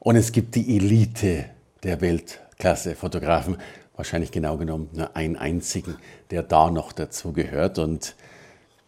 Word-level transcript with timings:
und 0.00 0.16
es 0.16 0.32
gibt 0.32 0.54
die 0.54 0.76
Elite 0.76 1.46
der 1.82 2.00
Weltklasse-Fotografen. 2.00 3.56
Wahrscheinlich 3.96 4.30
genau 4.30 4.56
genommen 4.56 4.88
nur 4.92 5.16
einen 5.16 5.36
einzigen, 5.36 5.96
der 6.30 6.42
da 6.42 6.70
noch 6.70 6.92
dazu 6.92 7.32
gehört. 7.32 7.78
Und 7.78 8.14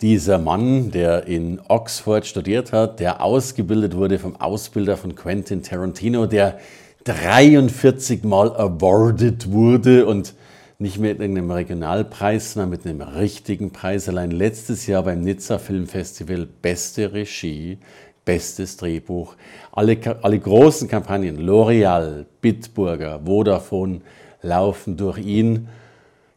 dieser 0.00 0.38
Mann, 0.38 0.92
der 0.92 1.26
in 1.26 1.60
Oxford 1.68 2.26
studiert 2.26 2.72
hat, 2.72 3.00
der 3.00 3.22
ausgebildet 3.22 3.96
wurde 3.96 4.18
vom 4.18 4.36
Ausbilder 4.36 4.96
von 4.96 5.14
Quentin 5.14 5.62
Tarantino, 5.62 6.26
der 6.26 6.58
43 7.04 8.24
Mal 8.24 8.54
awarded 8.56 9.50
wurde 9.50 10.06
und 10.06 10.34
nicht 10.78 10.98
mit 10.98 11.20
einem 11.20 11.50
Regionalpreis, 11.50 12.54
sondern 12.54 12.70
mit 12.70 12.86
einem 12.86 13.02
richtigen 13.02 13.70
Preis. 13.70 14.08
Allein 14.08 14.30
letztes 14.30 14.86
Jahr 14.86 15.02
beim 15.02 15.20
Nizza 15.20 15.58
Filmfestival 15.58 16.46
beste 16.46 17.12
Regie, 17.12 17.78
bestes 18.24 18.76
Drehbuch. 18.76 19.34
Alle, 19.72 19.98
alle 20.22 20.38
großen 20.38 20.88
Kampagnen, 20.88 21.38
L'Oreal, 21.38 22.24
Bitburger, 22.40 23.20
Vodafone, 23.24 24.00
laufen 24.42 24.96
durch 24.96 25.18
ihn. 25.18 25.68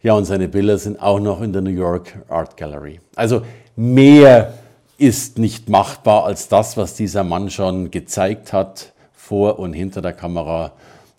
Ja, 0.02 0.13
und 0.13 0.25
seine 0.25 0.47
Bilder 0.47 0.77
sind 0.77 1.02
auch 1.02 1.19
noch 1.19 1.41
in 1.41 1.53
der 1.53 1.61
New 1.61 1.69
York 1.69 2.13
Art 2.27 2.57
Gallery. 2.57 2.99
Also 3.16 3.41
mehr 3.75 4.53
ist 4.97 5.38
nicht 5.38 5.69
machbar 5.69 6.25
als 6.25 6.47
das, 6.47 6.77
was 6.77 6.95
dieser 6.95 7.23
Mann 7.23 7.49
schon 7.49 7.91
gezeigt 7.91 8.53
hat, 8.53 8.94
vor 9.13 9.59
und 9.59 9.73
hinter 9.73 10.02
der 10.02 10.13
Kamera 10.13 10.73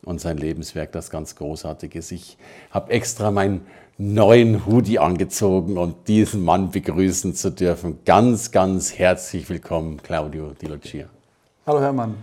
und 0.04 0.20
sein 0.20 0.36
Lebenswerk, 0.36 0.92
das 0.92 1.10
ganz 1.10 1.36
großartig 1.36 1.94
ist. 1.94 2.12
Ich 2.12 2.36
habe 2.70 2.92
extra 2.92 3.30
meinen 3.30 3.66
neuen 3.96 4.66
Hoodie 4.66 4.98
angezogen, 4.98 5.78
um 5.78 5.94
diesen 6.06 6.44
Mann 6.44 6.70
begrüßen 6.70 7.34
zu 7.34 7.50
dürfen. 7.50 8.00
Ganz, 8.04 8.50
ganz 8.50 8.98
herzlich 8.98 9.48
willkommen, 9.48 10.02
Claudio 10.02 10.52
Di 10.60 10.66
Lucia. 10.66 11.06
Hallo 11.66 11.80
Hermann. 11.80 12.16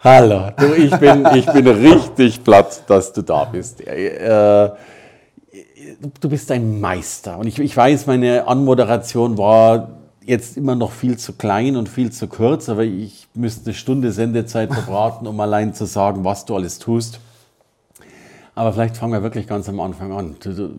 Hallo, 0.00 0.50
du, 0.56 0.74
ich, 0.74 0.90
bin, 0.96 1.24
ich 1.36 1.46
bin 1.46 1.68
richtig 1.68 2.42
platt, 2.42 2.82
dass 2.88 3.12
du 3.12 3.22
da 3.22 3.44
bist. 3.44 3.80
Äh, 3.86 4.70
du 6.20 6.28
bist 6.28 6.50
ein 6.50 6.80
Meister 6.80 7.38
und 7.38 7.46
ich, 7.46 7.60
ich 7.60 7.76
weiß, 7.76 8.06
meine 8.06 8.48
Anmoderation 8.48 9.38
war 9.38 9.90
jetzt 10.24 10.56
immer 10.56 10.74
noch 10.74 10.90
viel 10.90 11.16
zu 11.16 11.34
klein 11.34 11.76
und 11.76 11.88
viel 11.88 12.10
zu 12.10 12.26
kurz, 12.26 12.68
aber 12.68 12.82
ich 12.82 13.28
müsste 13.34 13.66
eine 13.66 13.74
Stunde 13.74 14.10
Sendezeit 14.10 14.72
verbraten, 14.72 15.28
um 15.28 15.38
allein 15.38 15.74
zu 15.74 15.84
sagen, 15.84 16.24
was 16.24 16.44
du 16.44 16.56
alles 16.56 16.80
tust. 16.80 17.20
Aber 18.54 18.72
vielleicht 18.72 18.96
fangen 18.96 19.12
wir 19.12 19.22
wirklich 19.22 19.46
ganz 19.46 19.68
am 19.68 19.80
Anfang 19.80 20.12
an. 20.12 20.36
Du, 20.40 20.52
du, 20.52 20.70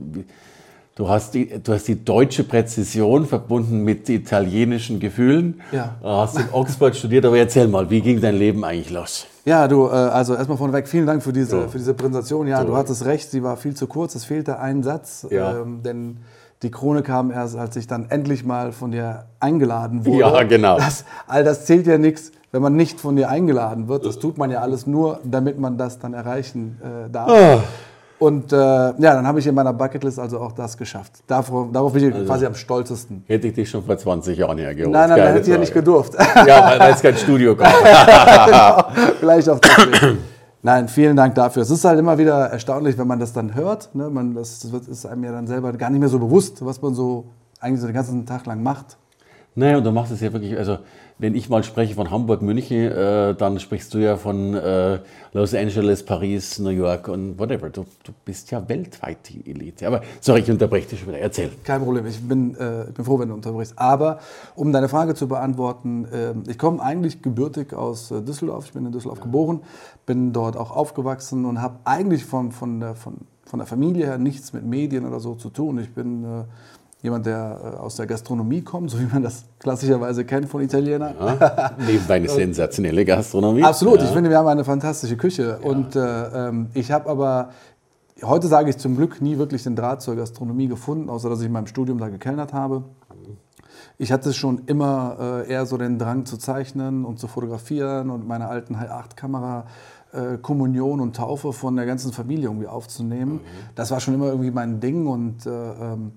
du, 0.95 1.09
hast, 1.09 1.33
die, 1.33 1.47
du 1.61 1.73
hast 1.73 1.88
die 1.88 2.03
deutsche 2.03 2.43
Präzision 2.43 3.25
verbunden 3.25 3.83
mit 3.83 4.09
italienischen 4.09 4.99
Gefühlen. 4.99 5.61
Ja. 5.71 5.95
Du 6.01 6.07
hast 6.07 6.38
in 6.38 6.45
Oxford 6.51 6.95
studiert, 6.95 7.25
aber 7.25 7.38
erzähl 7.38 7.67
mal, 7.67 7.89
wie 7.89 8.01
ging 8.01 8.21
dein 8.21 8.35
Leben 8.35 8.63
eigentlich 8.63 8.91
los? 8.91 9.25
Ja, 9.45 9.67
du, 9.67 9.88
äh, 9.88 9.91
also 9.91 10.35
erstmal 10.35 10.57
vorneweg, 10.57 10.88
vielen 10.88 11.05
Dank 11.05 11.23
für 11.23 11.33
diese, 11.33 11.63
so. 11.63 11.67
für 11.67 11.77
diese 11.77 11.94
Präsentation. 11.94 12.47
Ja, 12.47 12.61
so. 12.61 12.67
du 12.67 12.75
hattest 12.78 13.06
recht, 13.06 13.31
sie 13.31 13.44
war 13.44 13.57
viel 13.57 13.75
zu 13.75 13.88
kurz, 13.88 14.16
es 14.16 14.23
fehlte 14.23 14.59
ein 14.59 14.83
Satz. 14.83 15.28
Ja. 15.29 15.62
Ähm, 15.62 15.81
denn 15.83 16.17
die 16.62 16.72
Krone 16.72 17.01
kam 17.01 17.29
erst, 17.29 17.57
als 17.57 17.75
ich 17.75 17.88
dann 17.88 18.09
endlich 18.09 18.45
mal 18.45 18.72
von 18.72 18.91
dir 18.91 19.25
eingeladen 19.39 20.06
wurde. 20.06 20.19
Ja, 20.19 20.44
genau. 20.44 20.78
Das, 20.78 21.03
all 21.28 21.44
das 21.44 21.66
zählt 21.66 21.88
ja 21.88 21.97
nichts, 21.97 22.31
wenn 22.53 22.62
man 22.62 22.75
nicht 22.75 23.02
von 23.02 23.16
dir 23.16 23.30
eingeladen 23.30 23.88
wird. 23.88 24.06
Das 24.06 24.19
tut 24.19 24.38
man 24.38 24.52
ja 24.52 24.62
alles 24.62 24.86
nur, 24.86 25.19
damit 25.24 25.59
man 25.59 25.75
das 25.75 25.97
dann 25.97 26.14
erreichen 26.14 26.80
äh, 26.81 27.09
darf. 27.09 27.31
Oh. 27.31 27.59
Und 28.24 28.53
äh, 28.53 28.56
ja, 28.56 28.94
dann 28.97 29.25
habe 29.25 29.40
ich 29.40 29.47
in 29.47 29.56
meiner 29.56 29.74
Bucketlist 29.74 30.19
also 30.19 30.40
auch 30.40 30.52
das 30.52 30.78
geschafft. 30.78 31.24
Darauf, 31.25 31.72
darauf 31.74 31.92
bin 31.94 32.08
ich 32.08 32.13
also, 32.13 32.25
quasi 32.25 32.46
am 32.46 32.53
stolzesten. 32.53 33.24
Hätte 33.25 33.47
ich 33.47 33.56
dich 33.56 33.69
schon 33.69 33.84
vor 33.84 33.97
20 33.97 34.38
Jahren 34.38 34.59
hergeholt. 34.59 34.94
Nein, 34.94 35.09
nein, 35.09 35.19
nein, 35.19 35.28
hätte 35.34 35.42
ich 35.42 35.47
ja 35.47 35.58
nicht 35.58 35.74
gedurft. 35.74 36.13
Ja, 36.47 36.75
weil 36.78 36.94
es 36.94 37.02
kein 37.02 37.18
Studio 37.18 37.56
gab. 37.56 37.74
genau, 38.46 39.12
vielleicht 39.19 39.50
auch 39.50 39.59
deswegen. 39.59 40.19
Nein, 40.62 40.88
vielen 40.88 41.18
Dank 41.18 41.34
dafür. 41.36 41.63
Es 41.63 41.72
ist 41.72 41.84
halt 41.84 42.00
immer 42.00 42.18
wieder 42.18 42.46
erstaunlich, 42.52 42.97
wenn 43.00 43.08
man 43.08 43.19
das 43.19 43.34
dann 43.34 43.56
hört. 43.56 43.94
Ne? 43.96 44.09
Man, 44.09 44.36
das 44.36 44.63
ist 44.63 45.06
einem 45.08 45.24
ja 45.24 45.31
dann 45.31 45.47
selber 45.47 45.74
gar 45.74 45.90
nicht 45.90 46.00
mehr 46.00 46.08
so 46.08 46.19
bewusst, 46.19 46.63
was 46.63 46.81
man 46.81 46.94
so 46.94 47.25
eigentlich 47.59 47.81
so 47.81 47.88
den 47.88 47.96
ganzen 47.96 48.25
Tag 48.28 48.46
lang 48.46 48.62
macht. 48.62 48.97
Naja, 49.56 49.78
und 49.78 49.84
du 49.84 49.92
machst 49.92 50.12
es 50.12 50.22
ja 50.22 50.31
wirklich, 50.31 50.58
also 50.58 50.78
wenn 51.23 51.35
ich 51.35 51.47
mal 51.47 51.63
spreche 51.63 51.95
von 51.95 52.11
Hamburg, 52.11 52.41
München, 52.41 52.91
äh, 52.91 53.34
dann 53.34 53.57
sprichst 53.57 53.94
du 53.94 53.97
ja 53.97 54.17
von 54.17 54.56
äh, 54.56 55.00
Los 55.31 55.56
Angeles, 55.56 56.03
Paris, 56.03 56.59
New 56.59 56.69
York 56.69 57.07
und 57.07 57.39
whatever. 57.39 57.69
Du, 57.69 57.85
du, 58.03 58.11
bist 58.25 58.51
ja 58.51 58.67
weltweit 58.67 59.29
die 59.29 59.50
Elite. 59.50 59.88
Aber 59.88 60.01
sorry, 60.19 60.41
ich 60.41 60.51
unterbreche 60.51 60.89
dich 60.89 61.00
schon 61.00 61.07
wieder. 61.07 61.19
Erzähl. 61.19 61.50
Kein 61.63 61.81
Problem, 61.81 62.06
ich 62.07 62.19
bin, 62.19 62.57
äh, 62.57 62.89
ich 62.89 62.94
bin 62.94 63.06
froh, 63.06 63.19
wenn 63.19 63.29
du 63.29 63.35
unterbrichst. 63.35 63.79
Aber 63.79 64.19
um 64.56 64.73
deine 64.73 64.89
Frage 64.89 65.16
zu 65.16 65.29
beantworten, 65.29 66.06
ähm, 66.13 66.44
ich 66.45 66.57
komme 66.57 66.83
eigentlich 66.83 67.22
gebürtig 67.22 67.73
aus 67.73 68.12
äh, 68.12 68.22
Düsseldorf. 68.22 68.66
Ich 68.66 68.73
bin 68.73 68.85
in 68.85 68.91
Düsseldorf 68.91 69.19
ja. 69.19 69.23
geboren, 69.23 69.62
bin 70.06 70.33
dort 70.33 70.57
auch 70.57 70.72
aufgewachsen 70.75 71.45
und 71.45 71.62
habe 71.62 71.78
eigentlich 71.85 72.25
von, 72.25 72.51
von, 72.51 72.81
der, 72.81 72.95
von, 72.95 73.19
von 73.45 73.59
der 73.59 73.66
Familie 73.66 74.07
her 74.07 74.17
nichts 74.17 74.51
mit 74.51 74.66
Medien 74.66 75.06
oder 75.06 75.22
so 75.22 75.35
zu 75.35 75.50
tun. 75.50 75.79
Ich 75.79 75.94
bin 75.94 76.25
äh, 76.25 76.44
jemand, 77.03 77.25
der 77.25 77.59
äh, 77.62 77.78
aus 77.78 77.97
der 77.97 78.08
Gastronomie 78.08 78.62
kommt, 78.62 78.90
so 78.90 79.00
wie 79.00 79.06
man 79.06 79.22
das 79.22 79.44
klassischerweise 79.59 80.25
kennt 80.25 80.50
von 80.50 80.62
Italienern. 80.62 81.14
Ja, 81.19 81.72
nebenbei 81.78 82.16
eine 82.16 82.30
sensationelle 82.30 83.06
Gastronomie. 83.06 83.64
Absolut, 83.64 84.00
ja. 84.00 84.06
ich 84.06 84.12
finde, 84.12 84.30
wir 84.30 84.40
haben 84.40 84.47
eine 84.47 84.64
fantastische 84.64 85.18
Küche. 85.18 85.59
Ja. 85.62 85.69
Und 85.69 85.96
äh, 85.96 86.00
ähm, 86.47 86.68
ich 86.74 86.92
habe 86.92 87.09
aber, 87.09 87.50
heute 88.24 88.47
sage 88.47 88.69
ich 88.69 88.78
zum 88.78 88.96
Glück, 88.96 89.22
nie 89.22 89.38
wirklich 89.38 89.63
den 89.63 89.75
Draht 89.75 90.02
zur 90.02 90.16
Gastronomie 90.16 90.68
gefunden, 90.68 91.09
außer 91.09 91.30
dass 91.30 91.42
ich 91.42 91.47
in 91.47 91.52
meinem 91.52 91.68
Studium 91.68 92.00
da 92.00 92.08
gekellnert 92.08 92.53
habe. 92.53 92.86
Ich 93.97 94.12
hatte 94.12 94.34
schon 94.34 94.63
immer 94.66 95.44
äh, 95.46 95.52
eher 95.52 95.66
so 95.66 95.78
den 95.78 96.00
Drang 96.00 96.25
zu 96.25 96.38
zeichnen 96.38 97.06
und 97.06 97.19
zu 97.19 97.28
fotografieren 97.28 98.09
und 98.09 98.28
meine 98.28 98.47
alten 98.47 98.80
High-8-Kamera 98.80 99.66
äh, 100.13 100.38
Kommunion 100.38 101.02
und 101.02 101.16
Taufe 101.16 101.53
von 101.53 101.75
der 101.75 101.86
ganzen 101.86 102.13
Familie 102.13 102.46
irgendwie 102.46 102.68
aufzunehmen. 102.68 103.34
Mhm. 103.34 103.40
Das 103.75 103.92
war 103.92 104.00
schon 104.00 104.13
immer 104.13 104.28
irgendwie 104.28 104.52
mein 104.52 104.80
Ding 104.80 105.06
und 105.06 105.46
äh, 105.46 105.50
ähm, 105.50 106.13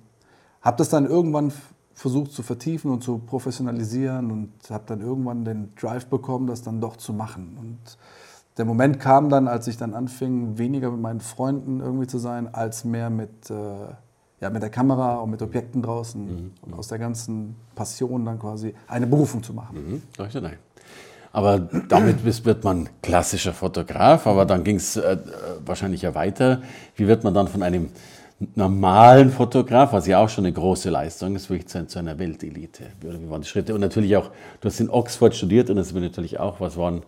habe 0.67 0.79
das 0.79 0.89
dann 0.89 1.07
irgendwann 1.07 1.53
versucht 1.95 2.33
zu 2.33 2.43
vertiefen 2.43 2.91
und 2.91 3.03
zu 3.03 3.19
professionalisieren 3.19 4.33
und 4.33 4.51
habe 4.69 4.83
dann 4.87 5.01
irgendwann 5.01 5.45
den 5.45 5.73
Drive 5.77 6.07
bekommen, 6.07 6.49
das 6.49 6.61
dann 6.61 6.81
doch 6.81 6.97
zu 6.97 7.13
machen. 7.13 7.57
Und 7.59 7.79
der 8.59 8.65
Moment 8.65 8.99
kam 8.99 9.31
dann, 9.31 9.47
als 9.47 9.69
ich 9.69 9.77
dann 9.77 9.95
anfing, 9.95 10.59
weniger 10.59 10.91
mit 10.91 11.01
meinen 11.01 11.21
Freunden 11.21 11.81
irgendwie 11.81 12.09
zu 12.09 12.19
sein, 12.19 12.53
als 12.53 12.85
mehr 12.85 13.11
mit, 13.11 13.49
äh, 13.49 13.55
ja, 14.41 14.51
mit 14.51 14.61
der 14.61 14.71
Kamera 14.71 15.19
und 15.19 15.31
mit 15.31 15.41
Objekten 15.41 15.83
draußen 15.83 16.25
mhm. 16.25 16.51
und 16.63 16.75
aus 16.75 16.89
der 16.89 16.99
ganzen 16.99 17.55
Passion 17.77 18.25
dann 18.25 18.41
quasi 18.41 18.75
eine 18.89 19.07
Berufung 19.07 19.45
zu 19.45 19.55
machen. 19.55 19.77
Mhm. 19.77 20.03
Aber 21.33 21.61
damit 21.61 22.25
wird 22.45 22.65
man 22.65 22.89
klassischer 23.03 23.53
Fotograf, 23.53 24.27
aber 24.27 24.47
dann 24.47 24.65
ging 24.65 24.77
es 24.77 24.97
äh, 24.97 25.19
wahrscheinlich 25.65 26.03
ja 26.03 26.15
weiter. 26.15 26.63
Wie 26.97 27.07
wird 27.07 27.23
man 27.23 27.35
dann 27.35 27.47
von 27.47 27.63
einem 27.63 27.91
normalen 28.55 29.31
Fotograf, 29.31 29.93
was 29.93 30.07
ja 30.07 30.23
auch 30.23 30.29
schon 30.29 30.45
eine 30.45 30.53
große 30.53 30.91
Leistung 30.91 31.37
ist, 31.37 31.49
wirklich 31.49 31.69
zu, 31.69 31.87
zu 31.87 31.99
einer 31.99 32.19
Weltelite. 32.19 32.85
Wie 33.01 33.31
waren 33.31 33.41
die 33.41 33.49
Schritte? 33.49 33.75
Und 33.75 33.81
natürlich 33.81 34.17
auch, 34.17 34.31
du 34.61 34.69
hast 34.69 34.79
in 34.81 34.91
Oxford 34.91 35.35
studiert 35.35 35.71
und 35.71 35.77
das 35.77 35.89
ist 35.89 35.95
natürlich 35.95 36.39
auch, 36.39 36.61
was 36.61 36.77
waren 36.77 37.03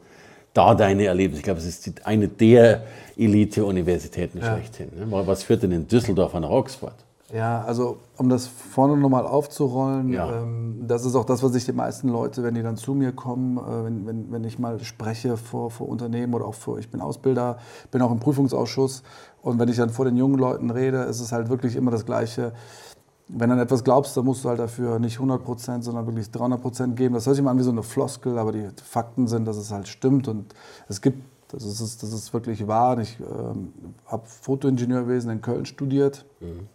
da 0.55 0.75
deine 0.75 1.05
Erlebnisse? 1.05 1.41
Ich 1.41 1.45
glaube, 1.45 1.61
es 1.61 1.67
ist 1.67 1.87
die, 1.87 1.93
eine 2.05 2.29
der 2.29 2.83
Elite-Universitäten 3.17 4.39
ja. 4.39 4.55
schlechthin. 4.55 4.89
Ne? 4.97 5.07
Was 5.11 5.43
führt 5.43 5.63
denn 5.63 5.73
in 5.73 5.87
Düsseldorf 5.87 6.33
nach 6.33 6.49
Oxford? 6.49 6.95
Ja, 7.33 7.63
also 7.63 7.99
um 8.17 8.31
das 8.31 8.47
vorne 8.47 8.97
nochmal 8.97 9.27
aufzurollen, 9.27 10.11
ja. 10.15 10.41
ähm, 10.41 10.85
das 10.87 11.05
ist 11.05 11.15
auch 11.15 11.27
das, 11.27 11.43
was 11.43 11.53
sich 11.53 11.67
die 11.67 11.73
meisten 11.73 12.09
Leute, 12.09 12.43
wenn 12.43 12.55
die 12.55 12.63
dann 12.63 12.79
zu 12.79 12.95
mir 12.95 13.13
kommen, 13.13 13.59
äh, 13.59 13.85
wenn, 13.85 14.07
wenn, 14.07 14.33
wenn 14.33 14.45
ich 14.45 14.59
mal 14.59 14.83
spreche 14.83 15.37
vor, 15.37 15.71
vor 15.71 15.91
Unternehmen 15.91 16.33
oder 16.33 16.47
auch 16.47 16.55
vor, 16.55 16.79
ich 16.79 16.91
bin 16.91 17.03
Ausbilder, 17.03 17.59
bin 17.91 18.01
auch 18.01 18.11
im 18.11 18.19
Prüfungsausschuss 18.19 19.03
und 19.49 19.59
wenn 19.59 19.69
ich 19.69 19.77
dann 19.77 19.91
vor 19.91 20.05
den 20.05 20.17
jungen 20.17 20.39
Leuten 20.39 20.71
rede, 20.71 20.99
ist 21.03 21.21
es 21.21 21.33
halt 21.33 21.49
wirklich 21.49 21.77
immer 21.77 21.91
das 21.91 22.05
Gleiche. 22.05 22.53
Wenn 23.29 23.51
du 23.51 23.57
an 23.57 23.61
etwas 23.61 23.85
glaubst, 23.85 24.17
dann 24.17 24.25
musst 24.25 24.45
du 24.45 24.49
halt 24.49 24.59
dafür 24.59 24.99
nicht 24.99 25.17
100 25.17 25.43
Prozent, 25.43 25.85
sondern 25.85 26.07
wirklich 26.07 26.31
300 26.31 26.61
Prozent 26.61 26.97
geben. 26.97 27.15
Das 27.15 27.27
hört 27.27 27.37
sich 27.37 27.45
mal 27.45 27.51
an 27.51 27.59
wie 27.59 27.63
so 27.63 27.71
eine 27.71 27.83
Floskel, 27.83 28.39
aber 28.39 28.53
die 28.53 28.69
Fakten 28.83 29.27
sind, 29.27 29.47
dass 29.47 29.57
es 29.57 29.71
halt 29.71 29.89
stimmt 29.89 30.29
und 30.29 30.55
es 30.89 31.03
gibt, 31.03 31.23
das 31.49 31.65
ist, 31.65 32.03
das 32.03 32.13
ist 32.13 32.33
wirklich 32.33 32.67
wahr. 32.67 32.99
Ich 32.99 33.19
ähm, 33.21 33.73
habe 34.07 34.23
Fotoingenieurwesen 34.27 35.31
in 35.31 35.41
Köln 35.41 35.67
studiert. 35.67 36.25
Mhm 36.41 36.69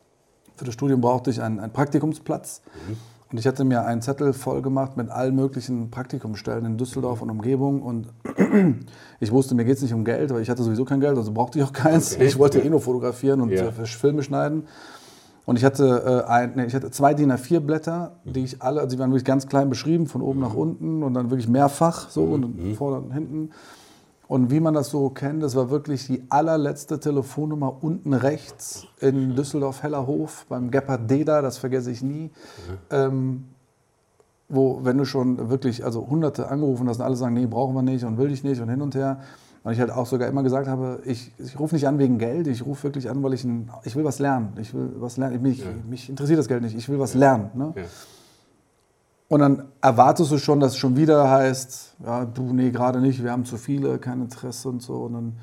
für 0.56 0.66
das 0.66 0.74
Studium 0.74 1.02
brauchte 1.02 1.30
ich 1.30 1.42
einen, 1.42 1.60
einen 1.60 1.74
Praktikumsplatz. 1.74 2.62
Mhm. 2.88 2.98
Und 3.34 3.40
ich 3.40 3.48
hatte 3.48 3.64
mir 3.64 3.84
einen 3.84 4.04
Zettel 4.04 4.32
voll 4.32 4.62
gemacht 4.62 4.96
mit 4.96 5.10
allen 5.10 5.34
möglichen 5.36 5.90
Praktikumsstellen 5.90 6.66
in 6.66 6.78
Düsseldorf 6.78 7.24
und 7.24 7.32
Umgebung. 7.32 7.82
Und 7.82 8.10
ich 9.20 9.32
wusste, 9.32 9.56
mir 9.56 9.66
geht 9.66 9.78
es 9.78 9.82
nicht 9.82 9.96
um 9.96 10.06
Geld, 10.06 10.32
weil 10.32 10.44
ich 10.44 10.52
hatte 10.52 10.62
sowieso 10.62 10.86
kein 10.86 11.00
Geld, 11.00 11.18
also 11.18 11.32
brauchte 11.32 11.58
ich 11.58 11.66
auch 11.66 11.74
keins. 11.74 12.14
Okay. 12.14 12.28
Ich 12.28 12.38
wollte 12.38 12.60
eh 12.60 12.70
nur 12.70 12.80
fotografieren 12.80 13.42
und 13.42 13.50
Ja. 13.50 13.70
äh, 13.70 13.86
Filme 13.88 14.22
schneiden. 14.22 14.68
Und 15.46 15.58
ich 15.58 15.66
hatte, 15.66 16.24
äh, 16.28 16.30
ein, 16.30 16.52
nee, 16.56 16.66
ich 16.66 16.76
hatte 16.76 16.92
zwei 16.92 17.16
DIN 17.16 17.32
A4 17.32 17.60
Blätter, 17.60 18.18
die 18.24 18.44
ich 18.44 18.62
alle, 18.62 18.82
also 18.82 18.96
die 18.96 19.00
waren 19.02 19.10
wirklich 19.10 19.26
ganz 19.26 19.48
klein 19.48 19.68
beschrieben, 19.68 20.06
von 20.06 20.22
oben 20.22 20.40
nach 20.40 20.54
unten 20.54 21.02
und 21.02 21.16
dann 21.16 21.32
wirklich 21.32 21.50
mehrfach, 21.50 22.12
so 22.12 22.26
und 22.26 22.76
vorne 22.76 22.98
und 23.00 23.14
hinten. 23.14 23.50
Und 24.28 24.52
wie 24.52 24.60
man 24.60 24.74
das 24.74 24.90
so 24.90 25.10
kennt, 25.10 25.44
das 25.44 25.56
war 25.56 25.70
wirklich 25.70 26.08
die 26.08 26.24
allerletzte 26.30 27.00
Telefonnummer 27.00 27.84
unten 27.84 28.14
rechts 28.14 28.88
in 29.00 29.36
Düsseldorf-Hellerhof 29.36 30.46
beim 30.48 30.72
Gebhard 30.72 31.10
Deda, 31.10 31.42
das 31.42 31.58
vergesse 31.58 31.92
ich 31.92 32.02
nie. 32.02 32.32
Ähm, 32.90 33.46
wo, 34.50 34.80
wenn 34.84 34.98
du 34.98 35.06
schon 35.06 35.50
wirklich, 35.50 35.84
also 35.84 36.08
hunderte 36.08 36.50
angerufen 36.50 36.88
hast 36.88 36.98
und 37.00 37.06
alle 37.06 37.16
sagen, 37.16 37.34
nee, 37.34 37.46
brauchen 37.46 37.76
wir 37.76 37.82
nicht 37.82 38.04
und 38.04 38.18
will 38.18 38.32
ich 38.32 38.44
nicht 38.44 38.62
und 38.62 38.70
hin 38.70 38.82
und 38.82 38.96
her. 38.96 39.20
Und 39.64 39.72
ich 39.72 39.80
halt 39.80 39.92
auch 39.92 40.06
sogar 40.06 40.28
immer 40.28 40.44
gesagt 40.44 40.68
habe, 40.68 41.00
ich, 41.06 41.32
ich 41.38 41.58
rufe 41.58 41.76
nicht 41.76 41.88
an 41.88 41.98
wegen 41.98 42.18
Geld, 42.18 42.48
ich 42.48 42.66
rufe 42.66 42.84
wirklich 42.84 43.10
an, 43.10 43.24
weil 43.24 43.34
ich, 43.34 43.46
ein, 43.46 43.70
ich 43.84 43.96
will 43.96 44.04
was 44.04 44.20
lernen. 44.20 44.54
Ich 44.60 44.74
will 44.74 44.92
was 44.98 45.16
lernen. 45.16 45.42
Mich, 45.42 45.64
mich 45.90 46.10
interessiert 46.10 46.38
das 46.40 46.50
Geld 46.50 46.64
nicht, 46.64 46.76
ich 46.76 46.90
will 46.90 47.00
was 47.00 47.14
lernen. 47.14 47.50
Ne? 47.54 47.74
Ja. 47.76 47.84
Und 49.30 49.40
dann 49.40 49.68
erwartest 49.82 50.32
du 50.32 50.38
schon, 50.38 50.60
dass 50.60 50.74
es 50.74 50.78
schon 50.78 50.96
wieder 50.96 51.30
heißt, 51.30 51.96
ja, 52.06 52.26
du, 52.26 52.54
nee, 52.54 52.72
gerade 52.72 53.00
nicht, 53.00 53.24
wir 53.24 53.32
haben 53.32 53.46
zu 53.46 53.58
viele, 53.58 53.98
kein 53.98 54.22
Interesse 54.22 54.70
und 54.70 54.82
so. 54.82 54.96
Und 54.96 55.14
dann, 55.14 55.34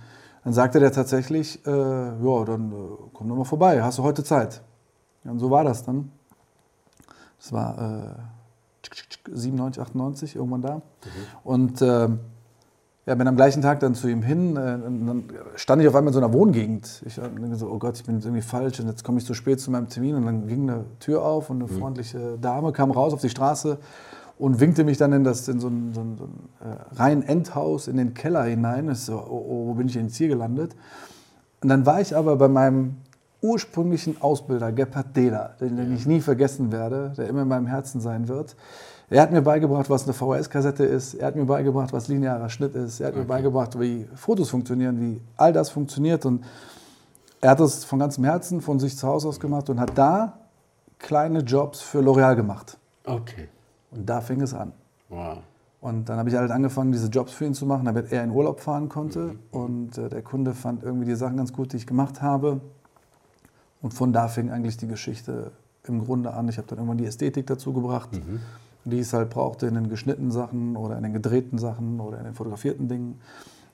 dann 0.44 0.53
sagte 0.53 0.81
der 0.81 0.93
tatsächlich, 0.93 1.65
äh, 1.67 1.71
ja, 1.71 2.44
dann 2.44 2.73
äh, 2.73 2.75
komm 3.12 3.29
doch 3.29 3.37
mal 3.37 3.44
vorbei, 3.44 3.82
hast 3.82 3.99
du 3.99 4.03
heute 4.03 4.23
Zeit? 4.23 4.62
Ja, 5.25 5.31
und 5.32 5.38
so 5.38 5.50
war 5.50 5.65
das 5.65 5.85
dann. 5.85 6.12
Das 7.38 7.53
war 7.53 8.17
äh, 8.19 9.32
97, 9.32 9.82
98, 9.82 10.37
irgendwann 10.37 10.62
da. 10.62 10.82
Und 11.43 11.82
ähm, 11.82 12.21
ja, 13.06 13.14
bin 13.14 13.26
am 13.26 13.37
gleichen 13.37 13.62
Tag 13.62 13.81
dann 13.81 13.94
zu 13.94 14.08
ihm 14.08 14.23
hin. 14.23 14.56
Äh, 14.56 14.87
und 14.87 15.06
dann 15.06 15.25
stand 15.56 15.82
ich 15.82 15.88
auf 15.88 15.94
einmal 15.94 16.11
in 16.11 16.14
so 16.14 16.20
einer 16.20 16.32
Wohngegend. 16.32 17.02
Ich 17.06 17.17
dachte 17.17 17.56
so, 17.56 17.69
oh 17.69 17.79
Gott, 17.79 17.97
ich 17.97 18.05
bin 18.05 18.17
jetzt 18.17 18.25
irgendwie 18.25 18.43
falsch 18.43 18.81
und 18.81 18.88
jetzt 18.88 19.05
komme 19.05 19.19
ich 19.19 19.26
zu 19.26 19.35
spät 19.35 19.61
zu 19.61 19.70
meinem 19.70 19.88
Termin. 19.88 20.17
Und 20.17 20.26
dann 20.26 20.47
ging 20.47 20.69
eine 20.69 20.85
Tür 20.99 21.23
auf 21.25 21.50
und 21.50 21.62
eine 21.62 21.69
freundliche 21.69 22.38
Dame 22.41 22.73
kam 22.73 22.91
raus 22.91 23.12
auf 23.12 23.20
die 23.20 23.31
Straße 23.31 23.79
und 24.38 24.61
winkte 24.61 24.85
mich 24.85 24.97
dann 24.97 25.12
in, 25.12 25.25
das, 25.25 25.49
in 25.49 25.61
so 25.61 25.69
ein, 25.69 25.93
so 25.93 26.00
ein, 26.00 26.17
so 26.19 26.25
ein 26.25 26.70
äh, 26.70 26.94
rein 26.94 27.23
Endhaus 27.23 27.88
in 27.88 27.97
den 27.97 28.14
Keller 28.14 28.44
hinein. 28.44 28.91
Ich 28.91 29.00
so, 29.00 29.14
oh, 29.14 29.46
oh, 29.49 29.67
wo 29.69 29.75
bin 29.75 29.87
ich 29.87 29.94
denn 29.94 30.06
jetzt 30.06 30.17
hier 30.17 30.29
gelandet? 30.29 30.75
Und 31.62 31.69
dann 31.69 31.85
war 31.85 32.00
ich 32.00 32.17
aber 32.17 32.37
bei 32.37 32.49
meinem 32.49 32.96
ursprünglichen 33.43 34.20
Ausbilder, 34.20 34.73
Gebhard 34.73 35.17
Dehler, 35.17 35.56
den, 35.61 35.76
den 35.76 35.94
ich 35.94 36.06
nie 36.06 36.20
vergessen 36.20 36.73
werde, 36.73 37.12
der 37.17 37.29
immer 37.29 37.43
in 37.43 37.49
meinem 37.49 37.67
Herzen 37.67 38.00
sein 38.00 38.29
wird. 38.29 38.56
Er 39.10 39.22
hat 39.22 39.32
mir 39.32 39.42
beigebracht, 39.42 39.90
was 39.90 40.04
eine 40.04 40.12
VHS-Kassette 40.12 40.84
ist. 40.84 41.14
Er 41.14 41.26
hat 41.26 41.36
mir 41.36 41.44
beigebracht, 41.44 41.92
was 41.92 42.06
linearer 42.06 42.48
Schnitt 42.48 42.76
ist. 42.76 43.00
Er 43.00 43.08
hat 43.08 43.16
mir 43.16 43.24
beigebracht, 43.24 43.78
wie 43.80 44.06
Fotos 44.14 44.50
funktionieren, 44.50 45.00
wie 45.00 45.20
all 45.36 45.52
das 45.52 45.68
funktioniert. 45.68 46.24
Und 46.24 46.44
er 47.40 47.50
hat 47.50 47.60
das 47.60 47.84
von 47.84 47.98
ganzem 47.98 48.22
Herzen 48.22 48.60
von 48.60 48.78
sich 48.78 48.96
zu 48.96 49.08
Hause 49.08 49.26
aus 49.28 49.40
gemacht 49.40 49.68
und 49.68 49.80
hat 49.80 49.98
da 49.98 50.38
kleine 51.00 51.40
Jobs 51.40 51.80
für 51.80 51.98
L'Oreal 51.98 52.36
gemacht. 52.36 52.78
Okay. 53.04 53.48
Und 53.90 54.08
da 54.08 54.20
fing 54.20 54.40
es 54.42 54.54
an. 54.54 54.72
Wow. 55.08 55.38
Und 55.80 56.08
dann 56.08 56.18
habe 56.18 56.28
ich 56.28 56.36
halt 56.36 56.52
angefangen, 56.52 56.92
diese 56.92 57.08
Jobs 57.08 57.32
für 57.32 57.46
ihn 57.46 57.54
zu 57.54 57.66
machen, 57.66 57.86
damit 57.86 58.12
er 58.12 58.22
in 58.22 58.30
Urlaub 58.30 58.60
fahren 58.60 58.88
konnte. 58.88 59.34
Und 59.50 59.98
äh, 59.98 60.08
der 60.08 60.22
Kunde 60.22 60.54
fand 60.54 60.84
irgendwie 60.84 61.06
die 61.06 61.16
Sachen 61.16 61.36
ganz 61.36 61.52
gut, 61.52 61.72
die 61.72 61.78
ich 61.78 61.86
gemacht 61.86 62.22
habe. 62.22 62.60
Und 63.82 63.92
von 63.92 64.12
da 64.12 64.28
fing 64.28 64.50
eigentlich 64.50 64.76
die 64.76 64.86
Geschichte 64.86 65.50
im 65.84 66.04
Grunde 66.04 66.32
an. 66.34 66.48
Ich 66.48 66.58
habe 66.58 66.68
dann 66.68 66.78
irgendwann 66.78 66.98
die 66.98 67.06
Ästhetik 67.06 67.46
dazu 67.46 67.72
gebracht, 67.72 68.10
die 68.85 69.00
es 69.00 69.12
halt 69.12 69.31
brauchte 69.31 69.67
in 69.67 69.75
den 69.75 69.88
geschnittenen 69.88 70.31
Sachen 70.31 70.77
oder 70.77 70.97
in 70.97 71.03
den 71.03 71.12
gedrehten 71.12 71.59
Sachen 71.59 72.00
oder 72.00 72.19
in 72.19 72.25
den 72.25 72.35
fotografierten 72.35 72.88
Dingen. 72.88 73.21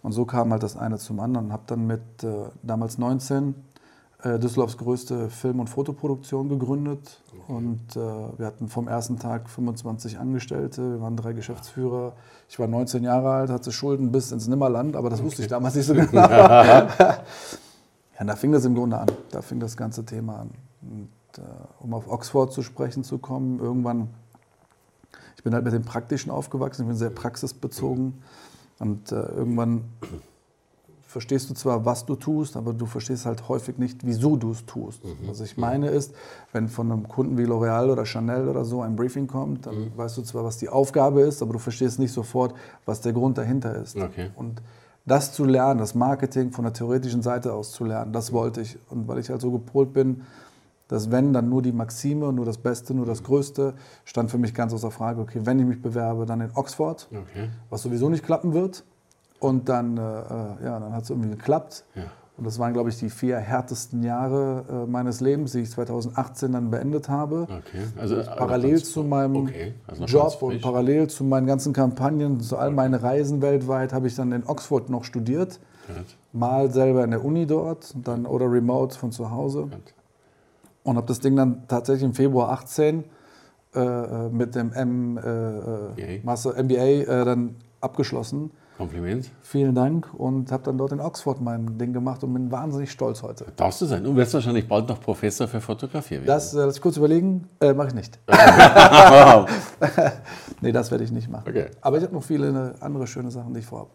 Und 0.02 0.12
so 0.12 0.24
kam 0.24 0.52
halt 0.52 0.62
das 0.62 0.76
eine 0.76 0.98
zum 0.98 1.20
anderen. 1.20 1.52
Habe 1.52 1.64
dann 1.66 1.86
mit 1.86 2.02
äh, 2.22 2.44
damals 2.62 2.98
19 2.98 3.54
äh, 4.22 4.38
Düsseldorfs 4.38 4.76
größte 4.78 5.30
Film- 5.30 5.60
und 5.60 5.68
Fotoproduktion 5.68 6.48
gegründet. 6.48 7.22
Und 7.48 7.96
äh, 7.96 7.98
wir 7.98 8.46
hatten 8.46 8.68
vom 8.68 8.88
ersten 8.88 9.18
Tag 9.18 9.48
25 9.48 10.18
Angestellte, 10.18 10.92
wir 10.92 11.00
waren 11.00 11.16
drei 11.16 11.32
Geschäftsführer. 11.32 12.14
Ich 12.48 12.58
war 12.58 12.66
19 12.66 13.04
Jahre 13.04 13.30
alt, 13.30 13.50
hatte 13.50 13.72
Schulden 13.72 14.10
bis 14.12 14.32
ins 14.32 14.48
Nimmerland, 14.48 14.96
aber 14.96 15.10
das 15.10 15.22
wusste 15.22 15.42
ich 15.42 15.48
damals 15.48 15.74
nicht 15.74 15.86
so 15.86 15.94
genau. 15.94 16.28
ja, 16.28 17.18
da 18.18 18.36
fing 18.36 18.52
das 18.52 18.64
im 18.64 18.74
Grunde 18.74 18.98
an. 18.98 19.08
Da 19.30 19.42
fing 19.42 19.60
das 19.60 19.76
ganze 19.76 20.04
Thema 20.04 20.40
an. 20.40 20.50
Und 20.82 21.08
äh, 21.38 21.42
um 21.80 21.94
auf 21.94 22.10
Oxford 22.10 22.52
zu 22.52 22.62
sprechen 22.62 23.04
zu 23.04 23.18
kommen, 23.18 23.60
irgendwann, 23.60 24.08
ich 25.36 25.42
bin 25.42 25.54
halt 25.54 25.64
mit 25.64 25.72
dem 25.72 25.84
Praktischen 25.84 26.30
aufgewachsen, 26.30 26.82
ich 26.82 26.88
bin 26.88 26.96
sehr 26.96 27.10
praxisbezogen. 27.10 28.14
Und 28.78 29.12
äh, 29.12 29.14
irgendwann 29.14 29.84
verstehst 31.06 31.48
du 31.48 31.54
zwar, 31.54 31.86
was 31.86 32.04
du 32.04 32.14
tust, 32.14 32.56
aber 32.56 32.74
du 32.74 32.84
verstehst 32.84 33.24
halt 33.24 33.48
häufig 33.48 33.78
nicht, 33.78 34.04
wieso 34.04 34.36
du 34.36 34.50
es 34.50 34.66
tust. 34.66 35.00
Was 35.26 35.40
ich 35.40 35.56
meine 35.56 35.88
ist, 35.88 36.14
wenn 36.52 36.68
von 36.68 36.92
einem 36.92 37.08
Kunden 37.08 37.38
wie 37.38 37.44
L'Oreal 37.44 37.90
oder 37.90 38.04
Chanel 38.04 38.48
oder 38.48 38.66
so 38.66 38.82
ein 38.82 38.96
Briefing 38.96 39.26
kommt, 39.26 39.66
dann 39.66 39.92
weißt 39.96 40.18
du 40.18 40.22
zwar, 40.22 40.44
was 40.44 40.58
die 40.58 40.68
Aufgabe 40.68 41.22
ist, 41.22 41.40
aber 41.40 41.54
du 41.54 41.58
verstehst 41.58 41.98
nicht 41.98 42.12
sofort, 42.12 42.54
was 42.84 43.00
der 43.00 43.14
Grund 43.14 43.38
dahinter 43.38 43.74
ist. 43.76 43.96
Okay. 43.96 44.30
Und 44.36 44.60
das 45.06 45.32
zu 45.32 45.44
lernen, 45.44 45.78
das 45.78 45.94
Marketing 45.94 46.50
von 46.50 46.64
der 46.64 46.74
theoretischen 46.74 47.22
Seite 47.22 47.54
aus 47.54 47.72
zu 47.72 47.84
lernen, 47.84 48.12
das 48.12 48.32
wollte 48.32 48.60
ich. 48.60 48.76
Und 48.90 49.08
weil 49.08 49.18
ich 49.18 49.30
halt 49.30 49.40
so 49.40 49.50
gepolt 49.50 49.94
bin, 49.94 50.22
dass 50.88 51.10
wenn, 51.10 51.32
dann 51.32 51.48
nur 51.48 51.62
die 51.62 51.72
Maxime, 51.72 52.32
nur 52.32 52.44
das 52.44 52.58
Beste, 52.58 52.94
nur 52.94 53.06
das 53.06 53.22
Größte, 53.22 53.74
stand 54.04 54.30
für 54.30 54.38
mich 54.38 54.54
ganz 54.54 54.72
außer 54.72 54.90
Frage, 54.90 55.20
okay, 55.20 55.40
wenn 55.44 55.58
ich 55.58 55.66
mich 55.66 55.82
bewerbe, 55.82 56.26
dann 56.26 56.40
in 56.40 56.50
Oxford, 56.54 57.08
Okay. 57.10 57.48
was 57.70 57.82
sowieso 57.82 58.08
nicht 58.08 58.24
klappen 58.24 58.54
wird. 58.54 58.84
Und 59.40 59.68
dann, 59.68 59.96
äh, 59.96 60.00
äh, 60.00 60.64
ja, 60.64 60.78
dann 60.80 60.92
hat 60.94 61.02
es 61.04 61.10
irgendwie 61.10 61.30
geklappt. 61.30 61.84
Ja. 61.94 62.04
Und 62.38 62.44
das 62.46 62.58
waren, 62.58 62.72
glaube 62.74 62.90
ich, 62.90 62.98
die 62.98 63.08
vier 63.10 63.38
härtesten 63.38 64.02
Jahre 64.02 64.64
äh, 64.86 64.90
meines 64.90 65.20
Lebens, 65.20 65.52
die 65.52 65.60
ich 65.60 65.70
2018 65.70 66.52
dann 66.52 66.70
beendet 66.70 67.08
habe. 67.08 67.42
Okay. 67.42 67.84
Also, 67.98 68.16
aber 68.16 68.36
Parallel 68.36 68.70
ganz- 68.72 68.92
zu 68.92 69.02
meinem 69.02 69.36
okay. 69.36 69.74
also 69.86 70.04
Job 70.04 70.36
und 70.42 70.60
parallel 70.62 71.08
zu 71.08 71.24
meinen 71.24 71.46
ganzen 71.46 71.72
Kampagnen, 71.72 72.40
zu 72.40 72.56
all 72.58 72.70
meinen 72.70 72.94
Reisen 72.94 73.40
weltweit, 73.42 73.92
habe 73.92 74.06
ich 74.06 74.14
dann 74.14 74.32
in 74.32 74.44
Oxford 74.46 74.88
noch 74.90 75.04
studiert. 75.04 75.58
Mal 76.32 76.70
selber 76.72 77.04
in 77.04 77.10
der 77.12 77.24
Uni 77.24 77.46
dort 77.46 77.94
dann 78.04 78.26
oder 78.26 78.50
remote 78.50 78.98
von 78.98 79.12
zu 79.12 79.30
Hause. 79.30 79.62
gut. 79.62 79.94
Und 80.86 80.96
habe 80.96 81.06
das 81.08 81.18
Ding 81.18 81.34
dann 81.34 81.66
tatsächlich 81.66 82.04
im 82.04 82.14
Februar 82.14 82.50
18 82.50 83.02
äh, 83.74 83.80
äh, 83.80 84.28
mit 84.30 84.54
dem 84.54 84.72
M, 84.72 85.18
äh, 85.18 86.16
äh. 86.16 86.20
Master 86.22 86.62
MBA 86.62 86.76
äh, 86.76 87.24
dann 87.24 87.56
abgeschlossen. 87.80 88.52
Kompliment. 88.78 89.28
Vielen 89.42 89.74
Dank 89.74 90.08
und 90.14 90.52
habe 90.52 90.62
dann 90.62 90.78
dort 90.78 90.92
in 90.92 91.00
Oxford 91.00 91.40
mein 91.40 91.76
Ding 91.76 91.92
gemacht 91.92 92.22
und 92.22 92.32
bin 92.34 92.52
wahnsinnig 92.52 92.92
stolz 92.92 93.22
heute. 93.24 93.46
Darfst 93.56 93.80
du 93.80 93.86
sein. 93.86 94.04
Du 94.04 94.14
wirst 94.14 94.32
wahrscheinlich 94.34 94.68
bald 94.68 94.88
noch 94.88 95.00
Professor 95.00 95.48
für 95.48 95.60
Fotografie 95.60 96.16
werden. 96.16 96.26
Das, 96.26 96.54
äh, 96.54 96.58
lass 96.58 96.76
ich 96.76 96.82
kurz 96.82 96.98
überlegen, 96.98 97.48
äh, 97.60 97.72
mache 97.72 97.88
ich 97.88 97.94
nicht. 97.94 98.20
Wow. 98.28 99.50
nee, 100.60 100.70
das 100.70 100.92
werde 100.92 101.02
ich 101.02 101.10
nicht 101.10 101.28
machen. 101.28 101.48
Okay. 101.48 101.66
Aber 101.80 101.96
ich 101.96 102.04
habe 102.04 102.14
noch 102.14 102.22
viele 102.22 102.74
äh, 102.80 102.84
andere 102.84 103.08
schöne 103.08 103.32
Sachen, 103.32 103.52
die 103.54 103.60
ich 103.60 103.66
vorhabe. 103.66 103.90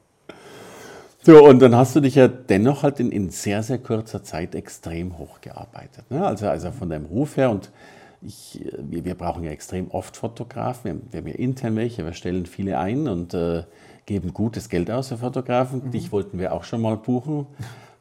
So, 1.23 1.47
und 1.47 1.59
dann 1.61 1.75
hast 1.75 1.95
du 1.95 1.99
dich 1.99 2.15
ja 2.15 2.27
dennoch 2.27 2.81
halt 2.81 2.99
in, 2.99 3.11
in 3.11 3.29
sehr, 3.29 3.61
sehr 3.61 3.77
kurzer 3.77 4.23
Zeit 4.23 4.55
extrem 4.55 5.19
hochgearbeitet. 5.19 6.09
Ne? 6.09 6.25
Also, 6.25 6.47
also 6.47 6.71
von 6.71 6.89
deinem 6.89 7.05
Ruf 7.05 7.37
her 7.37 7.51
und 7.51 7.69
ich, 8.23 8.59
wir, 8.77 9.05
wir 9.05 9.15
brauchen 9.15 9.43
ja 9.43 9.51
extrem 9.51 9.91
oft 9.91 10.17
Fotografen. 10.17 10.83
Wir 10.83 10.91
haben, 10.91 11.01
wir 11.11 11.19
haben 11.19 11.27
ja 11.27 11.35
intern 11.35 11.75
welche, 11.75 12.03
wir 12.03 12.13
stellen 12.13 12.47
viele 12.47 12.79
ein 12.79 13.07
und 13.07 13.35
äh, 13.35 13.63
geben 14.07 14.33
gutes 14.33 14.69
Geld 14.69 14.89
aus 14.89 15.09
für 15.09 15.17
Fotografen. 15.17 15.91
Dich 15.91 16.11
wollten 16.11 16.39
wir 16.39 16.53
auch 16.53 16.63
schon 16.63 16.81
mal 16.81 16.97
buchen. 16.97 17.45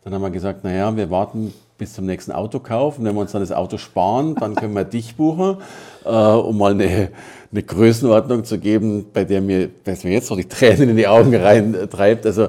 Dann 0.03 0.15
haben 0.15 0.23
wir 0.23 0.31
gesagt, 0.31 0.65
naja, 0.65 0.97
wir 0.97 1.11
warten 1.11 1.53
bis 1.77 1.93
zum 1.93 2.07
nächsten 2.07 2.33
Autokauf 2.33 2.99
und 2.99 3.05
wenn 3.05 3.15
wir 3.15 3.21
uns 3.21 3.33
dann 3.33 3.43
das 3.43 3.53
Auto 3.53 3.77
sparen, 3.77 4.35
dann 4.35 4.55
können 4.55 4.73
wir 4.75 4.85
dich 4.85 5.17
buchen, 5.17 5.59
äh, 6.07 6.09
um 6.09 6.57
mal 6.57 6.73
eine, 6.73 7.11
eine 7.53 7.63
Größenordnung 7.63 8.45
zu 8.45 8.59
geben, 8.59 9.07
bei 9.13 9.25
der 9.25 9.43
mir, 9.43 9.69
dass 9.85 10.05
mir 10.05 10.13
jetzt 10.13 10.31
noch 10.31 10.39
die 10.39 10.49
Tränen 10.49 10.89
in 10.89 10.97
die 10.97 11.07
Augen 11.07 11.35
rein 11.35 11.75
äh. 11.75 12.25
Also 12.25 12.49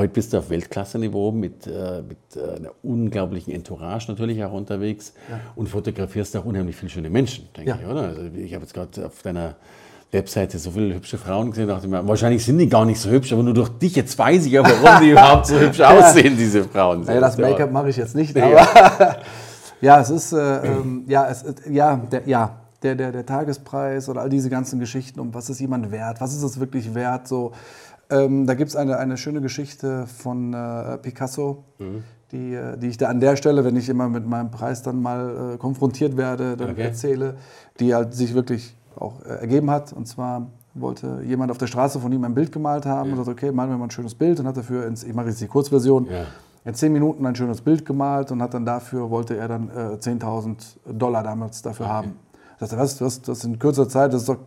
heute 0.00 0.12
bist 0.14 0.32
du 0.32 0.38
auf 0.38 0.48
Weltklasse-Niveau 0.50 1.30
mit, 1.30 1.66
äh, 1.66 2.02
mit 2.02 2.18
äh, 2.36 2.56
einer 2.56 2.70
unglaublichen 2.82 3.52
Entourage 3.54 4.10
natürlich 4.10 4.42
auch 4.42 4.52
unterwegs 4.52 5.12
und 5.56 5.68
fotografierst 5.68 6.36
auch 6.36 6.44
unheimlich 6.46 6.74
viele 6.76 6.90
schöne 6.90 7.10
Menschen, 7.10 7.48
denke 7.56 7.70
Ja. 7.70 7.78
ich, 7.80 7.86
oder? 7.86 8.02
Also 8.02 8.22
ich 8.34 8.54
habe 8.54 8.64
jetzt 8.64 8.74
gerade 8.74 9.06
auf 9.06 9.22
deiner 9.22 9.56
Webseite 10.10 10.58
so 10.58 10.70
viele 10.72 10.94
hübsche 10.94 11.18
Frauen 11.18 11.50
gesehen, 11.50 11.68
dachte 11.68 11.86
ich 11.86 11.90
mir, 11.92 12.06
wahrscheinlich 12.08 12.44
sind 12.44 12.58
die 12.58 12.68
gar 12.68 12.84
nicht 12.84 12.98
so 12.98 13.10
hübsch, 13.10 13.32
aber 13.32 13.42
nur 13.42 13.54
durch 13.54 13.68
dich 13.68 13.94
jetzt 13.94 14.18
weiß 14.18 14.46
ich 14.46 14.52
ja, 14.52 14.62
warum 14.64 15.00
die 15.04 15.10
überhaupt 15.10 15.46
so 15.46 15.58
hübsch 15.58 15.80
aussehen, 15.80 16.36
diese 16.36 16.64
Frauen. 16.64 17.02
Naja, 17.02 17.20
das 17.20 17.36
Ja. 17.36 17.48
Make-up 17.48 17.70
mache 17.70 17.90
ich 17.90 17.96
jetzt 17.96 18.16
nicht, 18.16 18.34
Nee, 18.34 18.42
aber 18.42 19.16
ja, 19.82 20.00
es 20.00 20.10
ist, 20.10 20.32
äh, 20.32 20.66
ähm, 20.66 21.04
ja, 21.06 21.28
es, 21.28 21.42
äh, 21.42 21.52
ja, 21.70 21.96
der, 22.10 22.22
ja 22.26 22.56
der, 22.82 22.94
der, 22.94 23.12
der 23.12 23.26
Tagespreis 23.26 24.08
oder 24.08 24.22
all 24.22 24.30
diese 24.30 24.48
ganzen 24.48 24.80
Geschichten, 24.80 25.20
um 25.20 25.34
was 25.34 25.50
ist 25.50 25.60
jemand 25.60 25.90
wert, 25.92 26.20
was 26.20 26.34
ist 26.34 26.42
es 26.42 26.58
wirklich 26.58 26.94
wert, 26.94 27.28
so. 27.28 27.52
Ähm, 28.10 28.46
da 28.46 28.54
gibt 28.54 28.70
es 28.70 28.76
eine, 28.76 28.98
eine 28.98 29.16
schöne 29.16 29.40
Geschichte 29.40 30.06
von 30.06 30.52
äh, 30.52 30.98
Picasso, 30.98 31.64
Mhm. 31.78 32.02
die, 32.32 32.54
äh, 32.54 32.76
die 32.76 32.88
ich 32.88 32.96
da 32.96 33.08
an 33.08 33.20
der 33.20 33.36
Stelle, 33.36 33.64
wenn 33.64 33.76
ich 33.76 33.88
immer 33.88 34.08
mit 34.08 34.26
meinem 34.26 34.50
Preis 34.50 34.82
dann 34.82 35.00
mal 35.00 35.54
äh, 35.54 35.58
konfrontiert 35.58 36.16
werde, 36.16 36.56
dann 36.56 36.70
Okay. 36.70 36.82
erzähle, 36.82 37.36
die 37.78 37.94
halt 37.94 38.14
sich 38.14 38.34
wirklich 38.34 38.76
auch 38.96 39.20
äh, 39.24 39.40
ergeben 39.40 39.70
hat. 39.70 39.92
Und 39.92 40.06
zwar 40.06 40.48
wollte 40.74 41.22
jemand 41.24 41.50
auf 41.50 41.58
der 41.58 41.66
Straße 41.66 42.00
von 42.00 42.12
ihm 42.12 42.24
ein 42.24 42.34
Bild 42.34 42.52
gemalt 42.52 42.86
haben 42.86 43.10
ja. 43.10 43.16
und 43.16 43.24
sagte, 43.24 43.32
okay, 43.32 43.52
malen 43.52 43.70
wir 43.70 43.78
mal 43.78 43.84
ein 43.84 43.90
schönes 43.90 44.14
Bild 44.14 44.40
und 44.40 44.46
hat 44.46 44.56
dafür, 44.56 44.86
ins, 44.86 45.04
ich 45.04 45.14
mache 45.14 45.28
jetzt 45.28 45.40
die 45.40 45.46
Kurzversion, 45.48 46.06
ja. 46.10 46.26
in 46.64 46.74
zehn 46.74 46.92
Minuten 46.92 47.24
ein 47.26 47.34
schönes 47.34 47.60
Bild 47.60 47.84
gemalt 47.84 48.30
und 48.32 48.42
hat 48.42 48.54
dann 48.54 48.64
dafür, 48.64 49.10
wollte 49.10 49.36
er 49.36 49.48
dann 49.48 49.68
äh, 49.68 49.96
10.000 49.96 50.54
Dollar 50.92 51.22
damals 51.22 51.62
dafür 51.62 51.86
okay. 51.86 51.94
haben. 51.94 52.16
Ich 52.54 52.58
dachte, 52.58 52.76
was, 52.76 53.00
was, 53.00 53.22
das 53.22 53.44
in 53.44 53.58
kürzer 53.58 53.88
Zeit, 53.88 54.12
das 54.12 54.22
ist 54.22 54.28
doch, 54.28 54.38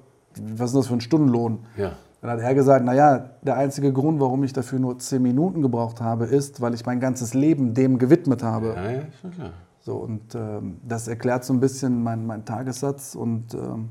was 0.56 0.70
ist 0.72 0.76
das 0.78 0.88
für 0.88 0.94
ein 0.94 1.02
Stundenlohn? 1.02 1.60
Ja. 1.78 1.94
Dann 2.24 2.32
hat 2.32 2.40
er 2.40 2.56
gesagt, 2.56 2.86
naja, 2.86 3.32
der 3.42 3.58
einzige 3.58 3.92
Grund, 3.92 4.22
warum 4.22 4.46
ich 4.46 4.54
dafür 4.54 4.80
nur 4.80 4.98
zehn 4.98 5.22
Minuten 5.22 5.62
gebraucht 5.62 6.00
habe, 6.00 6.24
ist, 6.24 6.62
weil 6.62 6.74
ich 6.74 6.86
mein 6.86 7.02
ganzes 7.02 7.34
Leben 7.34 7.74
dem 7.74 8.00
gewidmet 8.00 8.44
habe. 8.44 8.76
Ja, 8.78 8.92
ja, 8.92 9.02
schon 9.22 9.32
klar. 9.32 9.50
So, 9.82 9.98
und 9.98 10.34
ähm, 10.34 10.78
das 10.88 11.10
erklärt 11.10 11.44
so 11.44 11.52
ein 11.52 11.60
bisschen 11.60 12.02
meinen 12.02 12.26
mein 12.26 12.46
Tagessatz 12.46 13.16
und 13.16 13.54
ähm, 13.54 13.90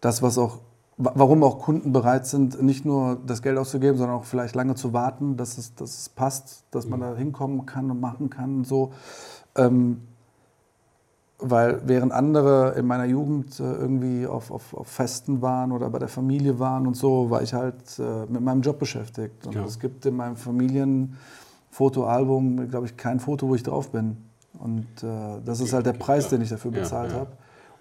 das, 0.00 0.22
was 0.22 0.38
auch, 0.38 0.60
warum 0.96 1.44
auch 1.44 1.58
Kunden 1.58 1.92
bereit 1.92 2.26
sind, 2.26 2.62
nicht 2.62 2.86
nur 2.86 3.18
das 3.26 3.42
Geld 3.42 3.58
auszugeben, 3.58 3.98
sondern 3.98 4.16
auch 4.16 4.24
vielleicht 4.24 4.54
lange 4.54 4.74
zu 4.74 4.94
warten, 4.94 5.36
dass 5.36 5.58
es, 5.58 5.74
dass 5.74 5.98
es 5.98 6.08
passt, 6.08 6.64
dass 6.70 6.88
man 6.88 7.00
mhm. 7.00 7.04
da 7.04 7.14
hinkommen 7.14 7.66
kann 7.66 7.90
und 7.90 8.00
machen 8.00 8.30
kann. 8.30 8.56
Und 8.56 8.66
so. 8.66 8.92
Ähm, 9.54 10.00
weil 11.38 11.82
während 11.84 12.12
andere 12.12 12.74
in 12.78 12.86
meiner 12.86 13.04
Jugend 13.04 13.60
äh, 13.60 13.64
irgendwie 13.64 14.26
auf, 14.26 14.50
auf, 14.50 14.72
auf, 14.74 14.88
Festen 14.88 15.42
waren 15.42 15.70
oder 15.70 15.90
bei 15.90 15.98
der 15.98 16.08
Familie 16.08 16.58
waren 16.58 16.86
und 16.86 16.96
so, 16.96 17.28
war 17.30 17.42
ich 17.42 17.52
halt 17.52 17.98
äh, 17.98 18.24
mit 18.26 18.40
meinem 18.40 18.62
Job 18.62 18.78
beschäftigt. 18.78 19.46
Und 19.46 19.54
ja. 19.54 19.62
es 19.64 19.78
gibt 19.78 20.06
in 20.06 20.16
meinem 20.16 20.36
Familienfotoalbum, 20.36 22.70
glaube 22.70 22.86
ich, 22.86 22.96
kein 22.96 23.20
Foto, 23.20 23.48
wo 23.48 23.54
ich 23.54 23.62
drauf 23.62 23.90
bin. 23.90 24.16
Und 24.58 24.86
äh, 25.02 25.42
das 25.44 25.60
ist 25.60 25.74
halt 25.74 25.84
der 25.84 25.92
Preis, 25.92 26.30
den 26.30 26.40
ich 26.40 26.48
dafür 26.48 26.70
bezahlt 26.70 27.10
ja, 27.10 27.16
ja. 27.16 27.20
habe. 27.20 27.32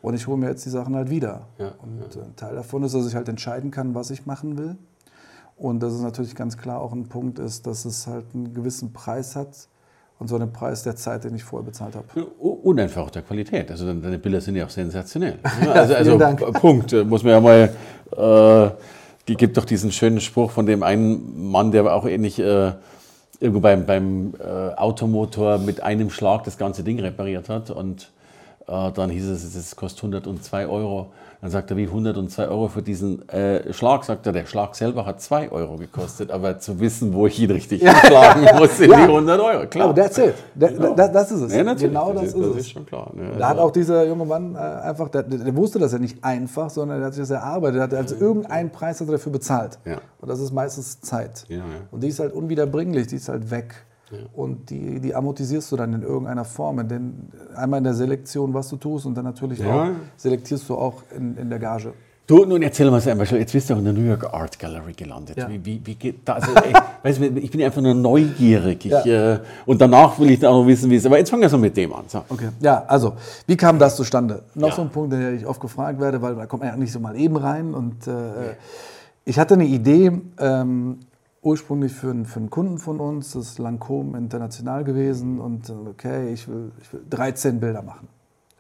Und 0.02 0.16
ich 0.16 0.28
hole 0.28 0.36
mir 0.38 0.50
jetzt 0.50 0.66
die 0.66 0.70
Sachen 0.70 0.94
halt 0.96 1.10
wieder. 1.10 1.48
und 1.82 2.18
ein 2.18 2.36
Teil 2.36 2.56
davon 2.56 2.84
ist, 2.84 2.94
dass 2.94 3.08
ich 3.08 3.16
halt 3.16 3.30
entscheiden 3.30 3.72
kann, 3.72 3.96
was 3.96 4.10
ich 4.12 4.26
machen 4.26 4.58
will. 4.58 4.76
Und 5.56 5.82
dass 5.82 5.94
es 5.94 6.02
natürlich 6.02 6.36
ganz 6.36 6.58
klar 6.58 6.82
auch 6.82 6.92
ein 6.92 7.08
Punkt 7.08 7.40
ist, 7.40 7.66
dass 7.66 7.86
es 7.86 8.06
halt 8.06 8.26
einen 8.34 8.54
gewissen 8.54 8.92
Preis 8.92 9.38
hat 9.38 9.70
und 10.20 10.28
so 10.28 10.36
einen 10.36 10.52
Preis 10.52 10.84
der 10.84 10.96
Zeit, 10.96 11.24
den 11.24 11.36
ich 11.36 11.44
vorher 11.44 11.66
bezahlt 11.66 11.96
habe. 11.96 12.24
Und 12.26 12.80
einfach 12.80 13.04
auch 13.04 13.10
der 13.10 13.22
Qualität. 13.22 13.70
Also 13.70 13.86
deine 13.94 14.18
Bilder 14.18 14.42
sind 14.42 14.56
ja 14.56 14.66
auch 14.66 14.70
sensationell. 14.70 15.40
Also, 15.74 15.94
also 15.96 16.18
Punkt, 16.54 16.94
äh, 16.94 17.04
muss 17.04 17.24
man 17.24 17.34
ja 17.34 17.42
mal. 17.42 17.70
Äh, 18.16 18.72
die 19.28 19.36
gibt 19.36 19.58
doch 19.58 19.66
diesen 19.66 19.92
schönen 19.92 20.22
Spruch 20.22 20.52
von 20.52 20.68
dem 20.68 20.84
einen 20.84 21.50
Mann, 21.50 21.72
der 21.72 21.92
auch 21.92 22.06
ähnlich 22.06 22.38
äh, 22.38 22.74
irgendwo 23.40 23.60
beim, 23.60 23.86
beim 23.86 24.34
äh, 24.40 24.76
Automotor 24.76 25.58
mit 25.58 25.82
einem 25.82 26.12
Schlag 26.12 26.44
das 26.44 26.58
ganze 26.58 26.84
Ding 26.84 27.00
repariert 27.00 27.50
hat 27.50 27.72
und 27.72 28.12
dann 28.68 29.10
hieß 29.10 29.28
es, 29.28 29.56
es 29.56 29.76
kostet 29.76 30.04
102 30.04 30.68
Euro. 30.68 31.12
Dann 31.42 31.52
sagt 31.52 31.70
er, 31.70 31.78
wie 31.78 31.86
102 31.86 32.48
Euro 32.48 32.68
für 32.68 32.82
diesen 32.82 33.30
äh, 33.30 33.72
Schlag? 33.72 34.04
Sagt 34.04 34.26
er, 34.26 34.34
der 34.34 34.48
Schlag 34.48 34.74
selber 34.74 35.06
hat 35.06 35.22
2 35.22 35.52
Euro 35.52 35.76
gekostet, 35.76 36.32
aber 36.32 36.58
zu 36.58 36.80
wissen, 36.80 37.14
wo 37.14 37.28
ich 37.28 37.40
ihn 37.40 37.52
richtig 37.52 37.84
ja. 37.84 37.96
schlagen 37.96 38.48
muss, 38.58 38.78
sind 38.78 38.90
ja. 38.90 38.98
die 38.98 39.04
100 39.04 39.40
Euro. 39.40 39.68
Klar. 39.68 39.90
Aber 39.90 40.02
that's 40.02 40.18
it. 40.18 40.34
That, 40.60 40.76
genau. 40.76 40.96
das, 40.96 41.12
das, 41.12 41.32
ist 41.32 41.42
es. 41.42 41.54
Ja, 41.54 41.74
genau 41.76 42.14
das, 42.14 42.24
das, 42.24 42.34
ist, 42.34 42.50
das 42.50 42.58
ist 42.58 42.72
schon 42.72 42.86
klar. 42.88 43.12
Ne? 43.14 43.34
Da 43.38 43.50
hat 43.50 43.58
also 43.58 43.68
auch 43.68 43.72
dieser 43.72 44.08
junge 44.08 44.26
Mann 44.26 44.56
äh, 44.56 44.58
einfach, 44.58 45.10
der, 45.10 45.24
der, 45.24 45.56
wusste 45.56 45.78
das 45.78 45.92
ja 45.92 46.00
nicht 46.00 46.24
einfach, 46.24 46.72
sondern 46.72 47.02
er 47.02 47.08
hat 47.08 47.14
sich 47.14 47.22
das 47.22 47.30
erarbeitet. 47.30 47.78
Er 47.78 47.84
hat 47.84 47.94
also 47.94 48.16
irgendeinen 48.16 48.72
Preis 48.72 49.00
hat 49.00 49.08
er 49.08 49.12
dafür 49.12 49.32
bezahlt. 49.32 49.78
Ja. 49.86 49.98
Und 50.20 50.30
das 50.30 50.40
ist 50.40 50.52
meistens 50.52 51.00
Zeit. 51.02 51.46
Ja, 51.50 51.62
Und 51.92 52.02
die 52.02 52.08
ist 52.08 52.20
halt 52.20 52.34
unwiederbringlich, 52.34 53.06
die 53.06 53.18
ist 53.18 53.30
halt 53.30 53.52
weg. 53.52 53.86
Und 54.34 54.70
die, 54.70 55.00
die 55.00 55.16
amortisierst 55.16 55.72
du 55.72 55.76
dann 55.78 55.94
in 55.94 56.04
irgendeiner 56.04 56.46
Form. 56.46 56.88
Denn 56.88 57.30
einmal 57.56 57.80
in 57.80 57.84
der 57.86 57.94
Selektion, 57.94 58.54
was 58.54 58.70
du 58.70 58.78
tust, 58.78 59.06
und 59.06 59.16
dann 59.16 59.26
natürlich 59.26 59.60
ja. 59.60 59.84
auch 59.84 59.88
selektierst 60.18 60.70
du 60.70 60.76
auch 60.76 61.04
in, 61.16 61.38
in 61.38 61.50
der 61.50 61.60
Gage. 61.60 61.94
Du, 62.28 62.44
nun 62.44 62.64
erzähl 62.64 62.90
mal 62.90 63.00
einmal 63.08 63.28
jetzt 63.28 63.54
bist 63.54 63.70
du 63.70 63.76
auch 63.76 63.78
in 63.78 63.84
der 63.84 63.94
New 63.94 64.02
York 64.02 64.34
Art 64.34 64.58
Gallery 64.58 64.94
gelandet. 64.94 65.38
Ja. 65.38 65.48
Wie, 65.48 65.64
wie, 65.64 65.80
wie, 65.84 65.94
geht 65.94 66.28
das? 66.28 66.44
Also, 66.44 66.56
ich, 66.68 66.76
weißt, 67.04 67.22
ich 67.22 67.52
bin 67.52 67.62
einfach 67.62 67.82
nur 67.82 67.94
neugierig. 67.94 68.84
Ich, 68.84 68.92
ja. 68.92 69.34
äh, 69.34 69.40
und 69.68 69.80
danach 69.80 70.18
will 70.18 70.32
ich 70.32 70.40
dann 70.40 70.52
auch 70.52 70.62
noch 70.62 70.68
wissen, 70.68 70.90
wie 70.90 70.96
es 70.96 71.04
ist. 71.04 71.06
Aber 71.06 71.20
jetzt 71.20 71.30
fangen 71.30 71.44
wir 71.44 71.50
so 71.50 71.60
mit 71.60 71.78
dem 71.78 71.94
an. 71.94 72.06
So. 72.08 72.24
Okay. 72.28 72.50
Ja, 72.62 72.84
also, 72.88 73.14
wie 73.46 73.56
kam 73.56 73.78
das 73.78 73.96
zustande? 73.96 74.42
Noch 74.56 74.70
ja. 74.70 74.76
so 74.76 74.82
ein 74.82 74.90
Punkt, 74.90 75.14
den 75.14 75.36
ich 75.36 75.46
oft 75.46 75.62
gefragt 75.62 76.00
werde, 76.00 76.20
weil 76.20 76.34
da 76.34 76.48
kommt 76.48 76.64
man 76.64 76.72
ja 76.72 76.78
nicht 76.78 76.92
so 76.92 77.00
mal 77.00 77.16
eben 77.16 77.38
rein. 77.38 77.76
Und 77.76 78.08
äh, 78.08 78.56
ich 79.24 79.38
hatte 79.38 79.54
eine 79.54 79.66
Idee, 79.66 80.12
ähm, 80.40 81.00
ursprünglich 81.46 81.94
für 81.94 82.10
einen, 82.10 82.25
für 82.25 82.40
einen 82.40 82.50
Kunden 82.50 82.80
von 82.80 83.00
uns, 83.00 83.34
das 83.34 83.52
ist 83.52 83.60
Lancôme 83.60 84.18
International 84.18 84.84
gewesen 84.84 85.40
und 85.40 85.70
okay, 85.70 86.34
ich 86.34 86.48
will, 86.48 86.72
ich 86.82 86.92
will 86.92 87.04
13 87.10 87.60
Bilder 87.60 87.84
machen. 87.84 88.08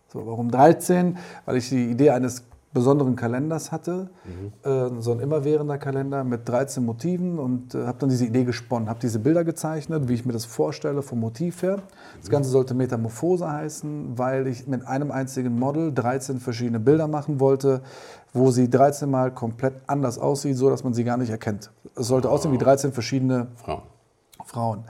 So, 0.07 0.25
warum 0.27 0.51
13? 0.51 1.17
Weil 1.45 1.57
ich 1.57 1.69
die 1.69 1.89
Idee 1.89 2.11
eines 2.11 2.45
besonderen 2.75 3.15
Kalenders 3.15 3.71
hatte, 3.71 4.09
mhm. 4.25 4.69
äh, 4.69 5.01
so 5.01 5.13
ein 5.13 5.19
immerwährender 5.19 5.79
Kalender 5.79 6.23
mit 6.23 6.47
13 6.47 6.85
Motiven 6.85 7.39
und 7.39 7.73
äh, 7.73 7.87
habe 7.87 7.97
dann 7.97 8.09
diese 8.09 8.25
Idee 8.25 8.43
gesponnen, 8.43 8.89
habe 8.89 8.99
diese 9.01 9.17
Bilder 9.17 9.43
gezeichnet, 9.43 10.07
wie 10.07 10.13
ich 10.13 10.25
mir 10.25 10.33
das 10.33 10.45
vorstelle 10.45 11.01
vom 11.01 11.21
Motiv 11.21 11.63
her. 11.63 11.79
Das 12.19 12.29
Ganze 12.29 12.51
sollte 12.51 12.75
Metamorphose 12.75 13.51
heißen, 13.51 14.19
weil 14.19 14.45
ich 14.45 14.67
mit 14.67 14.85
einem 14.85 15.09
einzigen 15.09 15.57
Model 15.57 15.91
13 15.91 16.39
verschiedene 16.39 16.79
Bilder 16.79 17.07
machen 17.07 17.39
wollte, 17.39 17.81
wo 18.33 18.51
sie 18.51 18.69
13 18.69 19.09
Mal 19.09 19.31
komplett 19.31 19.75
anders 19.87 20.19
aussieht, 20.19 20.57
so 20.57 20.69
dass 20.69 20.83
man 20.83 20.93
sie 20.93 21.05
gar 21.05 21.17
nicht 21.17 21.29
erkennt. 21.29 21.71
Es 21.95 22.07
sollte 22.07 22.29
aussehen 22.29 22.51
wie 22.51 22.57
13 22.57 22.91
verschiedene 22.91 23.47
Frauen. 23.55 23.83
Frauen. 24.43 24.83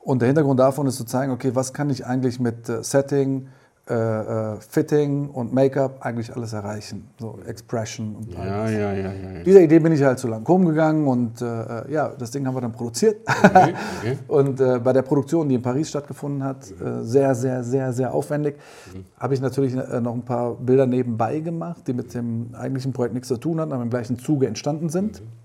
Und 0.00 0.20
der 0.20 0.26
Hintergrund 0.26 0.60
davon 0.60 0.86
ist 0.86 0.96
zu 0.96 1.04
zeigen, 1.04 1.32
okay, 1.32 1.54
was 1.54 1.72
kann 1.72 1.88
ich 1.88 2.04
eigentlich 2.04 2.38
mit 2.38 2.68
äh, 2.68 2.84
Setting, 2.84 3.48
äh, 3.90 3.94
äh, 3.94 4.60
Fitting 4.60 5.28
und 5.30 5.52
Make-up 5.52 5.98
eigentlich 6.02 6.34
alles 6.36 6.52
erreichen. 6.52 7.08
So 7.18 7.40
Expression 7.46 8.14
und 8.14 8.32
ja, 8.32 8.44
ja, 8.44 8.68
ja, 8.68 8.92
ja, 8.92 9.12
ja. 9.12 9.42
Dieser 9.42 9.60
Idee 9.60 9.80
bin 9.80 9.92
ich 9.92 10.02
halt 10.04 10.20
zu 10.20 10.28
Lancôme 10.28 10.66
gegangen 10.66 11.08
und 11.08 11.42
äh, 11.42 11.46
äh, 11.46 11.92
ja, 11.92 12.12
das 12.16 12.30
Ding 12.30 12.46
haben 12.46 12.54
wir 12.54 12.60
dann 12.60 12.70
produziert. 12.70 13.16
Okay, 13.26 13.74
okay. 13.98 14.18
und 14.28 14.60
äh, 14.60 14.78
bei 14.78 14.92
der 14.92 15.02
Produktion, 15.02 15.48
die 15.48 15.56
in 15.56 15.62
Paris 15.62 15.88
stattgefunden 15.88 16.44
hat, 16.44 16.70
äh, 16.70 17.02
sehr, 17.02 17.34
sehr, 17.34 17.64
sehr, 17.64 17.92
sehr 17.92 18.14
aufwendig, 18.14 18.54
mhm. 18.94 19.04
habe 19.18 19.34
ich 19.34 19.40
natürlich 19.40 19.74
noch 19.74 20.14
ein 20.14 20.24
paar 20.24 20.54
Bilder 20.54 20.86
nebenbei 20.86 21.40
gemacht, 21.40 21.82
die 21.88 21.92
mit 21.92 22.14
dem 22.14 22.54
eigentlichen 22.54 22.92
Projekt 22.92 23.14
nichts 23.14 23.28
zu 23.28 23.36
tun 23.36 23.60
hatten, 23.60 23.72
aber 23.72 23.82
im 23.82 23.90
gleichen 23.90 24.16
Zuge 24.16 24.46
entstanden 24.46 24.90
sind. 24.90 25.20
Mhm. 25.20 25.41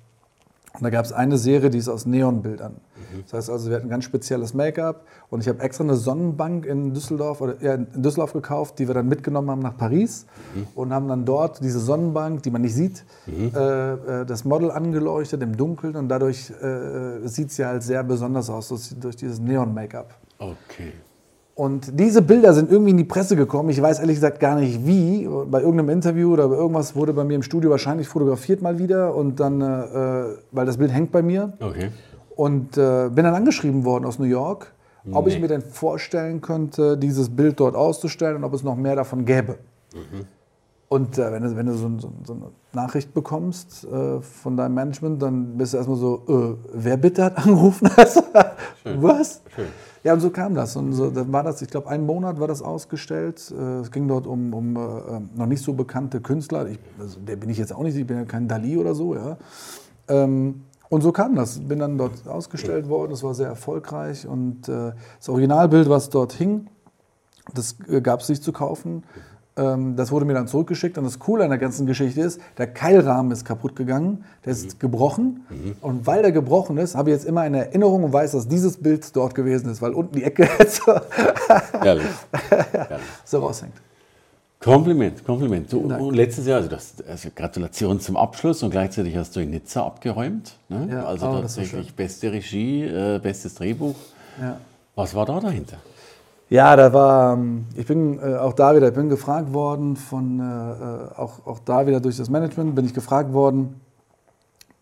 Und 0.77 0.83
da 0.83 0.89
gab 0.89 1.05
es 1.05 1.11
eine 1.11 1.37
Serie, 1.37 1.69
die 1.69 1.79
ist 1.79 1.89
aus 1.89 2.05
Neonbildern. 2.05 2.73
Mhm. 2.73 3.23
Das 3.23 3.33
heißt 3.33 3.49
also, 3.49 3.69
wir 3.69 3.77
hatten 3.77 3.87
ein 3.87 3.89
ganz 3.89 4.03
spezielles 4.03 4.53
Make-up 4.53 5.05
und 5.29 5.41
ich 5.41 5.47
habe 5.47 5.59
extra 5.59 5.83
eine 5.83 5.95
Sonnenbank 5.95 6.65
in 6.65 6.93
Düsseldorf, 6.93 7.41
oder, 7.41 7.55
ja, 7.61 7.73
in 7.73 7.87
Düsseldorf 7.95 8.33
gekauft, 8.33 8.77
die 8.79 8.87
wir 8.87 8.93
dann 8.93 9.07
mitgenommen 9.07 9.49
haben 9.49 9.61
nach 9.61 9.75
Paris 9.75 10.25
mhm. 10.55 10.67
und 10.75 10.93
haben 10.93 11.07
dann 11.07 11.25
dort 11.25 11.63
diese 11.63 11.79
Sonnenbank, 11.79 12.43
die 12.43 12.51
man 12.51 12.61
nicht 12.61 12.75
sieht, 12.75 13.03
mhm. 13.25 13.51
äh, 13.55 14.21
äh 14.21 14.25
das 14.25 14.45
Model 14.45 14.71
angeleuchtet 14.71 15.41
im 15.41 15.57
Dunkeln 15.57 15.95
und 15.95 16.09
dadurch 16.09 16.51
äh, 16.61 17.27
sieht 17.27 17.51
sie 17.51 17.65
halt 17.65 17.81
sehr 17.81 18.03
besonders 18.03 18.49
aus 18.49 18.95
durch 18.99 19.15
dieses 19.15 19.39
Neon-Make-up. 19.39 20.13
Okay. 20.39 20.93
Und 21.57 21.99
diese 21.99 22.21
Bilder 22.21 22.53
sind 22.53 22.71
irgendwie 22.71 22.91
in 22.91 22.97
die 22.97 23.03
Presse 23.03 23.35
gekommen. 23.35 23.69
Ich 23.69 23.81
weiß 23.81 23.97
ehrlich 23.97 24.17
gesagt 24.17 24.39
gar 24.39 24.59
nicht 24.59 24.85
wie. 24.85 25.27
Bei 25.49 25.59
irgendeinem 25.59 25.89
Interview 25.89 26.31
oder 26.31 26.47
bei 26.49 26.55
irgendwas 26.55 26.95
wurde 26.95 27.13
bei 27.13 27.23
mir 27.23 27.33
im 27.33 27.41
Studio 27.41 27.71
wahrscheinlich 27.71 28.07
fotografiert 28.07 28.61
mal 28.61 28.77
wieder. 28.77 29.15
Und 29.15 29.39
dann, 29.39 29.59
äh, 29.61 30.37
weil 30.51 30.67
das 30.67 30.77
Bild 30.77 30.93
hängt 30.93 31.11
bei 31.11 31.23
mir. 31.23 31.53
Okay. 31.59 31.89
Und 32.35 32.77
äh, 32.77 33.09
bin 33.09 33.23
dann 33.23 33.33
angeschrieben 33.33 33.85
worden 33.85 34.05
aus 34.05 34.19
New 34.19 34.25
York, 34.25 34.71
ob 35.11 35.25
nee. 35.25 35.33
ich 35.33 35.41
mir 35.41 35.47
denn 35.47 35.63
vorstellen 35.63 36.41
könnte, 36.41 36.95
dieses 36.95 37.35
Bild 37.35 37.59
dort 37.59 37.75
auszustellen 37.75 38.35
und 38.35 38.43
ob 38.43 38.53
es 38.53 38.61
noch 38.61 38.75
mehr 38.75 38.95
davon 38.95 39.25
gäbe. 39.25 39.57
Mhm. 39.95 40.27
Und 40.89 41.17
äh, 41.17 41.31
wenn 41.31 41.41
du, 41.41 41.55
wenn 41.55 41.65
du 41.65 41.73
so, 41.73 41.89
so, 41.97 42.11
so, 42.23 42.33
eine 42.33 42.51
Nachricht 42.73 43.15
bekommst 43.15 43.83
äh, 43.83 44.21
von 44.21 44.55
deinem 44.55 44.75
Management, 44.75 45.23
dann 45.23 45.57
bist 45.57 45.73
du 45.73 45.77
erstmal 45.77 45.97
so, 45.97 46.21
äh, 46.29 46.67
wer 46.71 46.97
bitte 46.97 47.23
hat 47.23 47.37
angerufen? 47.37 47.89
Was? 48.83 49.41
Schön. 49.55 49.65
Ja, 50.07 50.13
und 50.13 50.21
so 50.21 50.29
kam 50.29 50.55
das. 50.55 50.77
Und 50.77 50.93
so, 50.93 51.09
dann 51.09 51.33
war 51.33 51.43
das, 51.43 51.61
ich 51.61 51.67
glaube, 51.67 51.89
einen 51.89 52.05
Monat 52.05 52.39
war 52.39 52.47
das 52.47 52.61
ausgestellt. 52.61 53.51
Äh, 53.51 53.79
es 53.81 53.91
ging 53.91 54.07
dort 54.07 54.25
um, 54.25 54.53
um 54.53 54.77
äh, 54.77 54.79
noch 55.35 55.47
nicht 55.47 55.61
so 55.61 55.73
bekannte 55.73 56.21
Künstler. 56.21 56.65
Ich, 56.69 56.79
also, 56.97 57.19
der 57.19 57.35
bin 57.35 57.49
ich 57.49 57.57
jetzt 57.57 57.75
auch 57.75 57.83
nicht, 57.83 57.97
ich 57.97 58.07
bin 58.07 58.15
ja 58.15 58.23
kein 58.23 58.47
Dali 58.47 58.77
oder 58.77 58.95
so, 58.95 59.15
ja. 59.15 59.35
Ähm, 60.07 60.61
und 60.87 61.01
so 61.01 61.11
kam 61.11 61.35
das. 61.35 61.59
Bin 61.59 61.79
dann 61.79 61.97
dort 61.97 62.25
ausgestellt 62.25 62.87
worden. 62.87 63.11
Das 63.11 63.21
war 63.21 63.33
sehr 63.33 63.49
erfolgreich. 63.49 64.25
Und 64.25 64.69
äh, 64.69 64.93
das 65.17 65.27
Originalbild, 65.27 65.89
was 65.89 66.09
dort 66.09 66.31
hing, 66.31 66.67
das 67.53 67.75
äh, 67.89 67.99
gab 67.99 68.21
es 68.21 68.29
nicht 68.29 68.43
zu 68.43 68.53
kaufen. 68.53 69.03
Ähm, 69.57 69.95
das 69.95 70.11
wurde 70.11 70.25
mir 70.25 70.33
dann 70.33 70.47
zurückgeschickt 70.47 70.97
und 70.97 71.03
das 71.03 71.17
Coole 71.19 71.43
an 71.43 71.49
der 71.49 71.57
ganzen 71.57 71.87
Geschichte 71.87 72.21
ist, 72.21 72.39
der 72.57 72.67
Keilrahmen 72.67 73.31
ist 73.31 73.43
kaputt 73.43 73.75
gegangen, 73.75 74.23
der 74.45 74.51
ist 74.53 74.75
mhm. 74.75 74.79
gebrochen 74.79 75.45
mhm. 75.49 75.75
und 75.81 76.05
weil 76.05 76.21
der 76.21 76.31
gebrochen 76.31 76.77
ist, 76.77 76.95
habe 76.95 77.09
ich 77.09 77.15
jetzt 77.15 77.25
immer 77.25 77.41
eine 77.41 77.65
Erinnerung 77.65 78.03
und 78.03 78.13
weiß, 78.13 78.33
dass 78.33 78.47
dieses 78.47 78.77
Bild 78.77 79.15
dort 79.15 79.33
gewesen 79.33 79.69
ist, 79.71 79.81
weil 79.81 79.93
unten 79.93 80.15
die 80.15 80.23
Ecke 80.23 80.47
so, 80.67 80.93
so 83.25 83.39
raushängt. 83.39 83.73
Kompliment, 84.59 85.23
Kompliment. 85.23 85.71
Du, 85.71 85.79
und 85.79 86.15
letztes 86.15 86.47
Jahr, 86.47 86.57
also, 86.57 86.69
das, 86.69 86.95
also 87.07 87.29
Gratulation 87.35 87.99
zum 87.99 88.17
Abschluss 88.17 88.63
und 88.63 88.71
gleichzeitig 88.71 89.15
hast 89.15 89.35
du 89.35 89.39
in 89.39 89.51
Nizza 89.51 89.85
abgeräumt. 89.85 90.57
Ne? 90.67 90.87
Ja, 90.91 91.05
also 91.05 91.27
oh, 91.27 91.41
tatsächlich 91.41 91.93
beste 91.93 92.31
Regie, 92.31 92.83
äh, 92.83 93.19
bestes 93.21 93.53
Drehbuch. 93.55 93.95
Ja. 94.41 94.57
Was 94.95 95.13
war 95.13 95.27
da 95.27 95.39
dahinter? 95.39 95.77
Ja, 96.49 96.77
da 96.77 96.93
war, 96.93 97.33
ähm, 97.33 97.65
ich 97.75 97.85
bin 97.85 98.19
äh, 98.19 98.37
auch 98.37 98.53
da 98.53 98.73
wieder, 98.73 98.87
ich 98.87 98.93
bin 98.93 99.09
gefragt 99.09 99.53
worden 99.53 99.97
von, 99.97 100.39
äh, 100.39 100.43
äh, 100.43 101.19
auch, 101.19 101.45
auch 101.45 101.59
da 101.59 101.85
wieder 101.85 101.99
durch 101.99 102.15
das 102.15 102.29
Management, 102.29 102.73
bin 102.73 102.85
ich 102.85 102.93
gefragt 102.93 103.33
worden, 103.33 103.81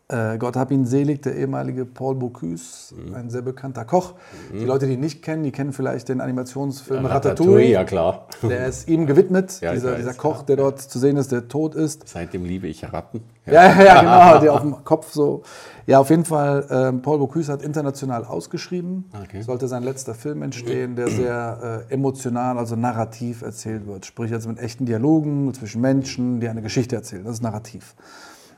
äh, 0.07 0.37
Gott 0.37 0.55
hab 0.55 0.69
ihn 0.69 0.85
selig, 0.85 1.23
der 1.23 1.35
ehemalige 1.35 1.83
Paul 1.83 2.15
Bocuse, 2.15 2.93
mhm. 2.93 3.15
ein 3.15 3.29
sehr 3.31 3.41
bekannter 3.41 3.85
Koch. 3.85 4.13
Mhm. 4.53 4.59
Die 4.59 4.65
Leute, 4.65 4.85
die 4.85 4.93
ihn 4.93 4.99
nicht 4.99 5.23
kennen, 5.23 5.43
die 5.43 5.51
kennen 5.51 5.73
vielleicht 5.73 6.09
den 6.09 6.21
Animationsfilm 6.21 7.03
ja, 7.03 7.09
Ratatouille. 7.09 7.51
Ratatouille. 7.51 7.71
Ja, 7.71 7.83
klar. 7.83 8.27
Der 8.43 8.67
ist 8.67 8.87
ihm 8.87 9.07
gewidmet, 9.07 9.59
ja, 9.61 9.73
dieser, 9.73 9.95
dieser, 9.95 10.13
Koch, 10.13 10.43
der 10.43 10.57
dort 10.57 10.79
zu 10.79 10.99
sehen 10.99 11.17
ist, 11.17 11.31
der 11.31 11.47
tot 11.47 11.73
ist. 11.73 12.07
Seitdem 12.07 12.45
liebe 12.45 12.67
ich 12.67 12.83
Ratten. 12.93 13.21
Ja, 13.47 13.53
ja, 13.53 13.83
ja 13.83 13.99
genau, 14.29 14.41
der 14.41 14.53
auf 14.53 14.61
dem 14.61 14.83
Kopf 14.83 15.11
so. 15.11 15.41
Ja, 15.87 15.99
auf 15.99 16.09
jeden 16.11 16.25
Fall, 16.25 16.67
ähm, 16.69 17.01
Paul 17.01 17.17
Bocuse 17.17 17.51
hat 17.51 17.63
international 17.63 18.25
ausgeschrieben. 18.25 19.05
Okay. 19.23 19.41
Sollte 19.41 19.67
sein 19.67 19.81
letzter 19.83 20.13
Film 20.13 20.43
entstehen, 20.43 20.95
der 20.95 21.09
sehr 21.09 21.85
äh, 21.89 21.93
emotional, 21.93 22.57
also 22.59 22.75
narrativ 22.75 23.41
erzählt 23.41 23.87
wird. 23.87 24.05
Sprich, 24.05 24.31
also 24.33 24.49
mit 24.49 24.59
echten 24.59 24.85
Dialogen 24.85 25.51
zwischen 25.53 25.81
Menschen, 25.81 26.39
die 26.39 26.47
eine 26.47 26.61
Geschichte 26.61 26.95
erzählen. 26.95 27.23
Das 27.23 27.33
ist 27.33 27.43
narrativ. 27.43 27.95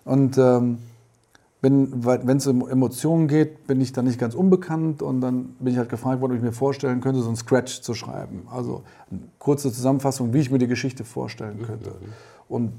Und 0.05 0.37
ähm, 0.37 0.79
wenn 1.71 2.37
es 2.37 2.47
um 2.47 2.67
Emotionen 2.67 3.27
geht, 3.27 3.67
bin 3.67 3.81
ich 3.81 3.93
da 3.93 4.01
nicht 4.01 4.19
ganz 4.19 4.35
unbekannt 4.35 5.01
und 5.01 5.21
dann 5.21 5.55
bin 5.59 5.73
ich 5.73 5.77
halt 5.77 5.89
gefragt 5.89 6.21
worden, 6.21 6.33
ob 6.33 6.37
ich 6.37 6.43
mir 6.43 6.51
vorstellen 6.51 7.01
könnte, 7.01 7.21
so 7.21 7.29
ein 7.29 7.35
Scratch 7.35 7.81
zu 7.81 7.93
schreiben. 7.93 8.47
Also 8.51 8.83
eine 9.09 9.21
kurze 9.39 9.71
Zusammenfassung, 9.71 10.33
wie 10.33 10.39
ich 10.39 10.51
mir 10.51 10.59
die 10.59 10.67
Geschichte 10.67 11.03
vorstellen 11.03 11.61
könnte. 11.63 11.93
Und 12.47 12.73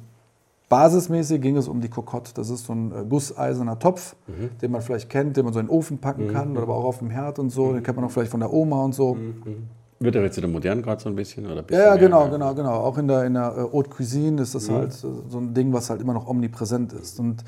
basismäßig 0.68 1.40
ging 1.40 1.56
es 1.56 1.68
um 1.68 1.80
die 1.80 1.88
Kokotte. 1.88 2.32
Das 2.34 2.50
ist 2.50 2.66
so 2.66 2.74
ein 2.74 2.92
äh, 2.92 3.04
gusseiserner 3.08 3.78
Topf, 3.78 4.16
mhm. 4.26 4.50
den 4.60 4.70
man 4.70 4.82
vielleicht 4.82 5.08
kennt, 5.08 5.36
den 5.36 5.44
man 5.44 5.54
so 5.54 5.60
in 5.60 5.66
den 5.66 5.70
Ofen 5.70 5.98
packen 5.98 6.26
mhm. 6.26 6.32
kann 6.32 6.52
oder 6.52 6.62
aber 6.62 6.74
auch 6.74 6.84
auf 6.84 6.98
dem 6.98 7.10
Herd 7.10 7.38
und 7.38 7.50
so. 7.50 7.72
Den 7.72 7.82
kennt 7.82 7.96
man 7.96 8.06
auch 8.06 8.10
vielleicht 8.10 8.30
von 8.30 8.40
der 8.40 8.52
Oma 8.52 8.84
und 8.84 8.94
so. 8.94 9.14
Mhm. 9.14 9.68
Wird 10.00 10.14
er 10.14 10.22
jetzt 10.22 10.36
in 10.36 10.42
der 10.42 10.50
modernen 10.50 10.82
gerade 10.82 11.02
so 11.02 11.08
ein 11.08 11.16
bisschen? 11.16 11.46
Oder 11.50 11.62
bisschen 11.62 11.82
ja, 11.82 11.94
ja 11.94 11.96
genau, 11.96 12.22
mehr? 12.22 12.30
genau, 12.30 12.54
genau. 12.54 12.74
Auch 12.74 12.98
in 12.98 13.08
der, 13.08 13.24
in 13.24 13.34
der 13.34 13.54
äh, 13.56 13.72
Haute 13.72 13.90
Cuisine 13.90 14.42
ist 14.42 14.54
das 14.54 14.68
mhm. 14.68 14.74
halt 14.74 14.92
so 14.92 15.38
ein 15.38 15.54
Ding, 15.54 15.72
was 15.72 15.90
halt 15.90 16.00
immer 16.00 16.12
noch 16.12 16.28
omnipräsent 16.28 16.92
ist. 16.92 17.18
Und 17.18 17.42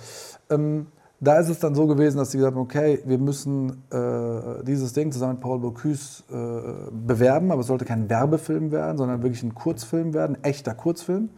ähm, 0.49 0.87
da 1.20 1.38
ist 1.38 1.50
es 1.50 1.58
dann 1.58 1.74
so 1.74 1.86
gewesen, 1.86 2.16
dass 2.16 2.30
sie 2.30 2.38
gesagt 2.38 2.56
haben, 2.56 2.62
okay, 2.62 3.00
wir 3.04 3.18
müssen 3.18 3.82
äh, 3.90 4.64
dieses 4.64 4.94
Ding 4.94 5.12
zusammen 5.12 5.34
mit 5.34 5.42
Paul 5.42 5.58
Bocuse 5.58 6.22
äh, 6.30 6.90
bewerben, 6.90 7.52
aber 7.52 7.60
es 7.60 7.66
sollte 7.66 7.84
kein 7.84 8.08
Werbefilm 8.08 8.72
werden, 8.72 8.96
sondern 8.96 9.22
wirklich 9.22 9.42
ein 9.42 9.54
Kurzfilm 9.54 10.14
werden, 10.14 10.36
ein 10.36 10.44
echter 10.44 10.74
Kurzfilm. 10.74 11.28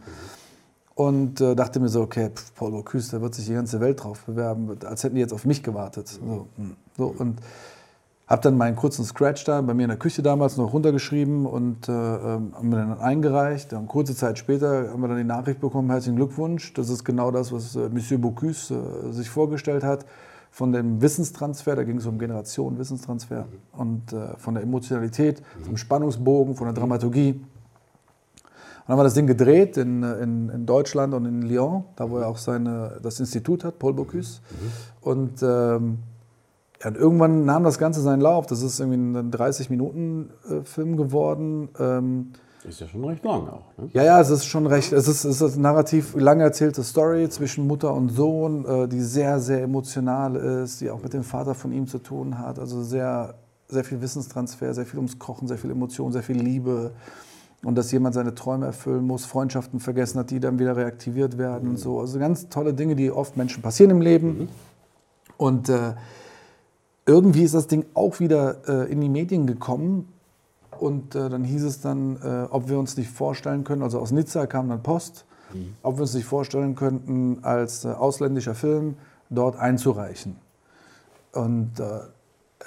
Und 0.95 1.41
äh, 1.41 1.55
dachte 1.55 1.79
mir 1.79 1.89
so, 1.89 2.01
okay, 2.01 2.29
pf, 2.33 2.53
Paul 2.55 2.71
Bocuse, 2.71 3.11
da 3.11 3.21
wird 3.21 3.35
sich 3.35 3.45
die 3.45 3.53
ganze 3.53 3.81
Welt 3.81 4.01
drauf 4.03 4.23
bewerben, 4.25 4.77
als 4.85 5.03
hätten 5.03 5.15
die 5.15 5.21
jetzt 5.21 5.33
auf 5.33 5.43
mich 5.43 5.63
gewartet. 5.63 6.07
So, 6.07 6.47
hm, 6.55 6.75
so 6.95 7.13
und 7.17 7.39
habe 8.27 8.41
dann 8.41 8.57
meinen 8.57 8.75
kurzen 8.75 9.03
Scratch 9.03 9.43
da 9.43 9.61
bei 9.61 9.73
mir 9.73 9.83
in 9.83 9.89
der 9.89 9.97
Küche 9.97 10.21
damals 10.21 10.55
noch 10.55 10.71
runtergeschrieben 10.71 11.45
und 11.45 11.89
äh, 11.89 11.91
ähm, 11.91 12.53
haben 12.55 12.69
wir 12.69 12.77
dann 12.77 12.99
eingereicht. 12.99 13.73
Dann 13.73 13.87
kurze 13.87 14.15
Zeit 14.15 14.39
später 14.39 14.89
haben 14.89 15.01
wir 15.01 15.09
dann 15.09 15.17
die 15.17 15.23
Nachricht 15.23 15.59
bekommen, 15.59 15.89
herzlichen 15.89 16.15
Glückwunsch. 16.15 16.73
Das 16.73 16.89
ist 16.89 17.03
genau 17.03 17.31
das, 17.31 17.51
was 17.51 17.75
äh, 17.75 17.89
Monsieur 17.89 18.19
Bocuse 18.19 18.73
äh, 18.73 19.11
sich 19.11 19.29
vorgestellt 19.29 19.83
hat. 19.83 20.05
Von 20.51 20.71
dem 20.71 21.01
Wissenstransfer, 21.01 21.75
da 21.75 21.83
ging 21.83 21.97
es 21.97 22.05
um 22.05 22.19
Generation 22.19 22.77
Wissenstransfer 22.77 23.47
und 23.71 24.13
äh, 24.13 24.37
von 24.37 24.53
der 24.53 24.63
Emotionalität, 24.63 25.41
vom 25.63 25.77
Spannungsbogen, 25.77 26.55
von 26.55 26.67
der 26.67 26.75
Dramaturgie. 26.75 27.31
Und 27.31 28.89
dann 28.89 28.93
haben 28.93 28.99
wir 28.99 29.03
das 29.05 29.15
Ding 29.15 29.27
gedreht 29.27 29.77
in, 29.77 30.03
äh, 30.03 30.19
in, 30.19 30.49
in, 30.49 30.65
Deutschland 30.65 31.13
und 31.13 31.25
in 31.25 31.41
Lyon, 31.41 31.85
da 31.95 32.09
wo 32.09 32.19
er 32.19 32.27
auch 32.27 32.37
seine, 32.37 32.99
das 33.01 33.19
Institut 33.19 33.63
hat, 33.63 33.79
Paul 33.79 33.93
Bocuse. 33.93 34.41
Mhm. 34.41 35.09
Und 35.09 35.43
ähm, 35.43 35.97
ja, 36.83 36.89
und 36.89 36.97
irgendwann 36.97 37.45
nahm 37.45 37.63
das 37.63 37.77
Ganze 37.77 38.01
seinen 38.01 38.21
Lauf. 38.21 38.45
Das 38.45 38.61
ist 38.61 38.79
irgendwie 38.79 39.19
ein 39.19 39.31
30-Minuten-Film 39.31 40.97
geworden. 40.97 41.69
Ähm, 41.79 42.33
ist 42.67 42.79
ja 42.79 42.87
schon 42.87 43.03
recht 43.03 43.23
lang 43.25 43.47
auch. 43.47 43.77
Ne? 43.77 43.89
Ja, 43.93 44.03
ja, 44.03 44.21
es 44.21 44.29
ist 44.29 44.45
schon 44.45 44.65
recht. 44.67 44.93
Es 44.93 45.07
ist, 45.07 45.25
es 45.25 45.41
ist 45.41 45.53
eine 45.53 45.61
narrativ 45.61 46.15
lang 46.15 46.39
erzählte 46.39 46.83
Story 46.83 47.29
zwischen 47.29 47.67
Mutter 47.67 47.93
und 47.93 48.09
Sohn, 48.09 48.65
äh, 48.65 48.87
die 48.87 49.01
sehr, 49.01 49.39
sehr 49.39 49.63
emotional 49.63 50.35
ist, 50.35 50.79
die 50.81 50.89
auch 50.89 51.01
mit 51.01 51.13
dem 51.13 51.23
Vater 51.23 51.55
von 51.55 51.71
ihm 51.71 51.87
zu 51.87 51.99
tun 51.99 52.39
hat. 52.39 52.59
Also 52.59 52.81
sehr, 52.81 53.35
sehr 53.67 53.83
viel 53.83 54.01
Wissenstransfer, 54.01 54.73
sehr 54.73 54.85
viel 54.85 54.97
ums 54.97 55.19
Kochen, 55.19 55.47
sehr 55.47 55.57
viel 55.57 55.71
Emotion, 55.71 56.11
sehr 56.11 56.23
viel 56.23 56.37
Liebe. 56.37 56.91
Und 57.63 57.75
dass 57.75 57.91
jemand 57.91 58.15
seine 58.15 58.35
Träume 58.35 58.65
erfüllen 58.65 59.05
muss, 59.05 59.25
Freundschaften 59.25 59.79
vergessen 59.79 60.19
hat, 60.19 60.31
die 60.31 60.39
dann 60.39 60.59
wieder 60.59 60.75
reaktiviert 60.75 61.37
werden 61.37 61.65
mhm. 61.65 61.69
und 61.71 61.77
so. 61.77 61.99
Also 61.99 62.19
ganz 62.19 62.49
tolle 62.49 62.73
Dinge, 62.73 62.95
die 62.95 63.11
oft 63.11 63.37
Menschen 63.37 63.61
passieren 63.61 63.91
im 63.91 64.01
Leben. 64.01 64.27
Mhm. 64.27 64.47
Und 65.37 65.69
äh, 65.69 65.93
irgendwie 67.05 67.43
ist 67.43 67.53
das 67.53 67.67
Ding 67.67 67.85
auch 67.93 68.19
wieder 68.19 68.67
äh, 68.67 68.91
in 68.91 69.01
die 69.01 69.09
Medien 69.09 69.47
gekommen. 69.47 70.09
Und 70.79 71.15
äh, 71.15 71.29
dann 71.29 71.43
hieß 71.43 71.63
es 71.63 71.81
dann, 71.81 72.17
äh, 72.21 72.47
ob 72.49 72.67
wir 72.67 72.79
uns 72.79 72.97
nicht 72.97 73.09
vorstellen 73.09 73.63
können, 73.63 73.83
also 73.83 73.99
aus 73.99 74.11
Nizza 74.11 74.47
kam 74.47 74.69
dann 74.69 74.81
Post, 74.81 75.25
mhm. 75.53 75.75
ob 75.83 75.97
wir 75.97 76.01
uns 76.01 76.13
nicht 76.13 76.25
vorstellen 76.25 76.75
könnten, 76.75 77.39
als 77.43 77.85
äh, 77.85 77.89
ausländischer 77.89 78.55
Film 78.55 78.95
dort 79.29 79.55
einzureichen. 79.57 80.35
Und 81.31 81.79
äh, 81.79 81.99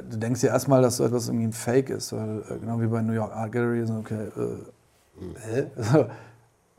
du 0.09 0.16
denkst 0.18 0.42
ja 0.42 0.51
erstmal, 0.51 0.83
dass 0.83 0.99
so 0.99 1.05
etwas 1.05 1.29
irgendwie 1.29 1.46
ein 1.46 1.53
Fake 1.53 1.90
ist, 1.90 2.12
weil, 2.12 2.42
äh, 2.49 2.59
genau 2.59 2.81
wie 2.81 2.87
bei 2.87 3.03
New 3.03 3.12
York 3.12 3.35
Art 3.35 3.53
Gallery, 3.53 3.85
so, 3.87 3.94
okay, 3.94 4.29
mhm. 5.20 5.66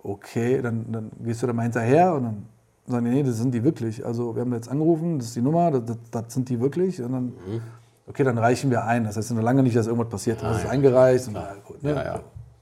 okay, 0.03 0.61
dann, 0.61 0.91
dann 0.91 1.11
gehst 1.23 1.43
du 1.43 1.47
da 1.47 1.53
mal 1.53 1.63
hinterher 1.63 2.13
und 2.15 2.23
dann 2.23 2.45
und 2.88 2.93
sagen, 2.93 3.10
nee, 3.10 3.21
das 3.21 3.38
sind 3.38 3.54
die 3.54 3.63
wirklich. 3.63 4.06
Also 4.06 4.34
wir 4.34 4.41
haben 4.41 4.54
jetzt 4.54 4.69
angerufen, 4.69 5.19
das 5.19 5.28
ist 5.28 5.36
die 5.36 5.41
Nummer, 5.41 5.71
das, 5.71 5.84
das, 5.86 5.97
das 6.10 6.34
sind 6.34 6.47
die 6.47 6.60
wirklich. 6.60 7.02
Und 7.02 7.12
dann, 7.12 7.26
mhm. 7.26 7.62
okay, 8.08 8.23
dann 8.23 8.38
reichen 8.38 8.71
wir 8.71 8.86
ein. 8.86 9.04
Das 9.04 9.17
heißt 9.17 9.32
noch 9.32 9.41
lange 9.41 9.62
nicht, 9.62 9.76
dass 9.76 9.88
irgendwas 9.88 10.10
passiert. 10.10 10.41
Dann 10.41 10.52
ja, 10.52 10.58
ist 10.58 10.63
ja. 10.63 10.69
eingereicht. 10.69 11.28
Und, 11.28 11.38
gut, 11.65 11.84
ne? 11.84 11.89
ja, 11.91 12.04
ja. 12.04 12.19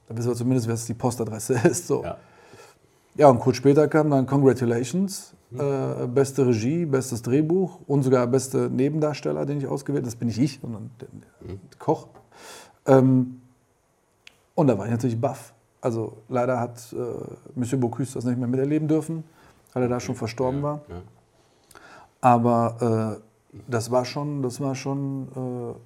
Dann 0.08 0.18
wissen 0.18 0.28
wir 0.28 0.34
zumindest, 0.34 0.68
was 0.68 0.84
die 0.84 0.94
Postadresse 0.94 1.54
ist. 1.64 1.86
So. 1.86 2.02
Ja. 2.02 2.16
ja, 3.14 3.28
und 3.28 3.38
kurz 3.38 3.56
später 3.56 3.86
kam 3.86 4.10
dann 4.10 4.26
Congratulations. 4.26 5.32
Mhm. 5.50 5.60
Äh, 5.60 6.06
beste 6.08 6.44
Regie, 6.44 6.86
bestes 6.86 7.22
Drehbuch 7.22 7.78
und 7.86 8.02
sogar 8.02 8.26
beste 8.26 8.68
Nebendarsteller, 8.68 9.46
den 9.46 9.58
ich 9.58 9.68
ausgewählt 9.68 10.02
habe. 10.02 10.10
Das 10.10 10.16
bin 10.16 10.26
nicht 10.26 10.40
ich, 10.40 10.58
sondern 10.60 10.90
der, 11.00 11.08
der 11.40 11.54
mhm. 11.54 11.60
Koch. 11.78 12.08
Ähm, 12.86 13.42
und 14.56 14.66
da 14.66 14.76
war 14.76 14.86
ich 14.86 14.90
natürlich 14.90 15.20
baff. 15.20 15.54
Also 15.80 16.16
leider 16.28 16.58
hat 16.58 16.92
äh, 16.92 16.96
Monsieur 17.54 17.78
Bocuse 17.78 18.14
das 18.14 18.24
nicht 18.24 18.38
mehr 18.38 18.48
miterleben 18.48 18.88
dürfen 18.88 19.22
weil 19.76 19.82
er 19.82 19.88
da 19.90 20.00
schon 20.00 20.14
verstorben 20.14 20.62
war. 20.62 20.80
Aber 22.22 23.18
äh, 23.20 23.60
das 23.68 23.90
war 23.90 24.06
schon, 24.06 24.42
das 24.42 24.58
war 24.58 24.74
schon, 24.74 25.28
äh, 25.36 25.78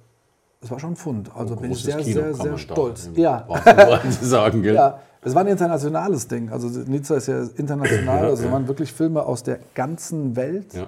das 0.61 0.71
war 0.71 0.79
schon 0.79 0.93
ein 0.93 0.95
Fund. 0.95 1.29
Also 1.35 1.57
bin 1.57 1.71
ich 1.71 1.83
sehr, 1.83 1.97
Kino 1.97 2.21
sehr, 2.21 2.33
sehr 2.33 2.57
stolz. 2.57 3.09
Ja. 3.15 3.45
sagen, 4.21 4.61
gell? 4.61 4.75
ja. 4.75 4.99
Es 5.21 5.35
war 5.35 5.41
ein 5.41 5.47
internationales 5.47 6.25
Ding. 6.25 6.49
Also 6.49 6.69
Nizza 6.69 7.15
ist 7.15 7.27
ja 7.27 7.43
international. 7.57 8.27
Also 8.27 8.45
es 8.45 8.51
waren 8.51 8.65
wirklich 8.69 8.93
Filme 8.93 9.23
aus 9.23 9.43
der 9.43 9.59
ganzen 9.75 10.37
Welt. 10.37 10.73
Ja. 10.73 10.87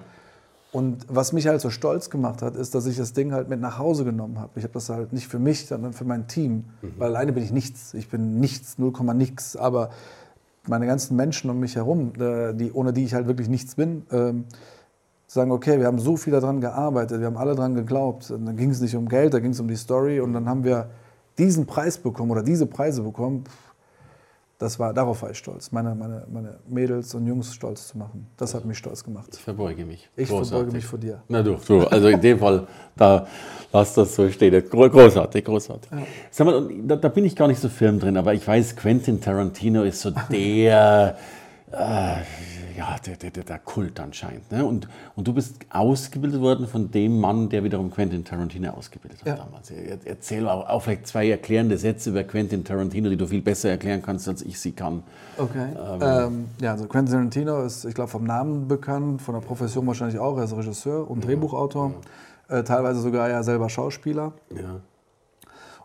Und 0.72 1.06
was 1.10 1.34
mich 1.34 1.46
halt 1.48 1.60
so 1.60 1.70
stolz 1.70 2.10
gemacht 2.10 2.42
hat, 2.42 2.56
ist, 2.56 2.74
dass 2.74 2.86
ich 2.86 2.96
das 2.96 3.12
Ding 3.12 3.34
halt 3.34 3.50
mit 3.50 3.60
nach 3.60 3.78
Hause 3.78 4.06
genommen 4.06 4.40
habe. 4.40 4.52
Ich 4.56 4.64
habe 4.64 4.74
das 4.74 4.88
halt 4.88 5.12
nicht 5.12 5.28
für 5.28 5.40
mich, 5.40 5.68
sondern 5.68 5.92
für 5.92 6.06
mein 6.06 6.30
Team. 6.30 6.64
Mhm. 6.82 6.94
Weil 6.98 7.10
alleine 7.10 7.34
bin 7.34 7.44
ich 7.44 7.52
nichts. 7.52 7.94
Ich 7.96 8.08
bin 8.10 8.40
nichts, 8.40 8.78
0, 8.78 8.94
nix. 9.14 9.58
Aber 9.58 9.90
meine 10.68 10.86
ganzen 10.86 11.16
Menschen 11.16 11.50
um 11.50 11.60
mich 11.60 11.76
herum, 11.76 12.14
äh, 12.20 12.54
die, 12.54 12.72
ohne 12.72 12.94
die 12.94 13.04
ich 13.04 13.14
halt 13.14 13.28
wirklich 13.28 13.50
nichts 13.50 13.76
bin, 13.76 14.04
ähm, 14.12 14.46
sagen, 15.28 15.52
okay, 15.52 15.80
wir 15.80 15.88
haben 15.88 16.00
so 16.00 16.16
viel 16.16 16.32
daran 16.32 16.62
gearbeitet, 16.62 17.20
wir 17.20 17.28
haben 17.28 17.38
alle 17.38 17.56
daran 17.56 17.76
geglaubt. 17.76 18.30
Und 18.32 18.46
dann 18.46 18.56
ging 18.56 18.70
es 18.70 18.80
nicht 18.80 18.96
um 18.96 19.08
Geld, 19.08 19.34
da 19.34 19.40
ging 19.40 19.52
es 19.52 19.60
um 19.60 19.68
die 19.68 19.76
Story 19.76 20.20
und 20.20 20.34
dann 20.34 20.48
haben 20.48 20.64
wir 20.64 20.90
diesen 21.38 21.66
Preis 21.66 21.98
bekommen 21.98 22.32
oder 22.32 22.44
diese 22.44 22.66
Preise 22.66 23.02
bekommen. 23.02 23.44
Das 24.60 24.80
war, 24.80 24.94
darauf 24.94 25.22
war 25.22 25.32
ich 25.32 25.38
stolz, 25.38 25.72
meine, 25.72 25.96
meine, 25.96 26.26
meine 26.32 26.60
Mädels 26.68 27.14
und 27.16 27.26
Jungs 27.26 27.54
stolz 27.54 27.88
zu 27.88 27.98
machen. 27.98 28.28
Das 28.38 28.54
hat 28.54 28.66
mich 28.66 28.78
stolz 28.78 29.04
gemacht. 29.04 29.30
Ich 29.34 29.42
verbeuge 29.42 29.84
mich. 29.84 30.10
Ich 30.16 30.30
Großartig. 30.30 30.50
verbeuge 30.50 30.72
mich 30.72 30.86
vor 30.86 31.00
dir. 31.00 31.24
Na 31.28 31.42
du, 31.42 31.58
du, 31.68 31.82
also 31.88 32.08
in 32.08 32.22
dem 32.22 32.40
Fall, 32.40 32.68
da 32.96 33.28
lass 33.72 33.96
das 33.96 34.16
so 34.16 34.30
stehen. 34.30 34.64
Großartig, 34.70 35.44
großartig. 35.44 35.92
Ja. 35.92 35.98
Sag 36.30 36.46
mal, 36.46 36.70
da, 36.84 36.96
da, 36.96 37.10
bin 37.10 37.26
ich 37.26 37.36
gar 37.36 37.48
nicht 37.48 37.60
so 37.60 37.68
firm 37.68 38.00
drin, 38.00 38.16
aber 38.16 38.34
ich 38.36 38.48
weiß, 38.48 38.76
Quentin 38.76 39.20
Tarantino 39.20 39.84
ist 39.84 40.02
so 40.02 40.12
der, 40.32 41.18
äh, 41.72 42.16
ja, 42.78 42.96
der, 43.06 43.16
der, 43.30 43.44
der 43.44 43.60
Kult 43.60 44.00
anscheinend. 44.00 44.52
Ne? 44.52 44.66
Und, 44.66 44.88
und 45.16 45.28
du 45.28 45.34
bist 45.34 45.58
ausgebildet 45.70 46.42
worden 46.42 46.68
von 46.68 46.92
dem 46.92 47.20
Mann, 47.20 47.50
der 47.50 47.64
wiederum 47.64 47.92
Quentin 47.92 48.24
Tarantino 48.24 48.72
ausgebildet 48.72 49.22
hat 49.22 49.28
ja. 49.28 49.36
damals. 49.36 49.72
Erzähl 50.06 50.48
auch, 50.48 50.68
auch, 50.68 50.82
vielleicht 50.82 51.08
zwei 51.08 51.30
erklärende 51.30 51.78
Sätze 51.78 52.10
über 52.10 52.24
Quentin 52.24 52.64
Tarantino, 52.64 53.10
die 53.10 53.18
du 53.18 53.28
viel 53.28 53.42
besser 53.42 53.70
erklären 53.70 54.02
kannst, 54.02 54.28
als 54.28 54.42
ich 54.42 54.60
sie 54.60 54.72
kann. 54.72 55.04
Okay. 55.38 55.68
Ähm, 55.76 56.00
ähm, 56.02 56.46
ja, 56.60 56.72
also 56.72 56.86
Quentin 56.88 57.14
Tarantino 57.14 57.64
ist, 57.64 57.86
ich 57.86 57.94
glaube, 57.94 58.10
vom 58.10 58.24
Namen 58.24 58.68
bekannt, 58.68 59.22
von 59.22 59.36
der 59.36 59.42
Profession 59.42 59.86
wahrscheinlich 59.88 60.20
auch. 60.20 60.38
Er 60.38 60.46
ist 60.46 60.56
Regisseur 60.56 61.10
und 61.10 61.26
Drehbuchautor. 61.26 61.94
Ja. 62.50 62.60
Äh, 62.60 62.64
teilweise 62.64 63.02
sogar 63.02 63.30
ja 63.30 63.44
selber 63.44 63.70
Schauspieler. 63.70 64.34
Ja. 64.54 64.82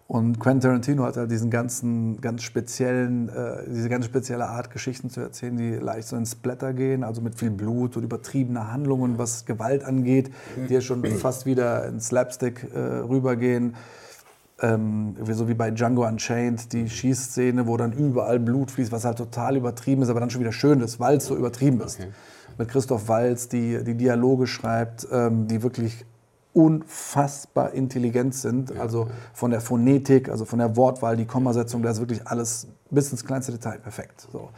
Und 0.08 0.40
Quentin 0.40 0.62
Tarantino 0.62 1.04
hat 1.04 1.18
halt 1.18 1.30
diesen 1.30 1.50
ganzen, 1.50 2.18
ganz 2.22 2.42
speziellen, 2.42 3.28
äh, 3.28 3.64
diese 3.68 3.90
ganz 3.90 4.06
spezielle 4.06 4.48
Art, 4.48 4.70
Geschichten 4.70 5.10
zu 5.10 5.20
erzählen, 5.20 5.54
die 5.54 5.74
leicht 5.74 6.08
so 6.08 6.16
ins 6.16 6.34
Blätter 6.34 6.72
gehen, 6.72 7.04
also 7.04 7.20
mit 7.20 7.34
viel 7.34 7.50
Blut 7.50 7.94
und 7.94 8.04
übertriebener 8.04 8.72
Handlungen, 8.72 9.18
was 9.18 9.44
Gewalt 9.44 9.84
angeht, 9.84 10.30
die 10.66 10.72
ja 10.72 10.80
schon 10.80 11.04
fast 11.04 11.44
wieder 11.44 11.86
ins 11.86 12.06
Slapstick 12.06 12.66
äh, 12.74 12.78
rübergehen. 12.78 13.76
ähm, 14.62 15.14
so 15.30 15.46
wie 15.46 15.52
bei 15.52 15.70
Django 15.70 16.06
Unchained, 16.06 16.72
die 16.72 16.88
Schießszene, 16.88 17.66
wo 17.66 17.76
dann 17.76 17.92
überall 17.92 18.40
Blut 18.40 18.70
fließt, 18.70 18.90
was 18.90 19.04
halt 19.04 19.18
total 19.18 19.58
übertrieben 19.58 20.00
ist, 20.00 20.08
aber 20.08 20.20
dann 20.20 20.30
schon 20.30 20.40
wieder 20.40 20.52
schön 20.52 20.80
ist, 20.80 20.98
weil 20.98 21.18
es 21.18 21.26
so 21.26 21.36
übertrieben 21.36 21.82
ist. 21.82 22.00
Okay. 22.00 22.08
Mit 22.56 22.68
Christoph 22.70 23.08
Walz, 23.08 23.48
die 23.48 23.84
die 23.84 23.94
Dialoge 23.94 24.46
schreibt, 24.46 25.06
ähm, 25.12 25.46
die 25.48 25.62
wirklich 25.62 26.06
unfassbar 26.58 27.72
intelligent 27.72 28.34
sind. 28.34 28.76
also 28.76 29.06
von 29.32 29.52
der 29.52 29.60
Phonetik, 29.60 30.28
also 30.28 30.44
von 30.44 30.58
der 30.58 30.76
Wortwahl, 30.76 31.16
die 31.16 31.24
Kommasetzung, 31.24 31.82
da 31.82 31.90
ist 31.90 32.00
wirklich 32.00 32.26
alles 32.26 32.66
bis 32.90 33.12
ins 33.12 33.24
kleinste 33.24 33.52
Detail 33.52 33.78
perfekt. 33.78 34.26
So. 34.32 34.48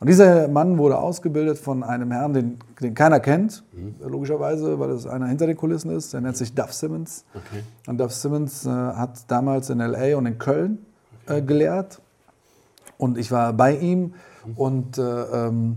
Und 0.00 0.08
dieser 0.08 0.48
Mann 0.48 0.76
wurde 0.76 0.98
ausgebildet 0.98 1.56
von 1.56 1.84
einem 1.84 2.10
Herrn, 2.10 2.34
den, 2.34 2.58
den 2.80 2.94
keiner 2.94 3.20
kennt, 3.20 3.62
logischerweise, 4.00 4.80
weil 4.80 4.90
es 4.90 5.06
einer 5.06 5.26
hinter 5.26 5.46
den 5.46 5.56
Kulissen 5.56 5.90
ist. 5.90 6.12
Der 6.12 6.20
nennt 6.20 6.36
sich 6.36 6.52
Duff 6.52 6.72
Simmons. 6.72 7.24
Okay. 7.32 7.62
Und 7.86 7.98
Duff 7.98 8.12
Simmons 8.12 8.66
äh, 8.66 8.70
hat 8.70 9.30
damals 9.30 9.70
in 9.70 9.78
LA 9.78 10.16
und 10.16 10.26
in 10.26 10.38
Köln 10.38 10.84
äh, 11.28 11.40
gelehrt. 11.40 12.00
Und 12.98 13.18
ich 13.18 13.30
war 13.30 13.52
bei 13.52 13.76
ihm. 13.76 14.14
Und 14.56 14.98
äh, 14.98 15.02
ähm, 15.02 15.76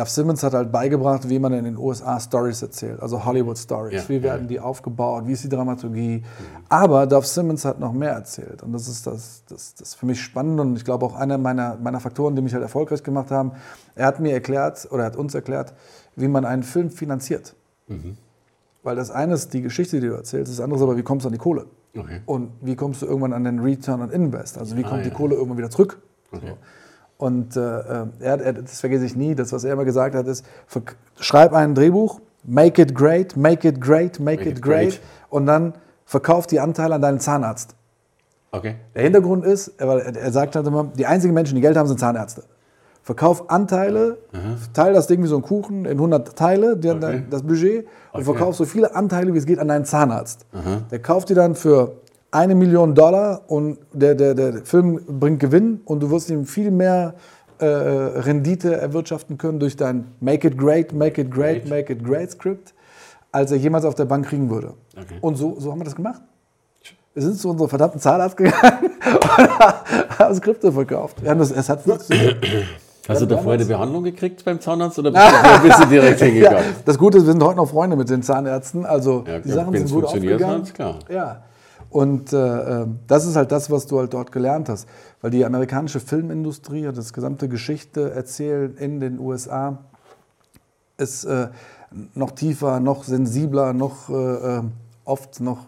Duff 0.00 0.08
Simmons 0.08 0.42
hat 0.42 0.54
halt 0.54 0.72
beigebracht, 0.72 1.28
wie 1.28 1.38
man 1.38 1.52
in 1.52 1.64
den 1.64 1.76
USA 1.76 2.18
Stories 2.18 2.62
erzählt, 2.62 3.02
also 3.02 3.22
Hollywood 3.22 3.58
Stories. 3.58 4.04
Ja, 4.04 4.08
wie 4.08 4.22
werden 4.22 4.42
ja. 4.44 4.48
die 4.48 4.60
aufgebaut? 4.60 5.26
Wie 5.26 5.32
ist 5.32 5.44
die 5.44 5.50
Dramaturgie? 5.50 6.22
Aber 6.70 7.06
Duff 7.06 7.26
Simmons 7.26 7.66
hat 7.66 7.78
noch 7.78 7.92
mehr 7.92 8.12
erzählt. 8.12 8.62
Und 8.62 8.72
das 8.72 8.88
ist 8.88 9.06
das, 9.06 9.44
das, 9.46 9.74
das 9.74 9.94
für 9.94 10.06
mich 10.06 10.18
spannend 10.22 10.58
und 10.58 10.74
ich 10.76 10.86
glaube 10.86 11.04
auch 11.04 11.14
einer 11.14 11.36
meiner, 11.36 11.76
meiner 11.76 12.00
Faktoren, 12.00 12.34
die 12.34 12.40
mich 12.40 12.54
halt 12.54 12.62
erfolgreich 12.62 13.02
gemacht 13.02 13.30
haben. 13.30 13.52
Er 13.94 14.06
hat 14.06 14.20
mir 14.20 14.32
erklärt 14.32 14.88
oder 14.90 15.02
er 15.02 15.06
hat 15.06 15.16
uns 15.16 15.34
erklärt, 15.34 15.74
wie 16.16 16.28
man 16.28 16.46
einen 16.46 16.62
Film 16.62 16.90
finanziert. 16.90 17.54
Weil 18.82 18.96
das 18.96 19.10
eine 19.10 19.34
ist 19.34 19.52
die 19.52 19.60
Geschichte, 19.60 20.00
die 20.00 20.06
du 20.06 20.14
erzählst, 20.14 20.50
das 20.50 20.60
andere 20.60 20.78
ist 20.78 20.82
aber, 20.82 20.96
wie 20.96 21.02
kommst 21.02 21.26
du 21.26 21.28
an 21.28 21.34
die 21.34 21.38
Kohle? 21.38 21.66
Okay. 21.94 22.22
Und 22.24 22.52
wie 22.62 22.74
kommst 22.74 23.02
du 23.02 23.06
irgendwann 23.06 23.34
an 23.34 23.44
den 23.44 23.58
Return 23.58 24.00
on 24.00 24.10
Invest? 24.10 24.56
Also 24.56 24.78
wie 24.78 24.82
kommt 24.82 25.04
die 25.04 25.10
ja. 25.10 25.14
Kohle 25.14 25.34
irgendwann 25.34 25.58
wieder 25.58 25.68
zurück? 25.68 26.00
Okay. 26.32 26.54
Und 27.20 27.54
äh, 27.54 27.60
äh, 27.60 28.06
er, 28.20 28.40
er, 28.40 28.52
das 28.54 28.80
vergesse 28.80 29.04
ich 29.04 29.14
nie, 29.14 29.34
das, 29.34 29.52
was 29.52 29.62
er 29.64 29.74
immer 29.74 29.84
gesagt 29.84 30.14
hat, 30.14 30.26
ist, 30.26 30.42
schreib 31.18 31.52
ein 31.52 31.74
Drehbuch, 31.74 32.18
make 32.44 32.80
it 32.80 32.94
great, 32.94 33.36
make 33.36 33.68
it 33.68 33.78
great, 33.78 34.18
make, 34.18 34.40
it, 34.40 34.56
it 34.56 34.62
great, 34.62 34.88
great. 34.92 35.00
und 35.28 35.44
dann 35.44 35.74
verkauf 36.06 36.46
die 36.46 36.60
Anteile 36.60 36.94
an 36.94 37.02
deinen 37.02 37.20
Zahnarzt. 37.20 37.74
Okay. 38.52 38.76
Der 38.94 39.02
Hintergrund 39.02 39.44
ist, 39.44 39.68
er, 39.78 40.16
er 40.16 40.32
sagt 40.32 40.56
halt 40.56 40.66
immer, 40.66 40.84
die 40.96 41.04
einzigen 41.04 41.34
Menschen, 41.34 41.56
die 41.56 41.60
Geld 41.60 41.76
haben, 41.76 41.88
sind 41.88 42.00
Zahnärzte. 42.00 42.44
Verkauf 43.02 43.50
Anteile, 43.50 44.16
teile 44.72 44.94
das 44.94 45.06
Ding 45.06 45.22
wie 45.22 45.26
so 45.26 45.36
ein 45.36 45.42
Kuchen 45.42 45.84
in 45.84 45.92
100 45.98 46.34
Teile, 46.36 46.76
die, 46.78 46.88
Okay. 46.88 47.22
das 47.28 47.42
Budget, 47.42 47.84
und 47.84 48.20
Okay. 48.20 48.24
verkauf 48.24 48.56
so 48.56 48.64
viele 48.64 48.94
Anteile, 48.94 49.34
wie 49.34 49.38
es 49.38 49.44
geht, 49.44 49.58
an 49.58 49.68
deinen 49.68 49.84
Zahnarzt. 49.84 50.46
Der 50.90 50.98
kauft 51.00 51.28
die 51.28 51.34
dann 51.34 51.54
für 51.54 51.92
eine 52.32 52.54
Million 52.54 52.94
Dollar 52.94 53.42
und 53.48 53.78
der, 53.92 54.14
der, 54.14 54.34
der 54.34 54.52
Film 54.64 55.00
bringt 55.18 55.40
Gewinn 55.40 55.80
und 55.84 56.00
du 56.00 56.10
wirst 56.10 56.30
ihm 56.30 56.46
viel 56.46 56.70
mehr 56.70 57.14
äh, 57.58 57.66
Rendite 57.66 58.76
erwirtschaften 58.76 59.36
können 59.36 59.58
durch 59.58 59.76
dein 59.76 60.06
Make 60.20 60.46
it 60.48 60.56
great, 60.58 60.92
make 60.92 61.20
it 61.20 61.30
great, 61.30 61.68
make 61.68 61.92
it 61.92 62.04
great 62.04 62.30
Skript, 62.30 62.72
als 63.32 63.50
er 63.50 63.58
jemals 63.58 63.84
auf 63.84 63.94
der 63.94 64.04
Bank 64.04 64.26
kriegen 64.26 64.48
würde. 64.48 64.74
Okay. 64.96 65.16
Und 65.20 65.36
so, 65.36 65.56
so 65.58 65.70
haben 65.72 65.80
wir 65.80 65.84
das 65.84 65.96
gemacht. 65.96 66.22
Wir 67.12 67.22
sind 67.24 67.36
zu 67.38 67.50
unserem 67.50 67.68
verdammten 67.68 68.00
Zahnarzt 68.00 68.36
gegangen 68.36 68.90
und 69.38 70.18
haben 70.18 70.34
Skripte 70.36 70.70
verkauft. 70.70 71.20
Wir 71.22 71.30
haben 71.30 71.40
das, 71.40 71.50
es 71.50 71.68
hat 71.68 71.82
funktioniert. 71.82 72.36
Hast 73.08 73.20
du 73.22 73.24
Ja, 73.24 73.30
da 73.30 73.36
vorher 73.38 73.54
eine 73.60 73.64
Behandlung 73.64 74.04
gekriegt 74.04 74.44
beim 74.44 74.60
Zahnarzt 74.60 74.96
oder 75.00 75.10
bist 75.62 75.80
du, 75.82 75.86
direkt 75.86 76.20
Ja, 76.20 76.26
hingegangen? 76.26 76.64
das 76.84 76.96
Gute 76.96 77.18
ist, 77.18 77.24
wir 77.26 77.32
sind 77.32 77.42
heute 77.42 77.56
noch 77.56 77.68
Freunde 77.68 77.96
mit 77.96 78.08
den 78.08 78.22
Zahnärzten. 78.22 78.86
Also 78.86 79.24
Ja, 79.26 79.40
die 79.40 79.50
Sachen 79.50 79.76
sind 79.76 79.90
gut 79.90 80.04
aufgegangen. 80.04 80.62
hat, 80.62 80.72
klar. 80.74 80.98
Ja. 81.08 81.42
Und 81.90 82.32
äh, 82.32 82.82
äh, 82.82 82.86
das 83.08 83.26
ist 83.26 83.36
halt 83.36 83.50
das, 83.50 83.70
was 83.70 83.86
du 83.86 83.98
halt 83.98 84.14
dort 84.14 84.30
gelernt 84.32 84.68
hast. 84.68 84.88
Weil 85.20 85.32
die 85.32 85.44
amerikanische 85.44 86.00
Filmindustrie 86.00 86.86
und 86.86 86.96
das 86.96 87.12
gesamte 87.12 87.48
Geschichte 87.48 88.12
erzählen 88.12 88.76
in 88.76 89.00
den 89.00 89.18
USA 89.18 89.78
ist 90.98 91.24
äh, 91.24 91.48
noch 92.14 92.30
tiefer, 92.30 92.78
noch 92.78 93.02
sensibler, 93.04 93.72
noch 93.72 94.08
äh, 94.08 94.14
äh, 94.14 94.62
oft 95.04 95.40
noch 95.40 95.66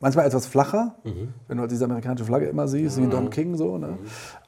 manchmal 0.00 0.26
etwas 0.26 0.46
flacher, 0.46 0.96
wenn 1.48 1.56
du 1.56 1.62
halt 1.62 1.70
diese 1.70 1.86
amerikanische 1.86 2.26
Flagge 2.26 2.46
immer 2.46 2.68
siehst, 2.68 2.98
wie 3.00 3.06
Don 3.06 3.30
King 3.30 3.56
so. 3.56 3.78
Ne? 3.78 3.96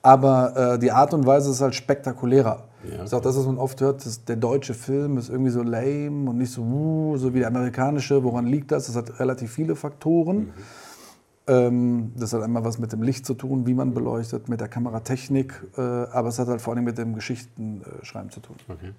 Aber 0.03 0.75
äh, 0.75 0.79
die 0.79 0.93
Art 0.93 1.15
und 1.15 1.25
Weise 1.27 1.51
ist 1.51 1.63
halt 1.63 1.75
spektakulärer. 1.75 2.65
Ja. 2.91 2.99
Das 2.99 3.07
ist 3.07 3.15
auch 3.15 3.21
das, 3.21 3.37
was 3.37 3.47
man 3.47 3.59
oft 3.59 3.81
hört, 3.81 4.05
dass 4.05 4.25
der 4.25 4.37
deutsche 4.37 4.75
Film 4.75 5.19
ist 5.19 5.29
irgendwie 5.29 5.51
so 5.51 5.63
lame 5.63 6.31
und 6.31 6.39
nicht 6.39 6.53
so, 6.53 6.63
uh, 6.63 7.17
so 7.17 7.35
wie 7.35 7.41
der 7.41 7.49
amerikanische. 7.49 8.23
Woran 8.23 8.47
liegt 8.47 8.73
das? 8.73 8.87
Das 8.87 8.97
hat 8.97 9.21
relativ 9.21 9.53
viele 9.53 9.77
Faktoren. 9.77 10.53
Ähm, 11.49 12.13
das 12.17 12.33
hat 12.33 12.43
einmal 12.43 12.65
was 12.65 12.79
mit 12.79 12.93
dem 12.93 13.03
Licht 13.03 13.25
zu 13.25 13.35
tun, 13.35 13.67
wie 13.67 13.75
man 13.75 13.95
beleuchtet, 13.95 14.49
mit 14.49 14.61
der 14.61 14.69
Kameratechnik, 14.69 15.63
äh, 15.77 15.81
aber 15.81 16.29
es 16.29 16.39
hat 16.41 16.49
halt 16.49 16.61
vor 16.61 16.75
allem 16.75 16.85
mit 16.85 16.99
dem 16.99 17.15
Geschichtenschreiben 17.15 18.31
zu 18.31 18.41
tun. 18.41 18.57
Okay. 18.69 18.93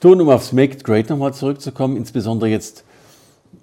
Du, 0.00 0.12
um 0.12 0.28
aufs 0.30 0.52
Make 0.52 0.74
It 0.74 0.84
Great 0.84 1.08
nochmal 1.10 1.34
zurückzukommen, 1.34 1.96
insbesondere 1.96 2.50
jetzt 2.50 2.80
äh, 2.80 2.84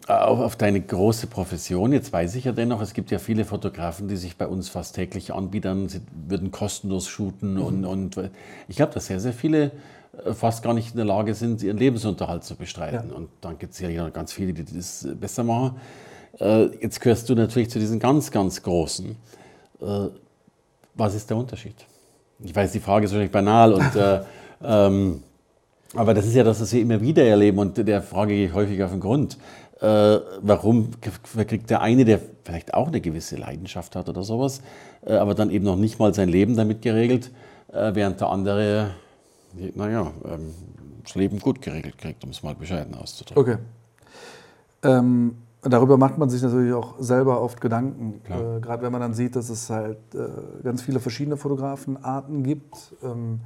auf, 0.08 0.40
auf 0.40 0.56
deine 0.56 0.82
große 0.82 1.28
Profession. 1.28 1.92
Jetzt 1.92 2.14
weiß 2.14 2.36
ich 2.36 2.46
ja 2.46 2.52
dennoch, 2.52 2.82
es 2.82 2.94
gibt 2.94 3.12
ja 3.12 3.20
viele 3.20 3.46
Fotografen, 3.46 4.08
die 4.08 4.18
sich 4.18 4.38
bei 4.38 4.48
uns 4.48 4.70
fast 4.70 4.96
täglich 4.96 5.34
anbieten. 5.34 5.90
Sie 5.90 6.02
würden 6.28 6.52
kostenlos 6.52 7.08
shooten 7.08 7.58
und, 7.58 7.86
und 7.86 8.30
ich 8.68 8.76
glaube, 8.76 8.94
dass 8.94 9.08
sehr, 9.08 9.20
sehr 9.20 9.34
viele 9.34 9.72
äh, 10.24 10.34
fast 10.34 10.64
gar 10.64 10.74
nicht 10.74 10.92
in 10.92 10.98
der 10.98 11.06
Lage 11.06 11.34
sind, 11.34 11.64
ihren 11.64 11.78
Lebensunterhalt 11.78 12.44
zu 12.44 12.56
bestreiten. 12.56 13.10
Ja. 13.10 13.16
Und 13.16 13.30
dann 13.42 13.58
gibt 13.58 13.74
es 13.74 13.80
ja 13.80 14.10
ganz 14.10 14.32
viele, 14.34 14.54
die 14.54 14.66
das 14.66 15.08
besser 15.20 15.44
machen. 15.44 15.78
Äh, 16.40 16.66
Jetzt 16.82 17.02
gehörst 17.02 17.30
du 17.30 17.36
natürlich 17.36 17.70
zu 17.70 17.80
diesen 17.80 18.00
ganz, 18.00 18.32
ganz 18.32 18.62
Großen. 18.62 19.16
Äh, 19.82 19.86
Was 20.94 21.16
ist 21.16 21.30
der 21.30 21.38
Unterschied? 21.38 21.76
Ich 22.40 22.56
weiß, 22.56 22.72
die 22.72 22.80
Frage 22.80 23.06
ist 23.06 23.12
wahrscheinlich 23.12 23.32
banal 23.32 23.74
und 23.74 23.96
äh, 23.96 24.22
ähm, 24.64 25.24
aber 25.96 26.14
das 26.14 26.26
ist 26.26 26.36
ja 26.36 26.44
das, 26.44 26.60
was 26.60 26.74
wir 26.74 26.82
immer 26.82 27.00
wieder 27.00 27.24
erleben 27.24 27.58
und 27.60 27.78
der 27.78 28.02
Frage 28.02 28.34
gehe 28.34 28.48
ich 28.48 28.54
häufig 28.54 28.84
auf 28.84 28.92
den 28.92 29.00
Grund. 29.00 29.38
Äh, 29.82 30.20
warum 30.42 30.90
kriegt 31.02 31.70
der 31.70 31.82
eine, 31.82 32.06
der 32.06 32.20
vielleicht 32.44 32.74
auch 32.74 32.88
eine 32.88 33.02
gewisse 33.02 33.36
Leidenschaft 33.36 33.96
hat 33.96 34.08
oder 34.08 34.24
sowas, 34.24 34.62
äh, 35.06 35.16
aber 35.16 35.36
dann 35.36 35.50
eben 35.50 35.66
noch 35.66 35.76
nicht 35.76 36.00
mal 36.00 36.14
sein 36.14 36.30
Leben 36.30 36.56
damit 36.56 36.82
geregelt, 36.82 37.32
äh, 37.74 37.94
während 37.94 38.22
der 38.22 38.30
andere, 38.30 38.92
naja, 39.76 40.12
ähm, 40.26 40.54
das 41.04 41.16
Leben 41.16 41.40
gut 41.40 41.62
geregelt 41.62 41.98
kriegt, 41.98 42.24
um 42.24 42.30
es 42.30 42.42
mal 42.42 42.56
bescheiden 42.56 42.96
auszudrücken. 42.96 43.42
Okay. 43.42 43.58
Ähm, 44.84 45.36
darüber 45.62 45.98
macht 45.98 46.18
man 46.18 46.30
sich 46.30 46.42
natürlich 46.42 46.74
auch 46.74 46.96
selber 47.00 47.42
oft 47.42 47.60
Gedanken. 47.60 48.22
Äh, 48.30 48.62
Gerade 48.62 48.84
wenn 48.84 48.92
man 48.92 49.02
dann 49.02 49.14
sieht, 49.14 49.36
dass 49.36 49.50
es 49.50 49.70
halt 49.70 49.98
äh, 50.14 50.64
ganz 50.64 50.84
viele 50.84 51.00
verschiedene 51.00 51.38
Fotografenarten 51.38 52.44
gibt. 52.44 52.94
Ähm, 53.04 53.42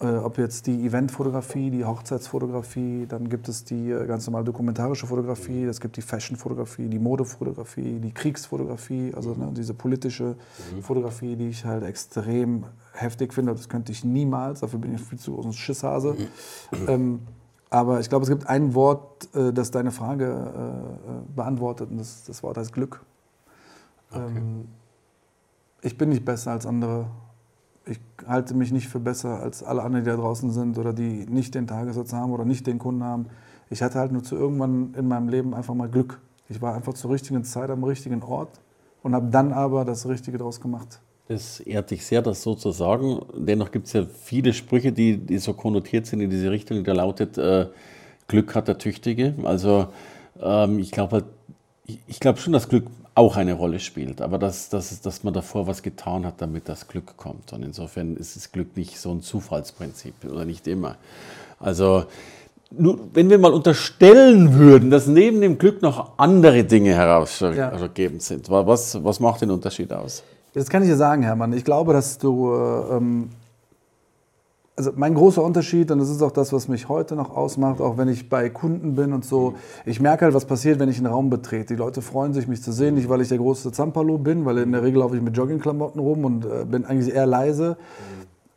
äh, 0.00 0.16
ob 0.16 0.38
jetzt 0.38 0.66
die 0.66 0.86
Eventfotografie, 0.86 1.70
die 1.70 1.84
Hochzeitsfotografie, 1.84 3.06
dann 3.06 3.28
gibt 3.28 3.48
es 3.48 3.64
die 3.64 3.90
äh, 3.90 4.06
ganz 4.06 4.26
normale 4.26 4.44
dokumentarische 4.44 5.06
Fotografie, 5.06 5.64
es 5.64 5.80
gibt 5.80 5.96
die 5.96 6.02
Fashionfotografie, 6.02 6.88
die 6.88 6.98
Modefotografie, 6.98 8.00
die 8.00 8.12
Kriegsfotografie, 8.12 9.12
also 9.14 9.34
ne, 9.34 9.52
diese 9.52 9.74
politische 9.74 10.36
Fotografie, 10.80 11.36
die 11.36 11.48
ich 11.48 11.64
halt 11.64 11.84
extrem 11.84 12.64
heftig 12.92 13.34
finde. 13.34 13.52
Das 13.52 13.68
könnte 13.68 13.92
ich 13.92 14.04
niemals, 14.04 14.60
dafür 14.60 14.78
bin 14.78 14.94
ich 14.94 15.02
viel 15.02 15.18
zu 15.18 15.34
groß 15.34 15.46
ein 15.46 15.52
Schisshase. 15.52 16.16
Ähm, 16.88 17.20
aber 17.68 18.00
ich 18.00 18.08
glaube, 18.08 18.24
es 18.24 18.28
gibt 18.28 18.46
ein 18.48 18.74
Wort, 18.74 19.28
äh, 19.34 19.52
das 19.52 19.70
deine 19.70 19.92
Frage 19.92 20.24
äh, 20.26 20.28
äh, 20.28 21.34
beantwortet, 21.36 21.90
und 21.90 21.98
das, 21.98 22.24
das 22.24 22.42
Wort 22.42 22.56
heißt 22.56 22.72
Glück. 22.72 23.00
Ähm, 24.12 24.66
ich 25.82 25.96
bin 25.96 26.08
nicht 26.08 26.24
besser 26.24 26.50
als 26.50 26.66
andere. 26.66 27.06
Ich 27.86 27.98
halte 28.26 28.54
mich 28.54 28.72
nicht 28.72 28.88
für 28.88 29.00
besser 29.00 29.40
als 29.40 29.62
alle 29.62 29.82
anderen, 29.82 30.04
die 30.04 30.10
da 30.10 30.16
draußen 30.16 30.50
sind 30.50 30.78
oder 30.78 30.92
die 30.92 31.26
nicht 31.26 31.54
den 31.54 31.66
Tagessatz 31.66 32.12
haben 32.12 32.32
oder 32.32 32.44
nicht 32.44 32.66
den 32.66 32.78
Kunden 32.78 33.02
haben. 33.02 33.26
Ich 33.70 33.82
hatte 33.82 33.98
halt 33.98 34.12
nur 34.12 34.22
zu 34.22 34.36
irgendwann 34.36 34.94
in 34.94 35.08
meinem 35.08 35.28
Leben 35.28 35.54
einfach 35.54 35.74
mal 35.74 35.88
Glück. 35.88 36.20
Ich 36.48 36.60
war 36.60 36.74
einfach 36.74 36.94
zur 36.94 37.10
richtigen 37.10 37.44
Zeit 37.44 37.70
am 37.70 37.84
richtigen 37.84 38.22
Ort 38.22 38.60
und 39.02 39.14
habe 39.14 39.28
dann 39.30 39.52
aber 39.52 39.84
das 39.84 40.08
Richtige 40.08 40.38
draus 40.38 40.60
gemacht. 40.60 41.00
Das 41.28 41.60
ehrt 41.60 41.92
dich 41.92 42.04
sehr, 42.04 42.22
das 42.22 42.42
so 42.42 42.56
zu 42.56 42.72
sagen. 42.72 43.20
Dennoch 43.36 43.70
gibt 43.70 43.86
es 43.86 43.92
ja 43.92 44.04
viele 44.04 44.52
Sprüche, 44.52 44.90
die, 44.90 45.16
die 45.16 45.38
so 45.38 45.54
konnotiert 45.54 46.06
sind 46.06 46.20
in 46.20 46.28
diese 46.28 46.50
Richtung. 46.50 46.82
Da 46.82 46.92
lautet, 46.92 47.38
äh, 47.38 47.68
Glück 48.26 48.54
hat 48.56 48.66
der 48.66 48.78
Tüchtige. 48.78 49.34
Also 49.44 49.86
ähm, 50.40 50.80
ich 50.80 50.90
glaube 50.90 51.12
halt, 51.12 51.24
ich, 51.86 52.00
ich 52.08 52.18
glaube 52.18 52.40
schon, 52.40 52.52
dass 52.52 52.68
Glück 52.68 52.86
auch 53.20 53.36
eine 53.36 53.54
Rolle 53.54 53.78
spielt. 53.78 54.20
Aber 54.20 54.38
dass, 54.38 54.68
dass, 54.68 55.00
dass 55.00 55.22
man 55.24 55.32
davor 55.34 55.66
was 55.66 55.82
getan 55.82 56.26
hat, 56.26 56.34
damit 56.38 56.68
das 56.68 56.88
Glück 56.88 57.16
kommt. 57.16 57.52
Und 57.52 57.62
insofern 57.62 58.16
ist 58.16 58.34
das 58.36 58.50
Glück 58.50 58.76
nicht 58.76 58.98
so 58.98 59.12
ein 59.12 59.20
Zufallsprinzip 59.20 60.14
oder 60.24 60.44
nicht 60.44 60.66
immer. 60.66 60.96
Also 61.60 62.04
nur, 62.70 62.98
wenn 63.14 63.28
wir 63.30 63.38
mal 63.38 63.52
unterstellen 63.52 64.54
würden, 64.54 64.90
dass 64.90 65.06
neben 65.06 65.40
dem 65.40 65.58
Glück 65.58 65.82
noch 65.82 66.12
andere 66.18 66.64
Dinge 66.64 66.94
herausgebend 66.94 68.22
sind, 68.22 68.48
was, 68.50 69.02
was 69.04 69.20
macht 69.20 69.42
den 69.42 69.50
Unterschied 69.50 69.92
aus? 69.92 70.22
Das 70.54 70.68
kann 70.68 70.82
ich 70.82 70.88
dir 70.88 70.96
sagen, 70.96 71.22
Hermann. 71.22 71.52
Ich 71.52 71.64
glaube, 71.64 71.92
dass 71.92 72.18
du. 72.18 72.52
äh, 72.52 72.96
Ähm, 72.96 73.30
also 74.80 74.92
mein 74.96 75.14
großer 75.14 75.42
Unterschied, 75.42 75.90
und 75.90 75.98
das 75.98 76.08
ist 76.08 76.22
auch 76.22 76.30
das, 76.30 76.54
was 76.54 76.66
mich 76.66 76.88
heute 76.88 77.14
noch 77.14 77.36
ausmacht, 77.36 77.82
auch 77.82 77.98
wenn 77.98 78.08
ich 78.08 78.30
bei 78.30 78.48
Kunden 78.48 78.94
bin 78.94 79.12
und 79.12 79.26
so, 79.26 79.54
ich 79.84 80.00
merke 80.00 80.24
halt, 80.24 80.34
was 80.34 80.46
passiert, 80.46 80.78
wenn 80.78 80.88
ich 80.88 80.96
einen 80.96 81.06
Raum 81.06 81.28
betrete. 81.28 81.74
Die 81.74 81.78
Leute 81.78 82.00
freuen 82.00 82.32
sich, 82.32 82.48
mich 82.48 82.62
zu 82.62 82.72
sehen, 82.72 82.94
nicht 82.94 83.10
weil 83.10 83.20
ich 83.20 83.28
der 83.28 83.36
große 83.36 83.72
Zampalo 83.72 84.16
bin, 84.16 84.46
weil 84.46 84.56
in 84.56 84.72
der 84.72 84.82
Regel 84.82 85.00
laufe 85.00 85.16
ich 85.16 85.22
mit 85.22 85.36
Joggingklamotten 85.36 86.00
rum 86.00 86.24
und 86.24 86.46
äh, 86.46 86.64
bin 86.64 86.86
eigentlich 86.86 87.14
eher 87.14 87.26
leise. 87.26 87.76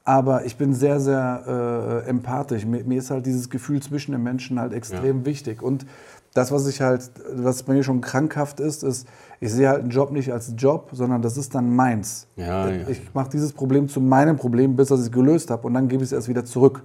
Aber 0.05 0.45
ich 0.45 0.55
bin 0.55 0.73
sehr, 0.73 1.01
sehr 1.01 2.03
äh, 2.05 2.09
empathisch. 2.09 2.65
Mir, 2.65 2.85
mir, 2.85 2.99
ist 2.99 3.11
halt 3.11 3.25
dieses 3.25 3.49
Gefühl 3.49 3.81
zwischen 3.81 4.13
den 4.13 4.23
Menschen 4.23 4.61
halt 4.61 4.71
extrem 4.71 5.19
ja. 5.19 5.25
wichtig. 5.25 5.61
Und 5.61 5.85
das, 6.33 6.51
was 6.51 6.67
ich 6.67 6.81
halt, 6.81 7.11
was 7.35 7.63
bei 7.63 7.73
mir 7.73 7.83
schon 7.83 8.01
krankhaft 8.01 8.59
ist, 8.59 8.83
ist, 8.83 9.07
ich 9.39 9.51
sehe 9.51 9.69
halt 9.69 9.81
einen 9.81 9.89
Job 9.89 10.11
nicht 10.11 10.31
als 10.31 10.53
Job, 10.57 10.89
sondern 10.91 11.21
das 11.21 11.37
ist 11.37 11.53
dann 11.53 11.75
meins. 11.75 12.27
Ja, 12.35 12.69
ja. 12.69 12.87
Ich 12.87 13.13
mache 13.13 13.29
dieses 13.29 13.53
Problem 13.53 13.87
zu 13.87 14.01
meinem 14.01 14.37
Problem, 14.37 14.75
bis 14.75 14.89
ich 14.89 14.99
es 14.99 15.11
gelöst 15.11 15.51
habe 15.51 15.67
und 15.67 15.73
dann 15.73 15.87
gebe 15.87 16.03
ich 16.03 16.09
es 16.09 16.13
erst 16.13 16.27
wieder 16.27 16.43
zurück. 16.45 16.83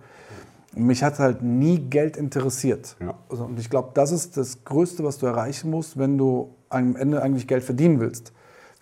mich 0.74 1.02
hat 1.02 1.18
halt 1.18 1.42
nie 1.42 1.78
Geld 1.78 2.16
interessiert. 2.16 2.96
Ja. 3.00 3.14
Also, 3.28 3.44
und 3.44 3.58
ich 3.58 3.70
glaube, 3.70 3.90
das 3.94 4.12
ist 4.12 4.36
das 4.36 4.64
Größte, 4.64 5.02
was 5.04 5.18
du 5.18 5.26
erreichen 5.26 5.70
musst, 5.70 5.98
wenn 5.98 6.18
du 6.18 6.50
am 6.68 6.96
Ende 6.96 7.22
eigentlich 7.22 7.46
Geld 7.46 7.64
verdienen 7.64 8.00
willst. 8.00 8.32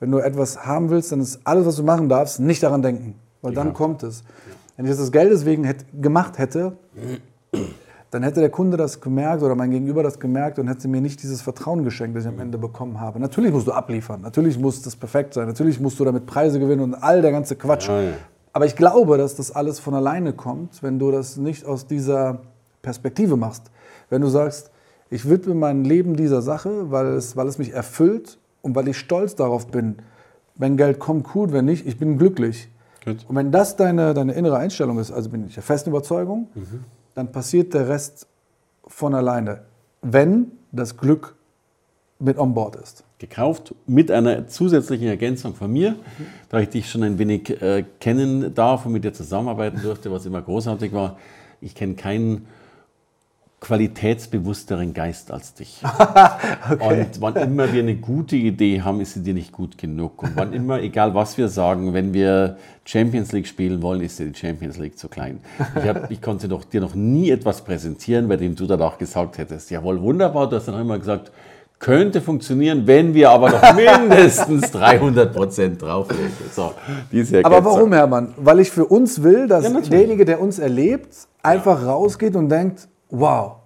Wenn 0.01 0.11
du 0.11 0.19
etwas 0.19 0.67
haben 0.67 0.91
willst, 0.91 1.13
dann 1.13 1.21
ist 1.21 1.41
alles, 1.45 1.65
was 1.65 1.77
du 1.77 1.83
machen 1.83 2.09
darfst, 2.09 2.41
nicht 2.41 2.63
daran 2.63 2.83
denken, 2.83 3.15
weil 3.41 3.55
dann 3.55 3.73
kommt 3.73 4.03
es. 4.03 4.25
Wenn 4.77 4.85
ich 4.85 4.95
das 4.95 5.11
Geld 5.11 5.33
deswegen 5.33 5.65
hätte, 5.65 5.87
gemacht 5.99 6.39
hätte, 6.39 6.77
dann 8.11 8.23
hätte 8.23 8.40
der 8.40 8.51
Kunde 8.51 8.77
das 8.77 9.01
gemerkt 9.01 9.42
oder 9.42 9.55
mein 9.55 9.71
Gegenüber 9.71 10.03
das 10.03 10.21
gemerkt 10.21 10.59
und 10.59 10.69
hätte 10.69 10.87
mir 10.88 11.01
nicht 11.01 11.23
dieses 11.23 11.42
Vertrauen 11.42 11.83
geschenkt, 11.85 12.16
das 12.16 12.25
ich 12.25 12.31
am 12.31 12.38
Ende 12.38 12.57
bekommen 12.57 13.01
habe. 13.01 13.19
Natürlich 13.19 13.53
musst 13.53 13.66
du 13.66 13.73
abliefern, 13.73 14.21
natürlich 14.21 14.59
muss 14.59 14.83
das 14.83 14.95
perfekt 14.95 15.35
sein, 15.35 15.47
natürlich 15.47 15.81
musst 15.81 15.99
du 15.99 16.05
damit 16.05 16.27
Preise 16.27 16.61
gewinnen 16.61 16.83
und 16.83 16.95
all 16.95 17.21
der 17.21 17.33
ganze 17.33 17.57
Quatsch. 17.57 17.88
Ja, 17.88 18.01
ja. 18.01 18.12
Aber 18.53 18.64
ich 18.64 18.77
glaube, 18.77 19.19
dass 19.19 19.35
das 19.35 19.51
alles 19.51 19.81
von 19.81 19.95
alleine 19.95 20.33
kommt, 20.33 20.83
wenn 20.83 20.99
du 20.99 21.11
das 21.11 21.37
nicht 21.37 21.66
aus 21.66 21.87
dieser 21.87 22.40
Perspektive 22.81 23.37
machst. 23.37 23.71
Wenn 24.09 24.23
du 24.23 24.29
sagst, 24.29 24.71
ich 25.11 25.29
widme 25.29 25.55
mein 25.55 25.85
Leben 25.85 26.16
dieser 26.16 26.42
Sache, 26.42 26.90
weil 26.90 27.07
es, 27.09 27.37
weil 27.37 27.49
es 27.49 27.59
mich 27.59 27.73
erfüllt 27.73 28.38
und 28.62 28.75
weil 28.75 28.88
ich 28.88 28.99
stolz 28.99 29.35
darauf 29.35 29.66
bin. 29.66 29.97
Wenn 30.55 30.77
Geld 30.77 31.01
kommt, 31.01 31.35
cool, 31.35 31.53
wenn 31.53 31.66
nicht, 31.66 31.87
ich 31.87 31.99
bin 31.99 32.16
glücklich. 32.16 32.71
Gut. 33.05 33.27
Und 33.29 33.37
wenn 33.37 33.53
das 33.53 33.77
deine, 33.77 34.14
deine 34.14 34.33
innere 34.33 34.57
Einstellung 34.57 34.99
ist, 34.99 35.12
also 35.12 35.29
bin 35.29 35.47
ich 35.47 35.55
der 35.55 35.62
festen 35.62 35.90
Überzeugung, 35.90 36.49
mhm 36.55 36.85
dann 37.17 37.33
passiert 37.33 37.75
der 37.75 37.89
Rest 37.89 38.29
von 38.87 39.15
alleine, 39.15 39.63
wenn 40.03 40.53
das 40.71 40.97
Glück 40.97 41.35
mit 42.19 42.39
on 42.39 42.55
board 42.55 42.77
ist. 42.77 43.05
Gekauft 43.19 43.75
mit 43.87 44.11
einer 44.11 44.47
zusätzlichen 44.49 45.09
Ergänzung 45.09 45.55
von 45.55 45.73
mir, 45.73 45.93
mhm. 45.93 46.27
da 46.51 46.61
ich 46.61 46.69
dich 46.69 46.91
schon 46.91 47.03
ein 47.03 47.19
wenig 47.19 47.51
äh, 47.63 47.85
kennen 48.01 48.55
darf 48.55 48.85
und 48.85 48.93
mit 48.93 49.05
dir 49.05 49.15
zusammenarbeiten 49.15 49.81
durfte, 49.83 50.13
was 50.13 50.27
immer 50.27 50.43
großartig 50.43 50.93
war. 50.93 51.17
Ich 51.63 51.75
kenne 51.75 51.95
keinen 51.95 52.47
qualitätsbewussteren 53.61 54.92
Geist 54.92 55.31
als 55.31 55.55
dich. 55.55 55.83
okay. 56.71 57.01
Und 57.01 57.21
wann 57.21 57.37
immer 57.37 57.73
wir 57.73 57.83
eine 57.83 57.97
gute 57.97 58.37
Idee 58.37 58.83
haben, 58.83 59.01
ist 59.01 59.14
sie 59.14 59.23
dir 59.23 59.35
nicht 59.35 59.51
gut 59.51 59.79
genug. 59.79 60.23
Und 60.23 60.33
wann 60.37 60.53
immer, 60.53 60.81
egal 60.81 61.14
was 61.14 61.38
wir 61.38 61.49
sagen, 61.49 61.95
wenn 61.95 62.12
wir 62.12 62.59
Champions 62.85 63.33
League 63.33 63.47
spielen 63.47 63.81
wollen, 63.81 64.03
ist 64.03 64.19
dir 64.19 64.27
die 64.27 64.38
Champions 64.38 64.77
League 64.77 64.99
zu 64.99 65.09
klein. 65.09 65.40
Ich, 65.75 65.88
hab, 65.88 66.11
ich 66.11 66.21
konnte 66.21 66.49
doch, 66.49 66.64
dir 66.64 66.83
noch 66.83 66.95
nie 66.95 67.31
etwas 67.31 67.62
präsentieren, 67.62 68.29
bei 68.29 68.37
dem 68.37 68.55
du 68.55 68.66
danach 68.66 68.99
gesagt 68.99 69.38
hättest, 69.38 69.71
jawohl, 69.71 70.01
wunderbar, 70.03 70.49
du 70.49 70.57
hast 70.57 70.69
dann 70.69 70.81
immer 70.81 70.99
gesagt, 70.99 71.33
könnte 71.79 72.21
funktionieren, 72.21 72.87
wenn 72.87 73.14
wir 73.14 73.31
aber 73.31 73.51
noch 73.51 73.75
mindestens 73.75 74.71
300 74.71 75.35
Prozent 75.35 75.83
drauflegen. 75.83 76.31
So, 76.53 76.73
aber 77.42 77.64
warum, 77.64 77.92
Hermann? 77.92 78.35
Weil 78.37 78.61
ich 78.61 78.71
für 78.71 78.85
uns 78.85 79.23
will, 79.23 79.47
dass 79.47 79.64
ja, 79.64 79.81
derjenige, 79.81 80.25
der 80.25 80.40
uns 80.40 80.59
erlebt, 80.59 81.09
einfach 81.42 81.83
ja. 81.83 81.92
rausgeht 81.92 82.35
und 82.37 82.49
denkt, 82.49 82.88
wow. 83.21 83.57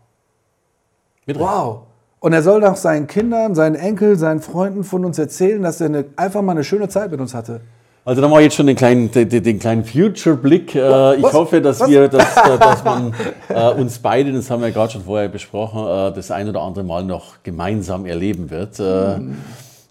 wow. 1.27 1.83
Und 2.21 2.33
er 2.35 2.43
soll 2.43 2.61
doch 2.61 2.77
seinen 2.77 3.07
Kindern, 3.07 3.55
seinen 3.55 3.77
Enkeln, 3.77 4.17
seinen 4.17 4.41
Freunden 4.41 4.85
von 4.85 5.05
uns 5.05 5.19
erzählen, 5.19 5.63
dass 5.63 5.81
er 5.81 5.87
eine, 5.87 6.05
einfach 6.17 6.43
mal 6.43 6.53
eine 6.53 6.65
schöne 6.65 6.89
Zeit 6.89 7.11
mit 7.11 7.21
uns 7.21 7.35
hatte. 7.35 7.63
Also 8.05 8.23
da 8.23 8.29
mache 8.29 8.41
ich 8.41 8.47
jetzt 8.47 8.57
schon 8.57 8.67
den 8.67 8.77
kleinen, 8.77 9.11
den, 9.11 9.29
den 9.29 9.59
kleinen 9.59 9.85
Future-Blick. 9.85 10.75
Äh, 10.75 11.17
ich 11.17 11.23
Was? 11.23 11.33
hoffe, 11.33 11.61
dass 11.61 11.81
Was? 11.81 11.89
wir, 11.89 12.09
dass, 12.09 12.37
äh, 12.37 12.59
dass 12.59 12.85
man 12.85 13.15
äh, 13.49 13.71
uns 13.73 13.99
beide, 13.99 14.33
das 14.33 14.51
haben 14.51 14.61
wir 14.61 14.69
ja 14.69 14.75
gerade 14.75 14.93
schon 14.93 15.05
vorher 15.05 15.29
besprochen, 15.29 15.87
äh, 15.87 16.15
das 16.15 16.31
ein 16.31 16.49
oder 16.49 16.63
andere 16.63 16.85
Mal 16.85 17.05
noch 17.05 17.43
gemeinsam 17.43 18.07
erleben 18.07 18.51
wird. 18.51 18.79
Mm. 18.79 19.35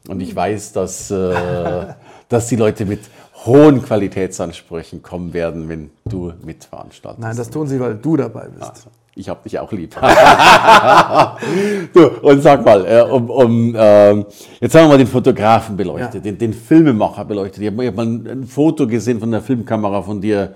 Und 0.08 0.22
ich 0.22 0.36
weiß, 0.36 0.74
dass, 0.74 1.12
äh, 1.12 1.94
dass 2.30 2.48
die 2.48 2.56
Leute 2.56 2.86
mit 2.86 3.02
hohen 3.46 3.84
Qualitätsansprüchen 3.84 5.02
kommen 5.02 5.34
werden, 5.34 5.70
wenn 5.70 5.92
du 6.06 6.34
mitveranstaltest. 6.44 7.22
Nein, 7.22 7.38
das 7.38 7.50
tun 7.50 7.68
sie, 7.68 7.80
weil 7.80 7.96
du 7.96 8.18
dabei 8.18 8.48
bist. 8.48 8.70
Also 8.70 8.90
ich 9.20 9.30
habe 9.30 9.42
dich 9.44 9.60
auch 9.60 9.72
lieb. 9.72 9.96
du, 11.94 12.08
und 12.22 12.42
sag 12.42 12.64
mal, 12.64 12.86
äh, 12.86 13.02
um, 13.02 13.30
um, 13.30 13.76
äh, 13.76 14.16
jetzt 14.62 14.76
haben 14.76 14.84
wir 14.84 14.88
mal 14.88 14.98
den 14.98 15.08
Fotografen 15.08 15.76
beleuchtet, 15.76 16.16
ja. 16.26 16.32
den, 16.32 16.38
den, 16.38 16.54
Filmemacher 16.54 17.26
beleuchtet. 17.26 17.62
Ich 17.62 17.68
habe 17.68 17.86
hab 17.86 17.96
mal 17.96 18.06
ein, 18.06 18.46
Foto 18.46 18.88
gesehen 18.88 19.20
von 19.20 19.30
der 19.32 19.42
Filmkamera 19.42 20.02
von 20.02 20.22
dir. 20.22 20.56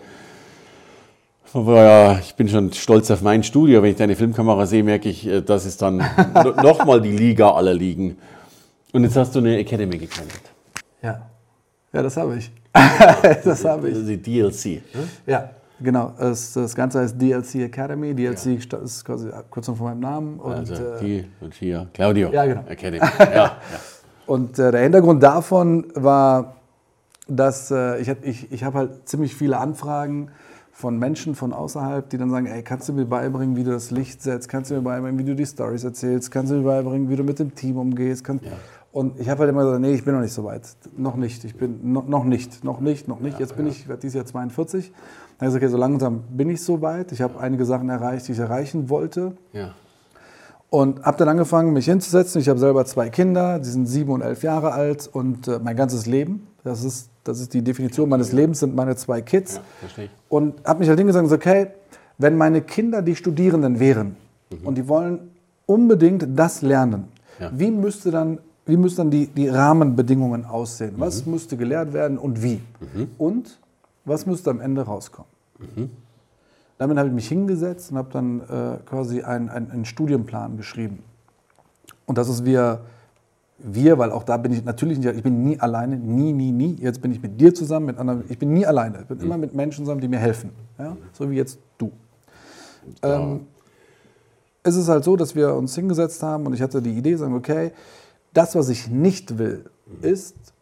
Ich 1.53 2.35
bin 2.35 2.49
schon 2.49 2.73
stolz 2.73 3.11
auf 3.11 3.21
mein 3.21 3.43
Studio. 3.43 3.83
Wenn 3.83 3.91
ich 3.91 3.97
deine 3.97 4.15
Filmkamera 4.15 4.65
sehe, 4.65 4.83
merke 4.83 5.09
ich, 5.09 5.27
äh, 5.27 5.41
das 5.41 5.65
ist 5.65 5.81
dann 5.81 5.97
nochmal 6.63 7.01
die 7.01 7.11
Liga 7.11 7.51
aller 7.51 7.73
Ligen. 7.73 8.17
Und 8.93 9.03
jetzt 9.03 9.17
hast 9.17 9.35
du 9.35 9.39
eine 9.39 9.57
Academy 9.57 9.97
gegründet. 9.97 10.41
Ja, 11.01 11.21
ja 11.91 12.01
das 12.01 12.15
habe 12.17 12.37
ich. 12.37 12.49
das 13.43 13.65
habe 13.65 13.89
ich. 13.89 13.97
Die 14.05 14.17
DLC. 14.17 14.81
Ja. 15.27 15.49
Genau, 15.83 16.13
es, 16.17 16.53
das 16.53 16.73
Ganze 16.75 17.01
heißt 17.01 17.21
DLC 17.21 17.55
Academy. 17.55 18.13
DLC 18.15 18.71
ja. 18.71 18.77
ist 18.79 19.03
quasi 19.03 19.29
Kurzum 19.49 19.75
von 19.75 19.87
meinem 19.87 19.99
Namen. 19.99 20.39
Und, 20.39 20.53
also 20.53 20.73
äh, 20.73 20.99
die 21.01 21.25
und 21.41 21.53
hier 21.53 21.89
Claudio 21.93 22.31
ja, 22.31 22.45
genau. 22.45 22.63
Academy. 22.67 23.05
Ja. 23.19 23.57
Und 24.25 24.57
äh, 24.57 24.71
der 24.71 24.81
Hintergrund 24.81 25.21
davon 25.21 25.85
war, 25.95 26.55
dass 27.27 27.69
äh, 27.71 27.99
ich, 27.99 28.09
ich, 28.21 28.51
ich 28.53 28.63
habe 28.63 28.77
halt 28.77 29.09
ziemlich 29.09 29.35
viele 29.35 29.57
Anfragen 29.57 30.29
von 30.71 30.97
Menschen 30.97 31.35
von 31.35 31.51
außerhalb, 31.51 32.09
die 32.09 32.17
dann 32.17 32.29
sagen, 32.29 32.45
ey, 32.45 32.63
kannst 32.63 32.87
du 32.87 32.93
mir 32.93 33.05
beibringen, 33.05 33.57
wie 33.57 33.65
du 33.65 33.71
das 33.71 33.91
Licht 33.91 34.23
setzt, 34.23 34.47
kannst 34.47 34.71
du 34.71 34.75
mir 34.75 34.81
beibringen, 34.81 35.19
wie 35.19 35.25
du 35.25 35.35
die 35.35 35.45
Stories 35.45 35.83
erzählst, 35.83 36.31
kannst 36.31 36.53
du 36.53 36.55
mir 36.55 36.63
beibringen, 36.63 37.09
wie 37.09 37.17
du 37.17 37.23
mit 37.23 37.39
dem 37.39 37.53
Team 37.55 37.77
umgehst. 37.77 38.23
Kannst. 38.23 38.45
Und 38.93 39.19
ich 39.19 39.27
habe 39.27 39.41
halt 39.41 39.49
immer 39.49 39.63
gesagt, 39.63 39.81
nee, 39.81 39.93
ich 39.93 40.05
bin 40.05 40.13
noch 40.13 40.21
nicht 40.21 40.33
so 40.33 40.45
weit. 40.45 40.61
Noch 40.95 41.17
nicht, 41.17 41.43
ich 41.43 41.57
bin 41.57 41.91
no, 41.91 42.03
noch 42.07 42.23
nicht, 42.23 42.63
noch 42.63 42.79
nicht, 42.79 43.09
noch 43.09 43.19
nicht. 43.19 43.39
Jetzt 43.39 43.57
bin 43.57 43.67
ich, 43.67 43.89
werde 43.89 44.01
dieses 44.01 44.15
Jahr 44.15 44.25
42 44.25 44.91
dann 44.91 44.93
habe 45.43 45.55
ich 45.55 45.61
gesagt, 45.61 45.63
okay, 45.63 45.71
so 45.71 45.77
langsam 45.77 46.23
bin 46.29 46.49
ich 46.49 46.61
so 46.61 46.81
weit. 46.81 47.11
Ich 47.11 47.21
habe 47.21 47.39
einige 47.39 47.65
Sachen 47.65 47.89
erreicht, 47.89 48.27
die 48.27 48.33
ich 48.33 48.39
erreichen 48.39 48.89
wollte. 48.89 49.33
Ja. 49.51 49.73
Und 50.69 51.03
habe 51.03 51.17
dann 51.17 51.29
angefangen, 51.29 51.71
mich 51.71 51.85
hinzusetzen. 51.85 52.41
Ich 52.41 52.49
habe 52.49 52.59
selber 52.59 52.85
zwei 52.85 53.09
Kinder, 53.09 53.59
die 53.59 53.69
sind 53.69 53.85
sieben 53.85 54.11
und 54.11 54.21
elf 54.21 54.41
Jahre 54.43 54.71
alt 54.71 55.07
und 55.11 55.47
äh, 55.47 55.59
mein 55.63 55.75
ganzes 55.75 56.07
Leben, 56.07 56.47
das 56.63 56.83
ist, 56.83 57.09
das 57.23 57.39
ist 57.39 57.53
die 57.53 57.61
Definition 57.61 58.09
meines 58.09 58.31
Lebens, 58.31 58.59
sind 58.59 58.75
meine 58.75 58.95
zwei 58.95 59.21
Kids. 59.21 59.55
Ja, 59.55 59.61
verstehe 59.79 60.05
ich. 60.05 60.11
Und 60.29 60.65
habe 60.65 60.79
mich 60.79 60.89
halt 60.89 60.97
hingesagt, 60.97 61.31
okay, 61.31 61.67
wenn 62.17 62.37
meine 62.37 62.61
Kinder 62.61 63.01
die 63.01 63.15
Studierenden 63.15 63.79
wären 63.79 64.15
mhm. 64.49 64.67
und 64.67 64.75
die 64.75 64.87
wollen 64.87 65.31
unbedingt 65.67 66.27
das 66.35 66.61
lernen, 66.61 67.07
ja. 67.39 67.51
wie 67.53 67.69
müsste 67.69 68.09
dann 68.09 68.39
wie 68.65 68.77
müssen 68.77 68.97
dann 68.97 69.11
die, 69.11 69.27
die 69.27 69.49
Rahmenbedingungen 69.49 70.45
aussehen? 70.45 70.93
Was 70.97 71.25
mhm. 71.25 71.33
müsste 71.33 71.57
gelehrt 71.57 71.93
werden 71.93 72.17
und 72.17 72.41
wie? 72.41 72.61
Mhm. 72.93 73.11
Und 73.17 73.59
was 74.05 74.25
müsste 74.25 74.49
am 74.49 74.61
Ende 74.61 74.83
rauskommen? 74.83 75.29
Mhm. 75.75 75.89
Damit 76.77 76.97
habe 76.97 77.07
ich 77.07 77.13
mich 77.13 77.27
hingesetzt 77.27 77.91
und 77.91 77.97
habe 77.97 78.09
dann 78.11 78.41
äh, 78.41 78.77
quasi 78.85 79.21
einen, 79.21 79.49
einen, 79.49 79.71
einen, 79.71 79.85
Studienplan 79.85 80.57
geschrieben. 80.57 80.99
Und 82.05 82.17
das 82.17 82.29
ist 82.29 82.45
wir, 82.45 82.81
wir, 83.59 83.97
weil 83.97 84.11
auch 84.11 84.23
da 84.23 84.37
bin 84.37 84.51
ich 84.51 84.65
natürlich 84.65 84.97
nicht, 84.97 85.15
ich 85.15 85.23
bin 85.23 85.43
nie 85.43 85.59
alleine, 85.59 85.97
nie, 85.97 86.33
nie, 86.33 86.51
nie. 86.51 86.75
Jetzt 86.79 87.01
bin 87.01 87.11
ich 87.11 87.21
mit 87.21 87.39
dir 87.39 87.53
zusammen, 87.53 87.85
mit 87.85 87.97
anderen, 87.97 88.23
ich 88.27 88.39
bin 88.39 88.53
nie 88.53 88.65
alleine. 88.65 89.01
Ich 89.01 89.07
bin 89.07 89.17
mhm. 89.17 89.23
immer 89.23 89.37
mit 89.37 89.53
Menschen 89.53 89.85
zusammen, 89.85 90.01
die 90.01 90.07
mir 90.07 90.19
helfen. 90.19 90.49
Ja? 90.77 90.97
So 91.13 91.29
wie 91.29 91.35
jetzt 91.35 91.59
du. 91.77 91.91
Ja. 93.03 93.19
Ähm, 93.19 93.47
es 94.63 94.75
ist 94.75 94.89
halt 94.89 95.03
so, 95.03 95.15
dass 95.15 95.35
wir 95.35 95.53
uns 95.53 95.75
hingesetzt 95.75 96.23
haben 96.23 96.45
und 96.45 96.53
ich 96.53 96.61
hatte 96.61 96.81
die 96.81 96.97
Idee, 96.97 97.15
sagen, 97.15 97.35
okay, 97.35 97.71
das, 98.33 98.55
was 98.55 98.69
ich 98.69 98.89
nicht 98.89 99.37
will, 99.37 99.65
mhm. 99.85 100.09
ist 100.09 100.52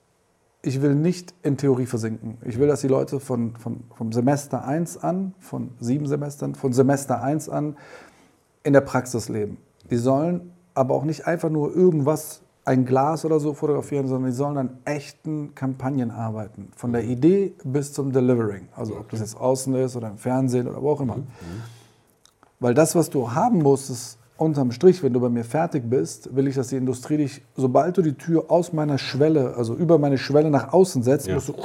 ich 0.63 0.81
will 0.81 0.95
nicht 0.95 1.33
in 1.41 1.57
Theorie 1.57 1.87
versinken. 1.87 2.37
Ich 2.45 2.59
will, 2.59 2.67
dass 2.67 2.81
die 2.81 2.87
Leute 2.87 3.19
von, 3.19 3.55
von, 3.55 3.83
vom 3.95 4.11
Semester 4.11 4.63
1 4.63 4.97
an, 4.97 5.33
von 5.39 5.71
sieben 5.79 6.05
Semestern, 6.07 6.53
von 6.53 6.71
Semester 6.71 7.21
1 7.21 7.49
an 7.49 7.75
in 8.63 8.73
der 8.73 8.81
Praxis 8.81 9.27
leben. 9.27 9.57
Die 9.89 9.97
sollen 9.97 10.51
aber 10.73 10.95
auch 10.95 11.03
nicht 11.03 11.25
einfach 11.25 11.49
nur 11.49 11.75
irgendwas, 11.75 12.41
ein 12.63 12.85
Glas 12.85 13.25
oder 13.25 13.39
so 13.39 13.55
fotografieren, 13.55 14.07
sondern 14.07 14.29
die 14.29 14.37
sollen 14.37 14.57
an 14.57 14.77
echten 14.85 15.55
Kampagnen 15.55 16.11
arbeiten. 16.11 16.69
Von 16.75 16.93
der 16.93 17.03
Idee 17.03 17.55
bis 17.63 17.91
zum 17.91 18.11
Delivering. 18.11 18.67
Also 18.75 18.97
ob 18.97 19.09
das 19.09 19.19
jetzt 19.19 19.35
außen 19.35 19.73
ist 19.75 19.95
oder 19.95 20.09
im 20.09 20.17
Fernsehen 20.17 20.67
oder 20.67 20.81
wo 20.81 20.91
auch 20.91 21.01
immer. 21.01 21.17
Mhm. 21.17 21.25
Weil 22.59 22.75
das, 22.75 22.93
was 22.93 23.09
du 23.09 23.31
haben 23.31 23.63
musst, 23.63 23.89
ist 23.89 24.19
unterm 24.41 24.71
Strich, 24.71 25.03
wenn 25.03 25.13
du 25.13 25.19
bei 25.19 25.29
mir 25.29 25.43
fertig 25.43 25.89
bist, 25.89 26.35
will 26.35 26.47
ich, 26.47 26.55
dass 26.55 26.69
die 26.69 26.75
Industrie 26.75 27.17
dich, 27.17 27.43
sobald 27.55 27.97
du 27.97 28.01
die 28.01 28.13
Tür 28.13 28.45
aus 28.49 28.73
meiner 28.73 28.97
Schwelle, 28.97 29.55
also 29.55 29.75
über 29.75 29.97
meine 29.97 30.17
Schwelle 30.17 30.49
nach 30.49 30.73
außen 30.73 31.03
setzt, 31.03 31.27
ja. 31.27 31.35
musst 31.35 31.49
du 31.49 31.55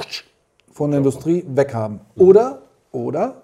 von 0.71 0.91
der 0.91 0.99
Industrie 0.99 1.43
weghaben. 1.47 2.01
Oder, 2.15 2.61
oder 2.91 3.41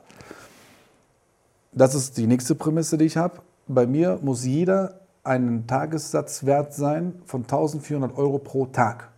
das 1.71 1.95
ist 1.95 2.17
die 2.17 2.27
nächste 2.27 2.53
Prämisse, 2.53 2.97
die 2.97 3.05
ich 3.05 3.17
habe. 3.17 3.39
Bei 3.67 3.87
mir 3.87 4.19
muss 4.21 4.45
jeder 4.45 4.99
einen 5.23 5.65
Tagessatz 5.65 6.45
wert 6.45 6.73
sein 6.73 7.15
von 7.25 7.41
1400 7.41 8.15
Euro 8.17 8.37
pro 8.37 8.67
Tag. 8.67 9.09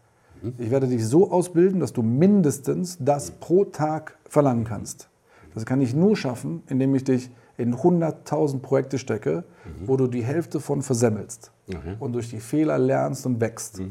Ich 0.59 0.69
werde 0.69 0.87
dich 0.87 1.05
so 1.05 1.31
ausbilden, 1.31 1.79
dass 1.79 1.91
du 1.91 2.03
mindestens 2.03 2.97
das 2.99 3.31
pro 3.31 3.65
Tag 3.65 4.17
verlangen 4.29 4.63
kannst. 4.63 5.09
Das 5.55 5.65
kann 5.65 5.81
ich 5.81 5.95
nur 5.95 6.15
schaffen, 6.15 6.63
indem 6.67 6.93
ich 6.93 7.03
dich 7.03 7.31
in 7.57 7.75
100.000 7.75 8.59
Projekte 8.59 8.97
stecke, 8.97 9.43
wo 9.85 9.97
du 9.97 10.07
die 10.07 10.23
Hälfte 10.23 10.59
von 10.59 10.81
versemmelst 10.81 11.51
Okay. 11.67 11.95
und 11.99 12.13
durch 12.13 12.29
die 12.29 12.39
Fehler 12.39 12.77
lernst 12.77 13.25
und 13.25 13.39
wächst. 13.41 13.81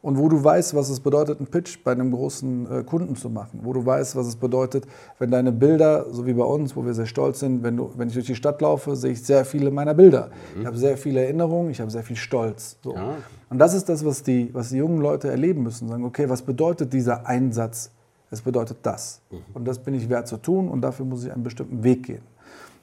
Und 0.00 0.18
wo 0.18 0.28
du 0.28 0.42
weißt, 0.44 0.74
was 0.74 0.90
es 0.90 1.00
bedeutet, 1.00 1.38
einen 1.38 1.46
Pitch 1.46 1.78
bei 1.82 1.92
einem 1.92 2.10
großen 2.12 2.70
äh, 2.70 2.82
Kunden 2.84 3.16
zu 3.16 3.30
machen. 3.30 3.60
Wo 3.62 3.72
du 3.72 3.84
weißt, 3.86 4.16
was 4.16 4.26
es 4.26 4.36
bedeutet, 4.36 4.86
wenn 5.18 5.30
deine 5.30 5.50
Bilder, 5.50 6.04
so 6.10 6.26
wie 6.26 6.34
bei 6.34 6.44
uns, 6.44 6.76
wo 6.76 6.84
wir 6.84 6.92
sehr 6.92 7.06
stolz 7.06 7.40
sind, 7.40 7.62
wenn, 7.62 7.78
du, 7.78 7.90
wenn 7.96 8.08
ich 8.08 8.14
durch 8.14 8.26
die 8.26 8.34
Stadt 8.34 8.60
laufe, 8.60 8.96
sehe 8.96 9.12
ich 9.12 9.22
sehr 9.22 9.46
viele 9.46 9.70
meiner 9.70 9.94
Bilder. 9.94 10.28
Ich 10.60 10.66
habe 10.66 10.76
sehr 10.76 10.98
viele 10.98 11.22
Erinnerungen, 11.24 11.70
ich 11.70 11.80
habe 11.80 11.90
sehr 11.90 12.02
viel 12.02 12.16
Stolz. 12.16 12.76
So. 12.84 12.94
Ja. 12.94 13.14
Und 13.48 13.58
das 13.58 13.72
ist 13.72 13.88
das, 13.88 14.04
was 14.04 14.22
die, 14.22 14.50
was 14.52 14.68
die 14.68 14.76
jungen 14.76 15.00
Leute 15.00 15.30
erleben 15.30 15.62
müssen. 15.62 15.88
Sagen, 15.88 16.04
okay, 16.04 16.28
was 16.28 16.42
bedeutet 16.42 16.92
dieser 16.92 17.26
Einsatz? 17.26 17.90
Es 18.30 18.42
bedeutet 18.42 18.78
das. 18.82 19.22
Und 19.54 19.64
das 19.66 19.78
bin 19.78 19.94
ich 19.94 20.08
wert 20.10 20.28
zu 20.28 20.36
tun 20.36 20.68
und 20.68 20.82
dafür 20.82 21.06
muss 21.06 21.24
ich 21.24 21.32
einen 21.32 21.44
bestimmten 21.44 21.82
Weg 21.82 22.02
gehen. 22.02 22.22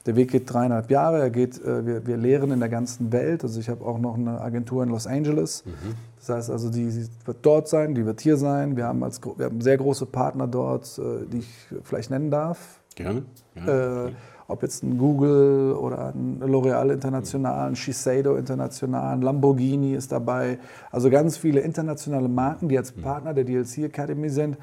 Der 0.06 0.16
Weg 0.16 0.32
geht 0.32 0.52
dreieinhalb 0.52 0.90
Jahre. 0.90 1.20
Er 1.20 1.30
geht, 1.30 1.62
äh, 1.62 1.86
wir, 1.86 2.06
wir 2.06 2.16
lehren 2.16 2.50
in 2.50 2.60
der 2.60 2.68
ganzen 2.68 3.12
Welt. 3.12 3.44
Also 3.44 3.60
ich 3.60 3.68
habe 3.68 3.84
auch 3.84 3.98
noch 3.98 4.16
eine 4.16 4.40
Agentur 4.40 4.82
in 4.82 4.88
Los 4.88 5.06
Angeles. 5.06 5.64
Das 6.18 6.28
heißt 6.28 6.50
also, 6.50 6.70
die, 6.70 6.88
die 6.88 7.06
wird 7.24 7.38
dort 7.42 7.68
sein, 7.68 7.94
die 7.94 8.04
wird 8.04 8.20
hier 8.20 8.36
sein. 8.36 8.76
Wir 8.76 8.86
haben, 8.86 9.02
als, 9.04 9.20
wir 9.22 9.46
haben 9.46 9.60
sehr 9.60 9.76
große 9.76 10.06
Partner 10.06 10.46
dort, 10.46 10.98
äh, 10.98 11.26
die 11.26 11.38
ich 11.38 11.66
vielleicht 11.84 12.10
nennen 12.10 12.30
darf. 12.30 12.80
Gerne. 12.94 13.22
Ja. 13.54 14.06
Äh, 14.06 14.12
ob 14.52 14.62
jetzt 14.62 14.82
ein 14.82 14.98
Google 14.98 15.72
oder 15.72 16.14
ein 16.14 16.40
L'Oreal 16.42 16.92
International, 16.92 17.68
ein 17.68 17.76
Shiseido 17.76 18.36
International, 18.36 19.14
ein 19.14 19.22
Lamborghini 19.22 19.94
ist 19.94 20.12
dabei. 20.12 20.58
Also 20.90 21.10
ganz 21.10 21.36
viele 21.36 21.60
internationale 21.60 22.28
Marken, 22.28 22.68
die 22.68 22.78
als 22.78 22.92
Partner 22.92 23.34
der 23.34 23.44
DLC 23.44 23.78
Academy 23.78 24.28
sind, 24.28 24.56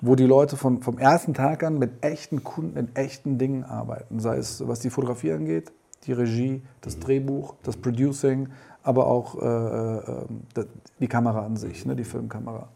wo 0.00 0.14
die 0.14 0.26
Leute 0.26 0.56
von, 0.56 0.80
vom 0.80 0.98
ersten 0.98 1.34
Tag 1.34 1.62
an 1.64 1.78
mit 1.78 2.04
echten 2.04 2.44
Kunden 2.44 2.78
in 2.78 2.94
echten 2.94 3.38
Dingen 3.38 3.64
arbeiten. 3.64 4.20
Sei 4.20 4.36
es, 4.36 4.66
was 4.66 4.80
die 4.80 4.90
Fotografie 4.90 5.32
angeht, 5.32 5.72
die 6.06 6.12
Regie, 6.12 6.62
das 6.80 6.98
Drehbuch, 6.98 7.54
das 7.62 7.76
Producing, 7.76 8.48
aber 8.82 9.06
auch 9.06 9.40
äh, 9.40 9.46
äh, 9.46 10.60
äh, 10.60 10.66
die 11.00 11.08
Kamera 11.08 11.44
an 11.44 11.56
sich, 11.56 11.86
ne, 11.86 11.94
die 11.94 12.04
Filmkamera. 12.04 12.68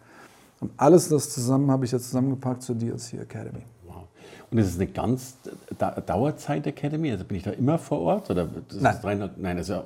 Und 0.60 0.72
alles 0.76 1.08
das 1.08 1.30
zusammen 1.30 1.70
habe 1.70 1.84
ich 1.84 1.92
jetzt 1.92 2.06
zusammengepackt 2.06 2.62
zur 2.62 2.76
DLC 2.76 3.14
Academy. 3.14 3.62
Und 4.50 4.58
ist 4.58 4.68
es 4.68 4.76
eine 4.76 4.86
ganz 4.86 5.36
da 5.78 5.90
Dauerzeit 5.92 6.66
Academy? 6.66 7.10
Also 7.10 7.24
bin 7.24 7.36
ich 7.36 7.42
da 7.42 7.50
immer 7.50 7.78
vor 7.78 8.00
Ort? 8.00 8.30
Oder 8.30 8.48
Nein. 8.80 8.94
Ist 8.94 9.02
300, 9.04 9.38
nein, 9.38 9.56
das 9.56 9.68
ist 9.68 9.74
ja, 9.74 9.84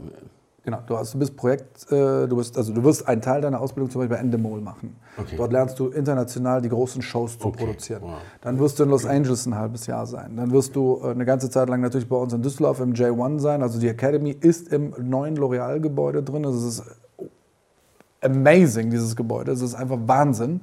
Genau, 0.62 0.78
du, 0.86 0.98
hast, 0.98 1.14
du 1.14 1.18
bist 1.18 1.36
Projekt, 1.36 1.90
äh, 1.90 2.28
du, 2.28 2.36
bist, 2.36 2.58
also 2.58 2.74
du 2.74 2.84
wirst 2.84 3.08
einen 3.08 3.22
Teil 3.22 3.40
deiner 3.40 3.62
Ausbildung 3.62 3.90
zum 3.90 4.02
Beispiel 4.02 4.16
bei 4.16 4.20
Endemol 4.20 4.60
machen. 4.60 4.94
Okay. 5.16 5.36
Dort 5.38 5.52
lernst 5.52 5.78
du 5.78 5.88
international 5.88 6.60
die 6.60 6.68
großen 6.68 7.00
Shows 7.00 7.38
zu 7.38 7.48
Okay, 7.48 7.64
produzieren. 7.64 8.02
wow. 8.02 8.18
Dann 8.42 8.58
wirst 8.58 8.78
du 8.78 8.82
in 8.82 8.90
Los 8.90 9.06
Angeles 9.06 9.46
ein 9.46 9.54
halbes 9.54 9.86
Jahr 9.86 10.04
sein. 10.06 10.36
Dann 10.36 10.50
wirst 10.50 10.76
du 10.76 11.00
äh, 11.02 11.12
eine 11.12 11.24
ganze 11.24 11.48
Zeit 11.48 11.70
lang 11.70 11.80
natürlich 11.80 12.08
bei 12.10 12.16
uns 12.16 12.34
in 12.34 12.42
Düsseldorf 12.42 12.78
im 12.80 12.92
J1 12.92 13.38
sein. 13.38 13.62
Also 13.62 13.80
die 13.80 13.88
Academy 13.88 14.36
ist 14.38 14.70
im 14.70 14.92
neuen 15.00 15.38
L'Oreal-Gebäude 15.38 16.22
drin. 16.22 16.42
Das 16.42 16.54
ist 16.62 16.82
amazing, 18.20 18.90
dieses 18.90 19.16
Gebäude. 19.16 19.52
Es 19.52 19.62
ist 19.62 19.74
einfach 19.74 19.98
Wahnsinn. 20.04 20.60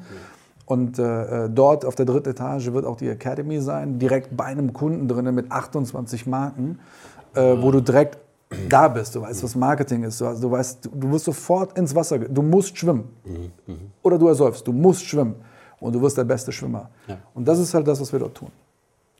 Und 0.68 1.00
äh, 1.00 1.46
äh, 1.46 1.50
dort 1.50 1.86
auf 1.86 1.96
der 1.96 2.06
dritten 2.06 2.30
Etage 2.30 2.72
wird 2.74 2.86
auch 2.86 2.98
die 2.98 3.08
Academy 3.10 3.60
sein, 3.62 3.98
direkt 4.00 4.36
bei 4.38 4.44
einem 4.46 4.74
Kunden 4.74 5.08
drin 5.08 5.34
mit 5.34 5.50
28 5.52 6.28
Marken, 6.28 6.80
äh, 7.34 7.56
wo 7.60 7.72
du 7.72 7.80
direkt 7.82 8.18
da 8.70 8.88
bist. 8.90 9.16
Du 9.16 9.22
weißt, 9.22 9.44
was 9.44 9.56
Marketing 9.56 10.04
ist. 10.04 10.20
Du, 10.22 10.26
du 10.26 10.52
weißt, 10.52 10.86
du, 10.86 10.90
du 10.94 11.12
wirst 11.12 11.26
sofort 11.26 11.78
ins 11.78 11.96
Wasser. 11.96 12.20
ge- 12.20 12.28
Du 12.32 12.42
musst 12.42 12.78
schwimmen. 12.78 13.06
Oder 14.04 14.18
du 14.20 14.28
ersäufst. 14.28 14.68
Du 14.68 14.74
musst 14.74 15.04
schwimmen. 15.04 15.36
Und 15.80 15.94
du 15.94 16.02
wirst 16.02 16.18
der 16.18 16.24
beste 16.26 16.52
Schwimmer. 16.52 16.90
Ja. 17.08 17.18
Und 17.34 17.48
das 17.48 17.60
ist 17.60 17.74
halt 17.74 17.88
das, 17.88 18.00
was 18.02 18.12
wir 18.12 18.20
dort 18.20 18.36
tun. 18.36 18.50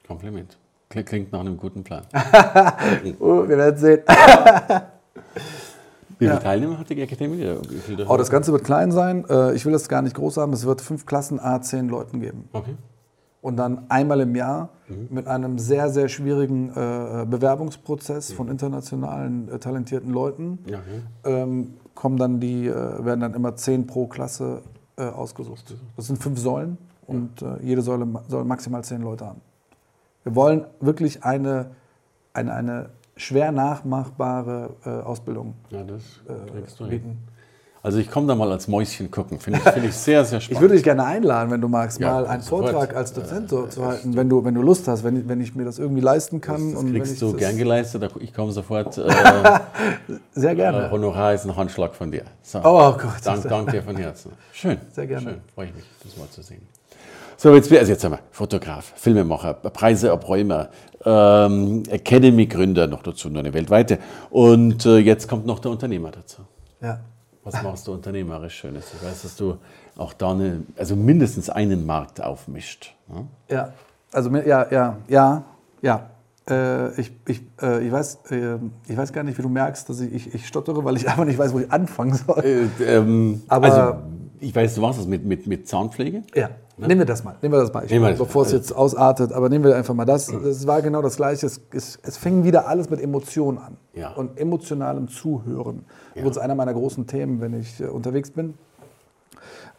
Kompliment. 0.06 0.58
Klingt- 0.90 1.32
nach 1.32 1.40
einem 1.42 1.58
guten 1.58 1.84
Plan. 1.84 2.04
Oh, 3.20 3.48
wir 3.48 3.58
werden 3.58 3.78
sehen. 3.78 4.02
Wie 6.20 6.26
viele 6.26 6.32
Ja. 6.38 6.40
Teilnehmer 6.40 6.80
hat 6.80 6.90
die 6.90 6.96
viele 7.78 8.08
Oh, 8.08 8.18
das 8.18 8.30
Ganze 8.30 8.52
wird 8.52 8.64
klein 8.64 8.92
sein. 8.92 9.26
Äh, 9.30 9.54
Ich 9.54 9.66
will 9.66 9.74
das 9.74 9.88
gar 9.90 10.02
nicht 10.02 10.16
groß 10.16 10.38
haben. 10.38 10.54
Es 10.54 10.66
wird 10.66 10.82
fünf 10.82 11.06
Klassen 11.06 11.40
A 11.40 11.62
10 11.62 11.90
Leuten 11.90 12.20
geben. 12.20 12.50
Okay. 12.54 12.76
und 13.42 13.56
dann 13.56 13.86
einmal 13.90 14.20
im 14.22 14.36
Jahr 14.36 14.70
mit 15.10 15.28
einem 15.28 15.58
sehr, 15.60 15.90
sehr 15.90 16.10
schwierigen 16.10 16.70
äh, 16.72 17.26
Bewerbungsprozess 17.30 18.34
von 18.34 18.50
internationalen 18.50 19.48
äh, 19.50 19.60
talentierten 19.60 20.12
Leuten 20.12 20.60
Ja, 20.68 20.80
okay. 20.80 21.02
ähm, 21.44 21.74
kommen 21.94 22.18
dann 22.18 22.40
die, 22.40 22.68
werden 22.68 23.22
dann 23.22 23.34
immer 23.34 23.56
zehn 23.56 23.88
pro 23.88 24.06
Klasse 24.08 24.62
ausgesucht. 24.98 25.76
Das 25.96 26.08
sind 26.08 26.22
fünf 26.22 26.40
Säulen 26.40 26.78
und 27.08 27.44
jede 27.62 27.82
Säule 27.82 28.06
soll 28.28 28.44
maximal 28.46 28.84
zehn 28.84 29.02
Leute 29.02 29.26
haben. 29.28 29.42
Wir 30.24 30.36
wollen 30.36 30.66
wirklich 30.80 31.24
eine, 31.24 31.72
eine, 32.34 32.54
eine 32.54 32.90
schwer 33.18 33.52
nachmachbare 33.52 34.70
äh, 34.86 34.90
Ausbildung 34.90 35.54
Ja, 35.70 35.84
das 35.84 36.02
kriegst 36.52 36.80
du 36.80 36.86
äh, 36.86 36.90
bieten. 36.90 37.18
Also 37.84 38.00
ich 38.00 38.10
komme 38.12 38.28
da 38.28 38.36
mal 38.36 38.52
als 38.52 38.68
Mäuschen 38.68 39.10
gucken. 39.12 39.40
Finde 39.40 39.60
ich, 39.64 39.72
finde 39.72 39.88
ich 39.88 39.96
sehr, 39.96 40.26
sehr 40.26 40.42
spannend. 40.42 40.58
Ich 40.58 40.62
würde 40.62 40.74
dich 40.76 40.84
gerne 40.84 41.06
einladen, 41.06 41.52
wenn 41.52 41.62
du 41.62 41.70
magst, 41.70 42.00
Ja, 42.00 42.12
mal 42.12 42.28
einen 42.28 42.42
sofort. 42.42 42.72
Vortrag 42.72 42.96
als 42.98 43.14
Dozent 43.14 43.50
so 43.50 43.66
zu 43.68 43.86
halten, 43.86 44.14
wenn 44.16 44.28
du, 44.28 44.44
wenn 44.44 44.56
du 44.56 44.62
Lust 44.62 44.88
hast, 44.90 45.06
wenn, 45.06 45.22
ich- 45.22 45.28
wenn 45.30 45.40
ich 45.40 45.56
mir 45.56 45.64
das 45.64 45.80
irgendwie 45.80 46.02
leisten 46.02 46.42
kann. 46.42 46.72
das 46.74 46.82
und 46.82 46.94
wenn 46.94 47.02
kriegst 47.02 47.22
du 47.22 47.32
das, 47.32 47.38
gern 47.40 47.56
geleistet. 47.56 48.12
Ich 48.20 48.34
komme 48.34 48.52
sofort. 48.52 48.98
Äh, 48.98 49.10
Sehr 50.34 50.52
äh, 50.52 50.56
gerne. 50.56 50.92
Honorar 50.92 51.34
ist 51.34 51.46
ein 51.46 51.56
Handschlag 51.56 51.96
von 51.96 52.12
dir. 52.12 52.24
So. 52.42 52.60
Oh 52.60 52.92
Gott. 52.94 53.24
Dank, 53.24 53.48
dank 53.48 53.72
dir 53.72 53.84
von 53.84 53.96
Herzen. 53.96 54.32
Schön. 54.52 54.80
Sehr 54.92 55.08
gerne. 55.08 55.22
Schön. 55.30 55.42
Freue 55.56 55.68
ich 55.68 55.76
mich, 55.76 55.86
das 56.04 56.18
mal 56.18 56.28
zu 56.30 56.42
sehen. 56.42 56.68
So, 57.40 57.54
jetzt, 57.54 57.72
also 57.72 57.92
jetzt 57.92 58.04
haben 58.04 58.14
wir 58.14 58.20
Fotograf, 58.32 58.94
Filmemacher, 58.96 59.54
Preiseabräumer, 59.54 60.70
ähm, 61.06 61.84
Academy-Gründer 61.88 62.88
noch 62.88 63.04
dazu, 63.04 63.30
nur 63.30 63.42
eine 63.42 63.54
weltweite. 63.54 64.00
Und 64.32 64.88
äh, 64.88 64.98
jetzt 64.98 65.28
kommt 65.28 65.46
noch 65.46 65.60
der 65.60 65.70
Unternehmer 65.70 66.10
dazu. 66.10 66.42
Ja. 66.82 67.00
Was 67.44 67.62
machst 67.62 67.88
du 67.88 67.94
unternehmerisch 67.94 68.56
Schönes? 68.56 68.92
Ich 68.94 69.08
weiß, 69.08 69.22
dass 69.22 69.36
du 69.38 69.58
auch 69.98 70.14
da 70.14 70.32
eine, 70.32 70.64
also 70.78 70.96
mindestens 70.96 71.50
einen 71.52 71.86
Markt 71.86 72.22
aufmischt. 72.22 72.96
Ne? 73.08 73.28
Ja, 73.50 73.72
also 74.12 74.32
ja, 74.36 74.68
ja, 74.72 74.98
ja, 75.08 75.44
ja. 75.84 76.10
Äh, 76.50 77.00
ich, 77.00 77.12
ich, 77.28 77.42
äh, 77.62 77.86
ich, 77.86 77.92
weiß, 77.92 78.20
äh, 78.32 78.56
ich 78.88 78.98
weiß 78.98 79.14
gar 79.14 79.24
nicht, 79.24 79.38
wie 79.38 79.44
du 79.44 79.50
merkst, 79.50 79.88
dass 79.88 80.00
ich, 80.00 80.12
ich, 80.14 80.34
ich 80.34 80.48
stottere, 80.48 80.84
weil 80.84 80.98
ich 80.98 81.08
einfach 81.10 81.26
nicht 81.26 81.38
weiß, 81.38 81.54
wo 81.54 81.60
ich 81.60 81.72
anfangen 81.72 82.16
soll. 82.16 82.44
Äh, 82.44 82.98
ähm, 82.98 83.44
Aber- 83.48 83.66
also, 83.68 84.17
ich 84.40 84.56
weiß, 84.56 84.76
du 84.76 84.82
machst 84.82 85.00
das 85.00 85.08
mit, 85.08 85.26
mit, 85.26 85.48
mit 85.48 85.68
Zahnpflege. 85.68 86.24
Ja, 86.36 86.50
nehmen 86.78 87.00
wir 87.00 87.06
das 87.06 87.24
mal. 87.24 87.36
Nehmen 87.42 87.54
wir 87.54 87.62
das 87.62 87.74
mal. 87.74 87.86
Nehmen 87.86 88.04
wir 88.06 88.10
das 88.12 88.20
bevor 88.20 88.44
es 88.44 88.52
mal. 88.52 88.58
jetzt 88.58 88.72
ausartet, 88.72 89.32
aber 89.34 89.50
nehmen 89.50 89.64
wir 89.66 89.76
einfach 89.76 89.94
mal 89.94 90.06
das. 90.06 90.30
Es 90.30 90.68
war 90.68 90.82
genau 90.82 91.02
das 91.02 91.18
Gleiche. 91.18 91.46
Es, 91.46 91.62
es, 91.72 92.00
es 92.04 92.18
fing 92.18 92.44
wieder 92.44 92.68
alles 92.68 92.90
mit 92.90 93.02
Emotionen 93.02 93.58
an 93.58 93.78
Ja. 93.94 94.14
und 94.14 94.40
emotionalem 94.40 95.08
Zuhören. 95.08 95.86
Ja. 96.16 96.24
Das 96.24 96.32
ist 96.32 96.38
einer 96.38 96.56
meiner 96.56 96.74
großen 96.74 97.08
Themen, 97.08 97.42
wenn 97.42 97.54
ich 97.60 97.80
äh, 97.82 97.86
unterwegs 97.86 98.32
bin. 98.32 98.54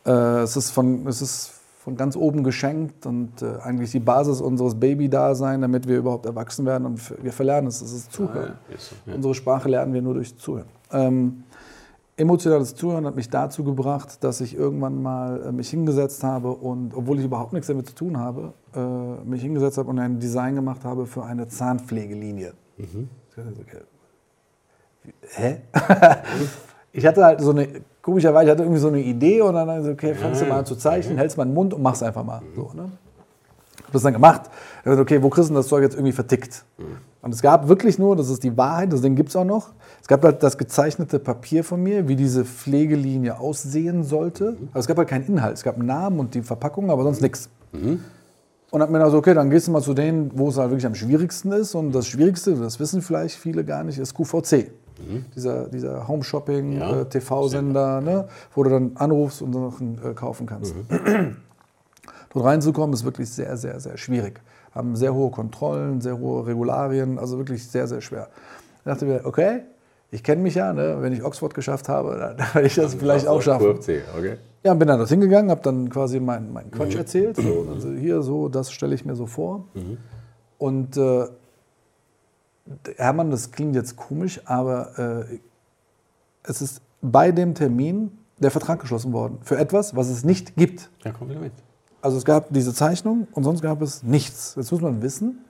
Äh, 0.07 0.11
es, 0.43 0.57
ist 0.57 0.71
von, 0.71 1.07
es 1.07 1.23
ist 1.23 1.53
von 1.79 1.97
ganz 1.97 2.17
oben 2.17 2.45
geschenkt 2.45 3.07
und 3.07 3.43
äh, 3.43 3.59
eigentlich 3.63 3.91
die 3.93 4.01
Basis 4.01 4.41
unseres 4.41 4.75
Baby-Dasein, 4.79 5.61
damit 5.63 5.89
wir 5.89 5.99
überhaupt 5.99 6.27
erwachsen 6.27 6.67
werden 6.67 6.87
und 6.87 7.23
wir 7.23 7.33
verlernen 7.33 7.69
es. 7.69 7.81
Es 7.81 7.93
ist 7.93 8.13
Zuhören. 8.13 8.55
Ah, 8.71 8.75
ja. 9.07 9.15
Unsere 9.15 9.35
Sprache 9.35 9.69
lernen 9.69 9.93
wir 9.95 10.03
nur 10.03 10.15
durch 10.15 10.37
Zuhören. 10.37 10.67
Ähm, 10.93 11.45
emotionales 12.19 12.75
Zuhören 12.75 13.07
hat 13.07 13.17
mich 13.17 13.31
dazu 13.31 13.65
gebracht, 13.65 14.23
dass 14.25 14.41
ich 14.41 14.55
irgendwann 14.55 15.01
mal 15.01 15.43
äh, 15.47 15.53
mich 15.53 15.71
hingesetzt 15.71 16.25
habe 16.25 16.51
und, 16.51 16.95
obwohl 16.95 17.19
ich 17.19 17.25
überhaupt 17.25 17.53
nichts 17.53 17.69
damit 17.69 17.87
zu 17.87 17.95
tun 17.95 18.19
habe, 18.19 18.53
äh, 18.75 19.25
mich 19.25 19.43
hingesetzt 19.43 19.79
habe 19.79 19.89
und 19.89 19.99
ein 19.99 20.19
Design 20.19 20.57
gemacht 20.57 20.85
habe 20.85 21.07
für 21.07 21.25
eine 21.25 21.49
Zahnpflegelinie. 21.49 22.55
Ich 23.31 23.39
okay, 23.39 23.83
Hä? 25.37 25.61
ich 26.93 27.07
hatte 27.07 27.25
halt 27.25 27.41
so 27.41 27.51
eine, 27.51 27.69
komischerweise, 28.03 28.47
ich 28.47 28.51
hatte 28.51 28.63
irgendwie 28.65 28.81
so 28.81 28.89
eine 28.89 29.01
Idee 29.01 29.41
und 29.41 29.55
dann 29.55 29.85
so, 29.85 29.91
okay, 29.93 30.15
fangst 30.15 30.43
du 30.43 30.47
mal 30.47 30.59
an 30.59 30.67
zu 30.67 30.77
zeichnen, 30.77 31.17
hältst 31.19 31.37
mal 31.37 31.45
den 31.45 31.55
Mund 31.55 31.73
und 31.73 31.83
machst 31.83 32.03
einfach 32.03 32.25
mal. 32.25 32.43
So, 32.55 32.73
ne? 32.75 32.91
Hab 33.85 33.93
das 33.93 34.03
dann 34.03 34.13
gemacht. 34.13 34.51
Dann 34.85 34.95
ich, 34.95 35.01
okay, 35.01 35.23
wo 35.23 35.31
kriegst 35.31 35.49
du 35.49 35.55
denn 35.55 35.61
das 35.61 35.69
Zeug 35.69 35.83
jetzt 35.83 35.95
irgendwie 35.95 36.13
vertickt? 36.13 36.65
Und 37.21 37.35
es 37.35 37.43
gab 37.43 37.69
wirklich 37.69 37.99
nur, 37.99 38.15
das 38.15 38.29
ist 38.31 38.45
die 38.45 38.57
Wahrheit, 38.57 38.93
das 38.93 39.01
Ding 39.01 39.17
gibt 39.17 39.31
es 39.31 39.37
auch 39.37 39.45
noch. 39.45 39.71
Es 40.01 40.07
gab 40.07 40.23
halt 40.23 40.43
das 40.43 40.57
gezeichnete 40.57 41.19
Papier 41.19 41.65
von 41.65 41.83
mir, 41.83 42.07
wie 42.09 42.15
diese 42.17 42.45
Pflegelinie 42.45 43.39
aussehen 43.41 44.05
sollte. 44.05 44.57
Aber 44.71 44.79
es 44.81 44.87
gab 44.87 44.97
halt 44.99 45.09
keinen 45.09 45.27
Inhalt. 45.27 45.57
Es 45.57 45.65
gab 45.65 45.77
einen 45.77 45.87
Namen 45.87 46.21
und 46.21 46.35
die 46.35 46.43
Verpackung, 46.43 46.91
aber 46.91 47.03
sonst 47.03 47.21
nichts. 47.21 47.49
Und 48.71 48.83
hab 48.83 48.91
mir 48.91 48.99
dann 49.01 49.11
so, 49.11 49.19
okay, 49.19 49.35
dann 49.35 49.51
gehst 49.51 49.67
du 49.67 49.73
mal 49.73 49.83
zu 49.83 49.95
denen, 49.95 50.31
wo 50.35 50.49
es 50.49 50.59
halt 50.59 50.71
wirklich 50.71 50.87
am 50.87 50.95
schwierigsten 50.95 51.51
ist. 51.53 51.75
Und 51.75 51.91
das 51.93 52.07
Schwierigste, 52.07 52.55
das 52.55 52.79
wissen 52.79 53.03
vielleicht 53.03 53.35
viele 53.37 53.65
gar 53.65 53.83
nicht, 53.83 53.99
ist 53.99 54.15
QVC. 54.15 54.71
Dieser, 55.35 55.69
dieser 55.69 56.07
Home 56.09 56.23
Shopping, 56.25 56.73
Ja. 56.73 57.01
äh, 57.03 57.05
TV-Sender, 57.09 58.01
ne, 58.01 58.27
wo 58.55 58.65
du 58.65 58.71
dann 58.71 58.93
anrufst 58.97 59.43
und 59.43 59.53
Sachen 59.53 59.99
äh, 60.05 60.13
kaufen 60.13 60.45
kannst. 60.47 60.75
Dort 62.33 62.45
reinzukommen 62.45 62.93
ist 62.95 63.05
wirklich 63.05 63.31
sehr, 63.31 63.57
sehr, 63.57 63.79
sehr 63.81 63.97
schwierig. 63.97 64.41
Haben 64.79 64.97
sehr 64.97 65.13
hohe 65.13 65.31
Kontrollen, 65.31 66.01
sehr 66.01 66.19
hohe 66.19 66.47
Regularien, 66.47 67.19
also 67.19 67.37
wirklich 67.37 67.67
sehr, 67.67 67.87
sehr 67.87 68.01
schwer. 68.01 68.29
Ich 68.79 68.85
dachte 68.85 69.05
mir, 69.05 69.23
okay, 69.25 69.63
ich 70.11 70.23
kenne 70.23 70.41
mich 70.41 70.55
ja, 70.55 70.73
ne? 70.73 70.99
wenn 71.01 71.13
ich 71.13 71.23
Oxford 71.23 71.53
geschafft 71.53 71.89
habe, 71.89 72.17
dann 72.39 72.39
werde 72.55 72.67
ich 72.67 72.77
das 72.77 72.95
vielleicht 72.95 73.27
auch 73.27 73.43
schaffen. 73.43 73.69
Okay. 73.69 74.37
Ja, 74.63 74.75
bin 74.75 74.89
dann 74.89 74.99
dorthin 74.99 75.21
gegangen, 75.21 75.51
habe 75.51 75.61
dann 75.63 75.91
quasi 75.91 76.21
meinen 76.21 76.53
mein 76.53 76.71
Quatsch 76.71 76.95
erzählt. 76.95 77.37
So, 77.37 77.67
also 77.73 77.93
hier 77.93 78.23
so, 78.23 78.49
das 78.49 78.73
stelle 78.73 78.95
ich 78.95 79.05
mir 79.05 79.15
so 79.15 79.27
vor. 79.27 79.67
Und 80.59 80.97
äh, 80.97 81.27
Hermann, 82.97 83.31
das 83.31 83.51
klingt 83.51 83.75
jetzt 83.75 83.97
komisch, 83.97 84.41
aber 84.45 85.27
äh, 85.29 85.39
es 86.45 86.63
ist 86.63 86.83
bei 87.03 87.33
dem 87.33 87.55
Termin 87.55 88.13
der 88.39 88.51
Vertrag 88.51 88.81
geschlossen 88.81 89.13
worden 89.13 89.39
für 89.43 89.59
etwas, 89.59 89.97
was 89.97 90.09
es 90.09 90.25
nicht 90.25 90.57
gibt. 90.57 90.91
Ja, 91.05 91.13
Kompliment. 91.13 91.53
Also 92.01 92.17
es 92.17 92.25
gab 92.25 92.47
diese 92.51 92.73
Zeichnung 92.73 93.27
und 93.33 93.45
sonst 93.45 93.61
gab 93.63 93.83
es 93.83 94.03
nichts. 94.03 94.55
Jetzt 94.57 94.71
muss 94.71 94.81
man 94.81 95.03
wissen, 95.03 95.45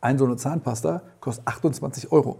ein 0.00 0.18
so 0.18 0.24
eine 0.24 0.36
Zahnpasta 0.36 1.02
kostet 1.20 1.46
28 1.46 2.12
Euro. 2.12 2.38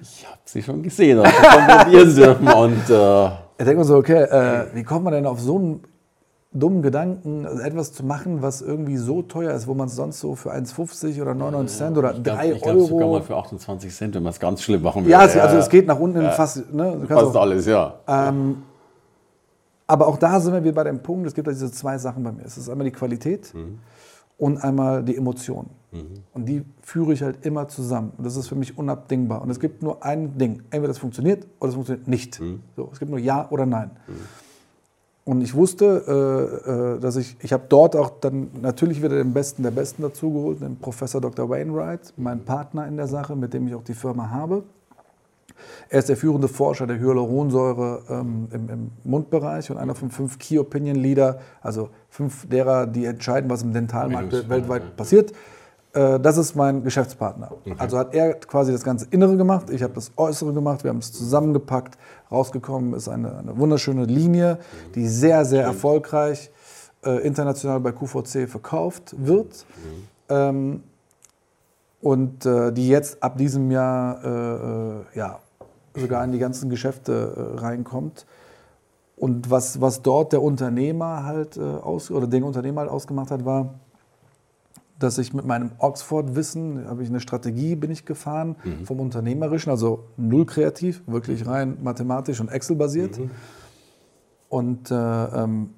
Ich 0.00 0.24
habe 0.26 0.38
sie 0.44 0.62
schon 0.62 0.82
gesehen, 0.82 1.18
also 1.18 1.32
probieren 1.36 2.14
dürfen 2.14 2.48
und 2.48 2.88
äh, 2.90 3.26
Ich 3.58 3.64
denke 3.64 3.76
mir 3.78 3.84
so, 3.84 3.96
okay, 3.96 4.22
äh, 4.22 4.66
wie 4.74 4.84
kommt 4.84 5.04
man 5.04 5.12
denn 5.12 5.26
auf 5.26 5.40
so 5.40 5.56
einen 5.56 5.82
dummen 6.52 6.80
Gedanken, 6.82 7.44
also 7.44 7.60
etwas 7.62 7.92
zu 7.92 8.04
machen, 8.06 8.40
was 8.40 8.62
irgendwie 8.62 8.96
so 8.96 9.20
teuer 9.22 9.52
ist, 9.52 9.66
wo 9.66 9.74
man 9.74 9.88
es 9.88 9.96
sonst 9.96 10.20
so 10.20 10.34
für 10.34 10.52
1,50 10.54 11.20
oder 11.20 11.34
99 11.34 11.76
Cent 11.76 11.98
oder 11.98 12.14
ich 12.14 12.22
glaub- 12.22 12.36
3 12.38 12.52
ich 12.52 12.62
glaub 12.62 12.78
sogar 12.80 13.06
Euro. 13.08 13.18
mal 13.18 13.22
für 13.22 13.36
28 13.36 13.94
Cent, 13.94 14.14
wenn 14.14 14.22
man 14.22 14.30
es 14.32 14.40
ganz 14.40 14.62
schlimm 14.62 14.82
machen 14.82 15.02
würde. 15.02 15.10
Ja, 15.10 15.24
es- 15.24 15.36
also 15.36 15.56
es 15.58 15.68
geht 15.68 15.86
nach 15.86 15.98
unten 15.98 16.20
in 16.20 16.30
fast. 16.30 16.72
Ne, 16.72 17.04
fast 17.06 17.36
alles, 17.36 17.66
ja. 17.66 17.94
ähm, 18.06 18.62
aber 19.88 20.06
auch 20.06 20.18
da 20.18 20.38
sind 20.38 20.52
wir 20.52 20.62
wieder 20.62 20.74
bei 20.74 20.84
dem 20.84 21.02
Punkt, 21.02 21.26
es 21.26 21.34
gibt 21.34 21.46
ja 21.46 21.52
diese 21.52 21.72
zwei 21.72 21.98
Sachen 21.98 22.22
bei 22.22 22.30
mir. 22.30 22.44
Es 22.44 22.56
ist 22.58 22.68
einmal 22.68 22.84
die 22.84 22.92
Qualität 22.92 23.52
und 24.36 24.58
einmal 24.58 25.02
die 25.02 25.16
Emotion. 25.16 25.66
Und 26.34 26.46
die 26.46 26.62
führe 26.82 27.14
ich 27.14 27.22
halt 27.22 27.44
immer 27.46 27.66
zusammen. 27.68 28.12
Und 28.16 28.24
das 28.26 28.36
ist 28.36 28.48
für 28.48 28.54
mich 28.54 28.76
unabdingbar. 28.76 29.40
Und 29.42 29.50
es 29.50 29.58
gibt 29.58 29.82
nur 29.82 30.04
ein 30.04 30.36
Ding. 30.36 30.62
Entweder 30.70 30.88
das 30.88 30.98
funktioniert 30.98 31.46
oder 31.58 31.70
es 31.70 31.74
funktioniert 31.74 32.06
nicht. 32.06 32.40
So, 32.76 32.90
es 32.92 32.98
gibt 32.98 33.10
nur 33.10 33.18
Ja 33.18 33.48
oder 33.50 33.64
Nein. 33.64 33.90
Und 35.24 35.42
ich 35.42 35.54
wusste, 35.54 36.04
äh, 36.66 36.96
äh, 36.96 37.00
dass 37.00 37.16
ich, 37.16 37.36
ich 37.42 37.52
habe 37.52 37.64
dort 37.68 37.96
auch 37.96 38.10
dann 38.20 38.48
natürlich 38.62 39.02
wieder 39.02 39.16
den 39.16 39.34
Besten 39.34 39.62
der 39.62 39.70
Besten 39.70 40.00
dazugeholt, 40.02 40.62
den 40.62 40.76
Professor 40.76 41.20
Dr. 41.20 41.50
Wainwright, 41.50 42.14
mein 42.16 42.44
Partner 42.44 42.86
in 42.86 42.96
der 42.96 43.08
Sache, 43.08 43.36
mit 43.36 43.52
dem 43.52 43.68
ich 43.68 43.74
auch 43.74 43.84
die 43.84 43.92
Firma 43.94 44.30
habe. 44.30 44.62
Er 45.88 45.98
ist 45.98 46.08
der 46.08 46.16
führende 46.16 46.48
Forscher 46.48 46.86
der 46.86 46.98
Hyaluronsäure 46.98 48.02
ähm, 48.08 48.48
im, 48.52 48.68
im 48.68 48.90
Mundbereich 49.04 49.70
und 49.70 49.78
einer 49.78 49.94
von 49.94 50.10
fünf 50.10 50.38
Key 50.38 50.58
Opinion 50.58 50.96
Leader, 50.96 51.38
also 51.60 51.90
fünf 52.08 52.48
derer, 52.48 52.86
die 52.86 53.04
entscheiden, 53.04 53.48
was 53.50 53.62
im 53.62 53.72
Dentalmarkt 53.72 54.32
Meinungs- 54.32 54.48
weltweit 54.48 54.96
passiert. 54.96 55.32
Äh, 55.92 56.20
das 56.20 56.36
ist 56.36 56.54
mein 56.54 56.84
Geschäftspartner. 56.84 57.52
Also 57.78 57.98
hat 57.98 58.14
er 58.14 58.34
quasi 58.34 58.72
das 58.72 58.84
ganze 58.84 59.06
Innere 59.10 59.36
gemacht, 59.36 59.70
ich 59.70 59.82
habe 59.82 59.94
das 59.94 60.12
Äußere 60.16 60.52
gemacht, 60.52 60.84
wir 60.84 60.90
haben 60.90 60.98
es 60.98 61.12
zusammengepackt. 61.12 61.96
Rausgekommen 62.30 62.94
ist 62.94 63.08
eine, 63.08 63.38
eine 63.38 63.56
wunderschöne 63.58 64.04
Linie, 64.04 64.58
die 64.94 65.08
sehr, 65.08 65.44
sehr 65.44 65.64
erfolgreich 65.64 66.50
äh, 67.04 67.26
international 67.26 67.80
bei 67.80 67.92
QVC 67.92 68.48
verkauft 68.48 69.14
wird. 69.18 69.64
Ähm, 70.28 70.82
und 72.00 72.46
äh, 72.46 72.72
die 72.72 72.88
jetzt 72.88 73.22
ab 73.22 73.38
diesem 73.38 73.70
Jahr 73.70 74.24
äh, 74.24 74.28
äh, 74.28 75.04
ja, 75.14 75.40
sogar 75.98 76.24
in 76.24 76.32
die 76.32 76.38
ganzen 76.38 76.70
Geschäfte 76.70 77.34
äh, 77.36 77.60
reinkommt. 77.60 78.26
Und 79.16 79.50
was, 79.50 79.80
was 79.80 80.02
dort 80.02 80.32
der 80.32 80.42
Unternehmer 80.42 81.24
halt 81.24 81.56
äh, 81.56 81.60
aus, 81.60 82.10
oder 82.10 82.26
den 82.26 82.44
Unternehmer 82.44 82.82
halt 82.82 82.90
ausgemacht 82.90 83.30
hat, 83.30 83.44
war, 83.44 83.74
dass 84.98 85.18
ich 85.18 85.32
mit 85.32 85.44
meinem 85.44 85.70
Oxford-Wissen, 85.78 86.88
habe 86.88 87.02
ich 87.02 87.08
eine 87.08 87.20
Strategie, 87.20 87.76
bin 87.76 87.90
ich 87.90 88.04
gefahren, 88.04 88.56
vom 88.84 88.98
Unternehmerischen, 88.98 89.70
also 89.70 90.04
null 90.16 90.44
kreativ, 90.44 91.02
wirklich 91.06 91.46
rein 91.46 91.78
mathematisch 91.82 92.40
und 92.40 92.48
Excel-basiert. 92.48 93.16
Und 94.48 94.90
äh, 94.90 94.94
ähm, 94.94 95.70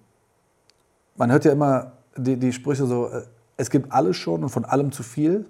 man 1.17 1.31
hört 1.31 1.45
ja 1.45 1.53
immer 1.53 1.93
die, 2.17 2.37
die 2.37 2.53
Sprüche 2.53 2.87
so, 2.87 3.09
äh, 3.09 3.23
es 3.57 3.69
gibt 3.69 3.93
alles 3.93 4.17
schon 4.17 4.43
und 4.43 4.49
von 4.49 4.65
allem 4.65 4.91
zu 4.91 5.03
viel. 5.03 5.45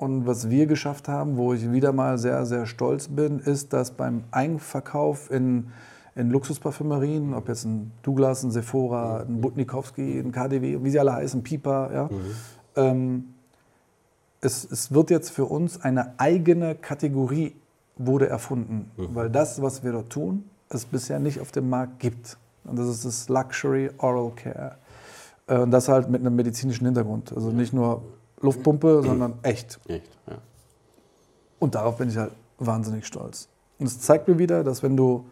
Und 0.00 0.26
was 0.26 0.48
wir 0.48 0.64
geschafft 0.64 1.08
haben, 1.08 1.36
wo 1.36 1.52
ich 1.52 1.70
wieder 1.72 1.92
mal 1.92 2.16
sehr, 2.16 2.46
sehr 2.46 2.64
stolz 2.64 3.08
bin, 3.08 3.38
ist, 3.38 3.74
dass 3.74 3.90
beim 3.90 4.24
Einverkauf 4.30 5.30
in, 5.30 5.72
in 6.14 6.30
Luxusparfümerien, 6.30 7.34
ob 7.34 7.48
jetzt 7.48 7.66
ein 7.66 7.92
Douglas, 8.02 8.42
ein 8.42 8.50
Sephora, 8.50 9.24
ein 9.28 9.42
Butnikowski, 9.42 10.18
ein 10.18 10.32
KDW, 10.32 10.78
wie 10.82 10.90
sie 10.90 10.98
alle 10.98 11.12
heißen, 11.12 11.42
Pipa, 11.42 11.90
ja, 11.92 12.08
ähm, 12.76 13.34
es, 14.40 14.64
es 14.70 14.90
wird 14.90 15.10
jetzt 15.10 15.28
für 15.32 15.44
uns 15.44 15.82
eine 15.82 16.18
eigene 16.18 16.76
Kategorie 16.76 17.54
wurde 17.96 18.26
erfunden, 18.26 18.90
weil 19.14 19.28
das, 19.28 19.60
was 19.60 19.84
wir 19.84 19.92
dort 19.92 20.08
tun, 20.08 20.44
es 20.70 20.86
bisher 20.86 21.18
nicht 21.18 21.40
auf 21.40 21.52
dem 21.52 21.68
Markt 21.68 21.98
gibt. 21.98 22.38
Und 22.64 22.78
das 22.78 22.88
ist 22.88 23.04
das 23.04 23.28
Luxury 23.28 23.90
Oral 23.98 24.30
Care. 24.34 24.76
Äh, 25.46 25.58
Und 25.58 25.70
das 25.72 25.88
halt 25.90 26.08
mit 26.08 26.22
einem 26.22 26.34
medizinischen 26.36 26.86
Hintergrund. 26.86 27.34
Also 27.36 27.50
nicht 27.50 27.74
nur 27.74 28.02
Luftpumpe, 28.40 29.02
sondern 29.02 29.34
echt. 29.42 29.78
Echt, 29.86 30.10
ja. 30.26 30.38
Und 31.58 31.74
darauf 31.74 31.98
bin 31.98 32.08
ich 32.08 32.16
halt 32.16 32.32
wahnsinnig 32.58 33.06
stolz. 33.06 33.48
Und 33.78 33.86
es 33.86 34.00
zeigt 34.00 34.28
mir 34.28 34.38
wieder, 34.38 34.64
dass 34.64 34.82
wenn 34.82 34.96
du 34.96 35.26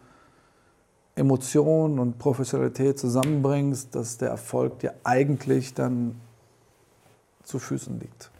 Emotion 1.15 1.99
und 1.99 2.17
Professionalität 2.17 2.97
zusammenbringst, 2.97 3.93
dass 3.93 4.17
der 4.17 4.29
Erfolg 4.29 4.79
dir 4.79 4.93
eigentlich 5.03 5.73
dann 5.73 6.15
zu 7.43 7.59
Füßen 7.59 7.99
liegt. 7.99 8.31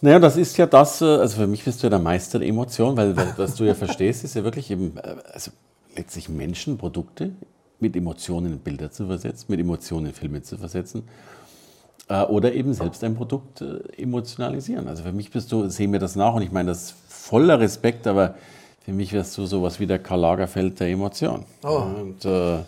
Naja, 0.00 0.18
das 0.18 0.36
ist 0.36 0.56
ja 0.58 0.66
das, 0.66 1.00
äh, 1.00 1.06
also 1.06 1.38
für 1.38 1.46
mich 1.46 1.64
bist 1.64 1.82
du 1.82 1.86
ja 1.86 1.90
der 1.90 1.98
Meister 1.98 2.38
der 2.38 2.48
Emotion, 2.48 2.96
weil 2.96 3.16
weil 3.16 3.32
was 3.36 3.54
du 3.54 3.64
ja 3.64 3.74
verstehst, 3.86 4.22
ist 4.24 4.34
ja 4.34 4.44
wirklich 4.44 4.70
eben, 4.70 4.96
äh, 4.98 5.16
also 5.32 5.50
letztlich 5.96 6.28
Menschen, 6.28 6.76
Produkte 6.76 7.32
mit 7.80 7.96
Emotionen 7.96 8.52
in 8.52 8.58
Bilder 8.58 8.90
zu 8.90 9.06
versetzen, 9.06 9.46
mit 9.48 9.58
Emotionen 9.58 10.06
in 10.06 10.12
Filme 10.12 10.42
zu 10.42 10.58
versetzen 10.58 11.04
oder 12.08 12.52
eben 12.52 12.72
selbst 12.72 13.02
ein 13.04 13.16
Produkt 13.16 13.60
äh, 13.60 13.80
emotionalisieren. 14.00 14.86
Also 14.88 15.02
für 15.02 15.12
mich 15.12 15.30
bist 15.30 15.50
du, 15.50 15.68
sehen 15.68 15.92
wir 15.92 15.98
das 15.98 16.16
nach 16.16 16.34
und 16.34 16.42
ich 16.42 16.52
meine 16.52 16.68
das 16.68 16.94
voller 17.08 17.58
Respekt, 17.58 18.06
aber 18.06 18.34
für 18.84 18.92
mich 18.92 19.12
wärst 19.12 19.36
du 19.36 19.46
sowas 19.46 19.80
wie 19.80 19.86
der 19.86 19.98
Karl 19.98 20.20
Lagerfeld 20.20 20.78
der 20.78 20.88
Emotion. 20.88 21.44
Oh. 21.64 21.82
Und, 22.00 22.24
äh, 22.24 22.58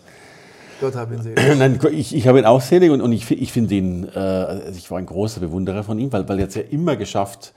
Gott 0.81 0.97
hab 0.97 1.13
ihn 1.13 1.23
sehen. 1.23 1.37
Nein, 1.59 1.79
ich, 1.93 2.15
ich 2.15 2.27
habe 2.27 2.41
ihn 2.41 2.45
auch 2.45 2.61
selig 2.61 2.91
und, 2.91 3.01
und 3.01 3.13
ich, 3.13 3.31
ich 3.31 3.53
finde 3.53 3.75
ihn, 3.75 4.09
äh, 4.13 4.19
also 4.19 4.77
ich 4.77 4.91
war 4.91 4.99
ein 4.99 5.07
großer 5.07 5.41
Bewunderer 5.41 5.85
von 5.85 5.99
ihm, 5.99 6.13
weil, 6.13 6.29
weil 6.29 6.41
er 6.41 6.49
es 6.49 6.55
ja 6.57 6.63
immer 6.63 6.97
geschafft, 6.97 7.53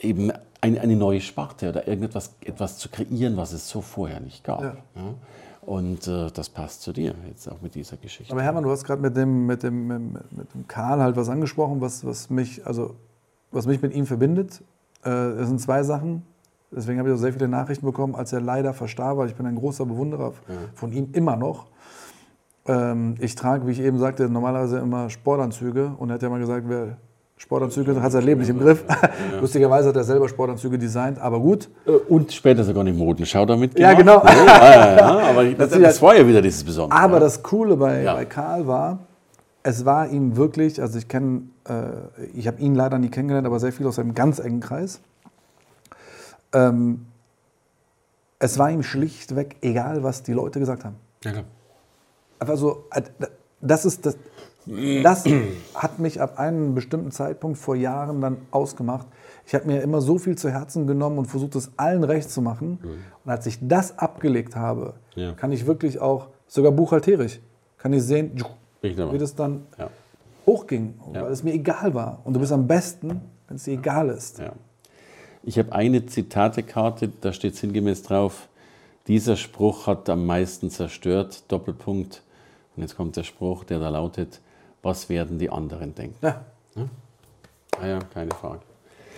eben 0.00 0.32
ein, 0.60 0.78
eine 0.78 0.96
neue 0.96 1.20
Sparte 1.20 1.68
oder 1.68 1.86
irgendetwas 1.86 2.34
etwas 2.44 2.78
zu 2.78 2.88
kreieren, 2.88 3.36
was 3.36 3.52
es 3.52 3.68
so 3.68 3.80
vorher 3.80 4.20
nicht 4.20 4.44
gab. 4.44 4.62
Ja. 4.62 4.76
Ja. 4.96 5.14
Und 5.62 6.08
äh, 6.08 6.30
das 6.32 6.48
passt 6.48 6.82
zu 6.82 6.92
dir 6.92 7.14
jetzt 7.28 7.50
auch 7.50 7.60
mit 7.60 7.74
dieser 7.74 7.96
Geschichte. 7.96 8.32
Aber 8.32 8.42
Hermann, 8.42 8.64
du 8.64 8.70
hast 8.70 8.84
gerade 8.84 9.02
mit 9.02 9.16
dem, 9.16 9.46
mit, 9.46 9.62
dem, 9.62 9.86
mit, 9.86 10.54
dem 10.54 10.66
Karl 10.66 11.00
halt 11.00 11.16
was 11.16 11.28
angesprochen, 11.28 11.80
was, 11.80 12.04
was, 12.04 12.30
mich, 12.30 12.66
also, 12.66 12.94
was 13.50 13.66
mich 13.66 13.82
mit 13.82 13.94
ihm 13.94 14.06
verbindet. 14.06 14.62
Äh, 15.02 15.10
das 15.10 15.48
sind 15.48 15.60
zwei 15.60 15.82
Sachen. 15.82 16.22
Deswegen 16.72 16.98
habe 16.98 17.08
ich 17.08 17.14
auch 17.14 17.18
sehr 17.18 17.32
viele 17.32 17.48
Nachrichten 17.48 17.84
bekommen, 17.84 18.14
als 18.14 18.32
er 18.32 18.40
leider 18.40 18.72
verstarb, 18.72 19.18
weil 19.18 19.28
ich 19.28 19.34
bin 19.34 19.44
ein 19.44 19.56
großer 19.56 19.84
Bewunderer 19.86 20.32
von 20.74 20.92
ihm 20.92 21.08
immer 21.12 21.36
noch. 21.36 21.66
Ähm, 22.66 23.16
ich 23.18 23.34
trage, 23.34 23.66
wie 23.66 23.72
ich 23.72 23.80
eben 23.80 23.98
sagte, 23.98 24.28
normalerweise 24.28 24.78
immer 24.78 25.10
Sportanzüge 25.10 25.94
und 25.98 26.10
er 26.10 26.14
hat 26.14 26.22
ja 26.22 26.28
mal 26.28 26.38
gesagt, 26.38 26.66
wer 26.68 26.96
Sportanzüge 27.44 28.00
hat 28.02 28.12
sein 28.12 28.22
Leben 28.24 28.40
nicht 28.40 28.50
im 28.50 28.58
Griff. 28.58 28.84
Lustigerweise 29.40 29.88
hat 29.88 29.96
er 29.96 30.04
selber 30.04 30.28
Sportanzüge 30.28 30.78
designt, 30.78 31.18
aber 31.18 31.40
gut. 31.40 31.70
Äh, 31.86 31.92
Und 31.92 32.30
später 32.32 32.62
sogar 32.64 32.82
eine 32.82 32.92
Modenschau 32.92 33.46
damit 33.46 33.78
Ja, 33.78 33.94
gemacht. 33.94 34.24
genau. 34.26 34.44
Ja, 34.46 34.56
ja, 34.74 34.96
ja, 34.96 35.18
aber 35.30 35.44
das, 35.46 35.70
das 35.70 35.96
ja- 36.00 36.02
war 36.06 36.16
ja 36.16 36.26
wieder 36.26 36.42
dieses 36.42 36.62
Besondere. 36.62 37.00
Aber 37.00 37.18
das 37.18 37.42
Coole 37.42 37.76
bei, 37.76 38.02
Ja. 38.02 38.14
bei 38.14 38.26
Karl 38.26 38.66
war, 38.66 38.98
es 39.62 39.84
war 39.86 40.08
ihm 40.08 40.36
wirklich, 40.36 40.80
also 40.82 40.98
ich 40.98 41.08
kenne, 41.08 41.42
äh, 41.66 42.28
ich 42.34 42.46
habe 42.46 42.60
ihn 42.60 42.74
leider 42.74 42.98
nie 42.98 43.08
kennengelernt, 43.08 43.46
aber 43.46 43.58
sehr 43.58 43.72
viel 43.72 43.86
aus 43.86 43.98
einem 43.98 44.14
ganz 44.14 44.38
engen 44.38 44.60
Kreis. 44.60 45.00
Ähm, 46.52 47.06
es 48.38 48.58
war 48.58 48.70
ihm 48.70 48.82
schlichtweg 48.82 49.56
egal, 49.62 50.02
was 50.02 50.22
die 50.22 50.32
Leute 50.34 50.58
gesagt 50.58 50.84
haben. 50.84 50.96
ja, 51.24 51.32
klar. 51.32 51.44
Einfach 52.38 52.56
so, 52.56 52.84
äh, 52.92 53.02
das 53.60 53.84
ist 53.84 54.04
das, 54.06 54.16
das 54.66 55.24
hat 55.74 55.98
mich 55.98 56.20
ab 56.20 56.38
einem 56.38 56.74
bestimmten 56.74 57.10
Zeitpunkt 57.10 57.58
vor 57.58 57.76
Jahren 57.76 58.20
dann 58.20 58.36
ausgemacht. 58.50 59.06
Ich 59.46 59.54
habe 59.54 59.66
mir 59.66 59.80
immer 59.82 60.00
so 60.00 60.18
viel 60.18 60.36
zu 60.36 60.50
Herzen 60.50 60.86
genommen 60.86 61.18
und 61.18 61.26
versucht, 61.26 61.56
es 61.56 61.70
allen 61.76 62.04
recht 62.04 62.30
zu 62.30 62.40
machen. 62.42 62.78
Und 63.24 63.30
als 63.30 63.46
ich 63.46 63.58
das 63.60 63.98
abgelegt 63.98 64.54
habe, 64.56 64.94
Ja. 65.14 65.32
kann 65.32 65.50
ich 65.52 65.66
wirklich 65.66 66.00
auch, 66.00 66.28
sogar 66.46 66.72
buchhalterisch, 66.72 67.40
kann 67.78 67.92
ich 67.92 68.02
sehen, 68.02 68.32
wie 68.82 69.18
das 69.18 69.34
dann 69.34 69.66
Ja. 69.78 69.90
hochging, 70.46 70.94
Ja. 71.12 71.22
weil 71.22 71.32
es 71.32 71.42
mir 71.42 71.52
egal 71.54 71.94
war. 71.94 72.20
Und 72.24 72.34
du 72.34 72.40
bist 72.40 72.52
am 72.52 72.66
besten, 72.66 73.20
wenn 73.48 73.56
es 73.56 73.64
dir 73.64 73.74
egal 73.74 74.08
ist. 74.10 74.38
Ja. 74.38 74.52
Ich 75.42 75.58
habe 75.58 75.72
eine 75.72 76.04
Zitatekarte, 76.06 77.10
da 77.20 77.32
steht 77.32 77.56
sinngemäß 77.56 78.02
drauf, 78.02 78.48
dieser 79.06 79.36
Spruch 79.36 79.86
hat 79.86 80.08
am 80.10 80.26
meisten 80.26 80.70
zerstört, 80.70 81.44
Doppelpunkt. 81.48 82.22
Und 82.76 82.82
jetzt 82.82 82.96
kommt 82.96 83.16
der 83.16 83.24
Spruch, 83.24 83.64
der 83.64 83.78
da 83.80 83.88
lautet, 83.88 84.40
was 84.82 85.08
werden 85.08 85.38
die 85.38 85.50
anderen 85.50 85.94
denken? 85.94 86.16
Ja. 86.22 86.44
Ja, 86.76 86.88
ah 87.80 87.86
ja 87.86 87.98
keine 88.12 88.30
Frage. 88.30 88.60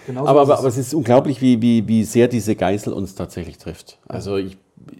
Genauso 0.07 0.29
aber, 0.29 0.41
aber, 0.43 0.59
aber 0.59 0.69
es 0.69 0.77
ist 0.77 0.95
unglaublich, 0.95 1.41
wie, 1.41 1.63
wie, 1.63 1.87
wie 1.87 2.05
sehr 2.05 2.29
diese 2.29 2.57
Geißel 2.57 2.93
uns 2.93 3.15
tatsächlich 3.15 3.59
trifft. 3.59 3.99
Also 4.09 4.37
ich, 4.37 4.57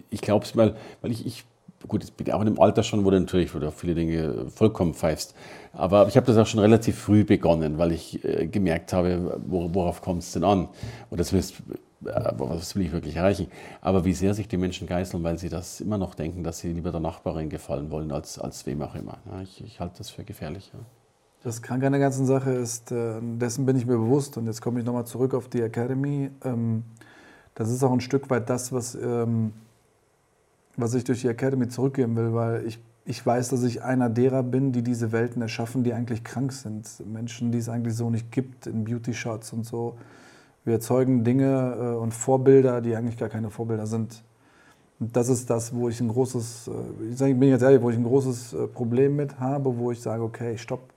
ich 0.09 0.21
glaube 0.21 0.45
es 0.45 0.55
mal, 0.55 0.75
weil 1.01 1.11
ich, 1.11 1.25
ich 1.25 1.45
gut, 1.87 2.03
ich 2.03 2.13
bin 2.13 2.31
auch 2.31 2.41
in 2.41 2.47
einem 2.47 2.59
Alter 2.59 2.83
schon, 2.83 3.03
wo 3.05 3.09
du 3.09 3.19
natürlich 3.19 3.53
wo 3.53 3.59
du 3.59 3.71
viele 3.71 3.95
Dinge 3.95 4.45
vollkommen 4.49 4.93
pfeifst. 4.93 5.35
Aber 5.73 6.07
ich 6.07 6.15
habe 6.15 6.25
das 6.25 6.37
auch 6.37 6.47
schon 6.47 6.59
relativ 6.59 6.97
früh 6.97 7.23
begonnen, 7.23 7.77
weil 7.77 7.91
ich 7.91 8.23
äh, 8.23 8.47
gemerkt 8.47 8.93
habe, 8.93 9.39
worauf 9.45 10.01
kommt 10.01 10.23
es 10.23 10.31
denn 10.31 10.43
an? 10.43 10.69
Und 11.09 11.19
das 11.19 11.33
ist, 11.33 11.51
äh, 11.51 11.75
was 12.03 12.75
will 12.75 12.85
ich 12.85 12.91
wirklich 12.91 13.15
erreichen? 13.15 13.47
Aber 13.81 14.05
wie 14.05 14.13
sehr 14.13 14.33
sich 14.33 14.47
die 14.47 14.57
Menschen 14.57 14.87
geißeln, 14.87 15.23
weil 15.23 15.37
sie 15.37 15.49
das 15.49 15.81
immer 15.81 15.97
noch 15.97 16.15
denken, 16.15 16.43
dass 16.43 16.59
sie 16.59 16.71
lieber 16.71 16.91
der 16.91 16.99
Nachbarin 16.99 17.49
gefallen 17.49 17.91
wollen, 17.91 18.11
als, 18.11 18.39
als 18.39 18.65
wem 18.65 18.81
auch 18.81 18.95
immer. 18.95 19.17
Ja, 19.25 19.41
ich, 19.41 19.63
ich 19.63 19.79
halte 19.79 19.99
das 19.99 20.09
für 20.09 20.23
gefährlich. 20.23 20.71
Ja. 20.73 20.79
Das 21.43 21.61
Kranke 21.61 21.85
an 21.85 21.91
der 21.91 21.99
ganzen 21.99 22.25
Sache 22.25 22.51
ist, 22.51 22.91
äh, 22.91 23.19
dessen 23.21 23.65
bin 23.65 23.75
ich 23.75 23.85
mir 23.85 23.97
bewusst 23.97 24.37
und 24.37 24.45
jetzt 24.45 24.61
komme 24.61 24.79
ich 24.79 24.85
nochmal 24.85 25.05
zurück 25.05 25.33
auf 25.33 25.49
die 25.49 25.61
Academy. 25.61 26.29
Ähm, 26.43 26.83
das 27.53 27.69
ist 27.69 27.83
auch 27.83 27.91
ein 27.91 27.99
Stück 27.99 28.29
weit 28.29 28.49
das, 28.49 28.71
was, 28.71 28.95
ähm, 28.95 29.51
was 30.77 30.93
ich 30.93 31.03
durch 31.03 31.21
die 31.21 31.27
Academy 31.27 31.67
zurückgeben 31.67 32.15
will, 32.15 32.33
weil 32.33 32.65
ich, 32.65 32.79
ich 33.05 33.25
weiß, 33.25 33.49
dass 33.49 33.63
ich 33.63 33.83
einer 33.83 34.09
derer 34.09 34.41
bin, 34.41 34.71
die 34.71 34.83
diese 34.83 35.11
Welten 35.11 35.41
erschaffen, 35.41 35.83
die 35.83 35.93
eigentlich 35.93 36.23
krank 36.23 36.53
sind. 36.53 36.87
Menschen, 37.05 37.51
die 37.51 37.57
es 37.57 37.67
eigentlich 37.67 37.95
so 37.95 38.09
nicht 38.09 38.31
gibt 38.31 38.65
in 38.65 38.85
Beauty-Shots 38.85 39.51
und 39.51 39.65
so. 39.65 39.97
Wir 40.65 40.75
erzeugen 40.75 41.23
Dinge 41.23 41.77
äh, 41.77 41.95
und 41.95 42.13
Vorbilder, 42.13 42.81
die 42.81 42.95
eigentlich 42.95 43.17
gar 43.17 43.29
keine 43.29 43.49
Vorbilder 43.49 43.85
sind. 43.85 44.23
Und 44.99 45.15
das 45.15 45.29
ist 45.29 45.49
das, 45.49 45.75
wo 45.75 45.89
ich 45.89 45.99
ein 45.99 46.09
großes, 46.09 46.69
äh, 46.69 47.13
ich 47.13 47.39
bin 47.39 47.49
jetzt 47.49 47.61
ehrlich, 47.61 47.81
wo 47.81 47.89
ich 47.89 47.97
ein 47.97 48.03
großes 48.03 48.55
Problem 48.73 49.15
mit 49.15 49.39
habe, 49.39 49.77
wo 49.77 49.91
ich 49.91 50.01
sage, 50.01 50.23
okay, 50.23 50.57
stopp, 50.57 50.93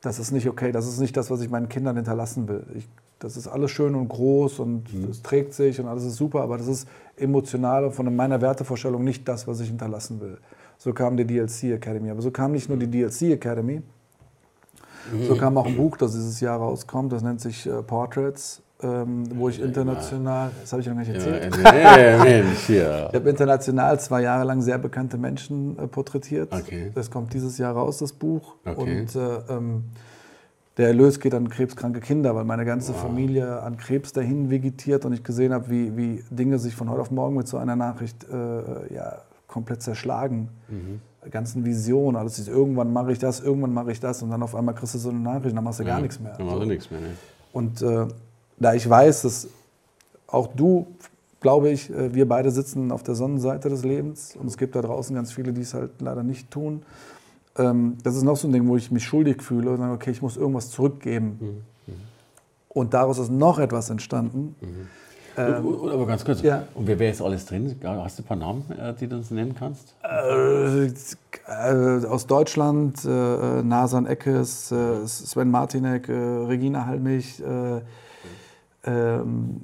das 0.00 0.18
ist 0.18 0.32
nicht 0.32 0.48
okay, 0.48 0.72
das 0.72 0.86
ist 0.86 0.98
nicht 0.98 1.16
das, 1.16 1.30
was 1.30 1.40
ich 1.40 1.50
meinen 1.50 1.68
Kindern 1.68 1.96
hinterlassen 1.96 2.48
will. 2.48 2.64
Ich, 2.74 2.88
das 3.18 3.36
ist 3.36 3.46
alles 3.46 3.70
schön 3.70 3.94
und 3.94 4.08
groß 4.08 4.58
und 4.60 4.92
mhm. 4.92 5.10
es 5.10 5.22
trägt 5.22 5.52
sich 5.52 5.78
und 5.78 5.86
alles 5.86 6.04
ist 6.04 6.16
super, 6.16 6.40
aber 6.40 6.56
das 6.56 6.66
ist 6.66 6.88
emotional 7.16 7.90
von 7.90 8.14
meiner 8.14 8.40
Wertevorstellung 8.40 9.04
nicht 9.04 9.28
das, 9.28 9.46
was 9.46 9.60
ich 9.60 9.68
hinterlassen 9.68 10.20
will. 10.20 10.38
So 10.78 10.94
kam 10.94 11.18
die 11.18 11.26
DLC 11.26 11.64
Academy. 11.74 12.10
Aber 12.10 12.22
so 12.22 12.30
kam 12.30 12.52
nicht 12.52 12.70
nur 12.70 12.78
die 12.78 12.86
DLC 12.86 13.32
Academy, 13.32 13.82
mhm. 15.12 15.26
so 15.26 15.36
kam 15.36 15.58
auch 15.58 15.66
ein 15.66 15.76
Buch, 15.76 15.98
das 15.98 16.12
dieses 16.12 16.40
Jahr 16.40 16.58
rauskommt, 16.58 17.12
das 17.12 17.22
nennt 17.22 17.42
sich 17.42 17.66
äh, 17.66 17.82
Portraits 17.82 18.62
ähm, 18.82 19.24
wo 19.38 19.48
ich 19.48 19.60
international, 19.60 20.50
das 20.60 20.72
habe 20.72 20.82
ich 20.82 20.88
noch 20.88 20.94
nicht 20.94 21.12
erzählt. 21.12 21.54
Ja, 21.64 22.24
Mensch, 22.24 22.68
ja. 22.68 23.08
Ich 23.08 23.14
habe 23.14 23.28
international 23.28 24.00
zwei 24.00 24.22
Jahre 24.22 24.44
lang 24.44 24.62
sehr 24.62 24.78
bekannte 24.78 25.18
Menschen 25.18 25.78
äh, 25.78 25.86
porträtiert. 25.86 26.52
Okay. 26.52 26.90
Das 26.94 27.10
kommt 27.10 27.34
dieses 27.34 27.58
Jahr 27.58 27.74
raus, 27.74 27.98
das 27.98 28.12
Buch. 28.12 28.56
Okay. 28.64 29.00
Und 29.00 29.16
äh, 29.16 29.38
ähm, 29.48 29.84
der 30.76 30.88
Erlös 30.88 31.20
geht 31.20 31.34
an 31.34 31.48
krebskranke 31.48 32.00
Kinder, 32.00 32.34
weil 32.34 32.44
meine 32.44 32.64
ganze 32.64 32.92
wow. 32.92 33.02
Familie 33.02 33.60
an 33.62 33.76
Krebs 33.76 34.12
dahin 34.12 34.50
vegetiert 34.50 35.04
und 35.04 35.12
ich 35.12 35.22
gesehen 35.22 35.52
habe, 35.52 35.68
wie, 35.68 35.96
wie 35.96 36.24
Dinge 36.30 36.58
sich 36.58 36.74
von 36.74 36.88
heute 36.88 37.02
auf 37.02 37.10
morgen 37.10 37.36
mit 37.36 37.48
so 37.48 37.58
einer 37.58 37.76
Nachricht 37.76 38.24
äh, 38.28 38.94
ja, 38.94 39.18
komplett 39.46 39.82
zerschlagen. 39.82 40.48
Mhm 40.68 41.00
ganzen 41.30 41.64
Visionen, 41.66 42.16
alles 42.16 42.38
ist, 42.38 42.48
irgendwann 42.48 42.92
mache 42.92 43.12
ich 43.12 43.18
das, 43.18 43.40
irgendwann 43.40 43.74
mache 43.74 43.92
ich 43.92 44.00
das 44.00 44.22
und 44.22 44.30
dann 44.30 44.42
auf 44.42 44.54
einmal 44.54 44.74
kriegst 44.74 44.94
du 44.94 44.98
so 44.98 45.10
eine 45.10 45.18
Nachricht, 45.18 45.54
dann 45.54 45.64
machst 45.64 45.80
du 45.80 45.84
gar 45.84 45.96
ja, 45.96 46.02
nichts 46.02 46.18
mehr. 46.18 46.34
Dann 46.36 46.46
machst 46.46 46.62
du 46.62 46.66
nichts 46.66 46.90
mehr, 46.90 47.00
ne? 47.00 47.08
Und 47.52 47.82
äh, 47.82 48.06
da 48.60 48.74
ich 48.74 48.88
weiß, 48.88 49.22
dass 49.22 49.48
auch 50.28 50.46
du, 50.46 50.86
glaube 51.40 51.70
ich, 51.70 51.90
äh, 51.90 52.14
wir 52.14 52.28
beide 52.28 52.50
sitzen 52.50 52.92
auf 52.92 53.02
der 53.02 53.14
Sonnenseite 53.16 53.68
des 53.68 53.84
Lebens 53.84 54.36
und 54.36 54.46
es 54.46 54.56
gibt 54.56 54.76
da 54.76 54.82
draußen 54.82 55.14
ganz 55.16 55.32
viele, 55.32 55.52
die 55.52 55.62
es 55.62 55.74
halt 55.74 56.00
leider 56.00 56.22
nicht 56.22 56.50
tun. 56.50 56.82
Ähm, 57.58 57.96
das 58.04 58.14
ist 58.14 58.22
noch 58.22 58.36
so 58.36 58.46
ein 58.46 58.52
Ding, 58.52 58.68
wo 58.68 58.76
ich 58.76 58.90
mich 58.90 59.04
schuldig 59.04 59.42
fühle 59.42 59.70
und 59.70 59.78
sage, 59.78 59.92
okay, 59.92 60.10
ich 60.10 60.22
muss 60.22 60.36
irgendwas 60.36 60.70
zurückgeben. 60.70 61.38
Mhm. 61.40 61.62
Und 62.68 62.94
daraus 62.94 63.18
ist 63.18 63.32
noch 63.32 63.58
etwas 63.58 63.90
entstanden. 63.90 64.54
Mhm. 64.60 64.88
Ähm, 65.36 65.90
aber 65.90 66.06
ganz 66.06 66.24
kurz, 66.24 66.42
ja. 66.42 66.64
und 66.74 66.86
wer 66.86 66.98
wäre 66.98 67.10
jetzt 67.10 67.22
alles 67.22 67.46
drin? 67.46 67.74
Hast 67.82 68.18
du 68.18 68.22
ein 68.22 68.26
paar 68.26 68.36
Namen, 68.36 68.64
äh, 68.70 68.94
die 68.94 69.06
du 69.06 69.16
uns 69.16 69.30
nennen 69.30 69.54
kannst? 69.58 69.94
Äh, 70.02 70.86
äh, 70.86 72.06
aus 72.06 72.26
Deutschland, 72.26 73.04
äh, 73.04 73.62
Nasan 73.62 74.06
Eckes, 74.06 74.70
äh, 74.72 75.06
Sven 75.06 75.50
Martinek, 75.50 76.08
äh, 76.08 76.12
Regina 76.12 76.86
Hallmich, 76.86 77.42
ähm, 78.84 79.62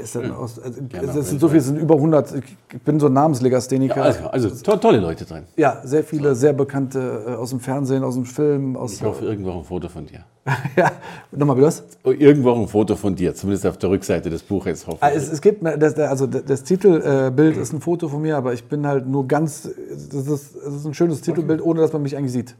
ist 0.00 0.14
dann 0.14 0.32
aus, 0.32 0.58
also, 0.58 1.20
es 1.20 1.28
sind 1.28 1.40
so 1.40 1.48
viele, 1.48 1.60
es 1.60 1.66
sind 1.66 1.78
über 1.78 1.96
100, 1.96 2.34
ich 2.34 2.82
bin 2.82 2.98
so 2.98 3.06
ein 3.06 3.12
Namenslegastheniker. 3.12 3.96
Ja, 3.96 4.02
also, 4.02 4.48
also 4.48 4.62
to 4.62 4.76
tolle 4.76 4.98
Leute 4.98 5.24
drin. 5.24 5.44
Ja, 5.56 5.80
sehr 5.84 6.04
viele, 6.04 6.34
sehr 6.34 6.52
bekannte 6.52 7.24
äh, 7.26 7.30
aus 7.34 7.50
dem 7.50 7.60
Fernsehen, 7.60 8.02
aus 8.02 8.14
dem 8.14 8.24
Film. 8.24 8.76
Aus 8.76 8.94
ich 8.94 9.02
hoffe, 9.02 9.24
irgendwo 9.24 9.52
ein 9.52 9.64
Foto 9.64 9.88
von 9.88 10.06
dir. 10.06 10.24
ja, 10.76 10.92
nochmal, 11.30 11.56
wie 11.56 11.62
das? 11.62 11.84
Oh, 12.04 12.10
irgendwo 12.10 12.52
ein 12.52 12.68
Foto 12.68 12.96
von 12.96 13.14
dir, 13.14 13.34
zumindest 13.34 13.66
auf 13.66 13.76
der 13.76 13.90
Rückseite 13.90 14.30
des 14.30 14.42
Buches. 14.42 14.86
Hoffe 14.86 14.98
ah, 15.00 15.10
es, 15.10 15.30
es 15.30 15.40
gibt, 15.40 15.62
das, 15.64 15.98
also 15.98 16.26
das 16.26 16.62
Titelbild 16.64 17.56
ist 17.56 17.72
ein 17.72 17.80
Foto 17.80 18.08
von 18.08 18.22
mir, 18.22 18.36
aber 18.36 18.52
ich 18.52 18.64
bin 18.64 18.86
halt 18.86 19.06
nur 19.06 19.26
ganz, 19.28 19.62
das 19.62 20.26
ist, 20.26 20.56
das 20.56 20.74
ist 20.74 20.84
ein 20.86 20.94
schönes 20.94 21.20
Titelbild, 21.20 21.60
ohne 21.62 21.80
dass 21.80 21.92
man 21.92 22.02
mich 22.02 22.16
eigentlich 22.16 22.32
sieht. 22.32 22.56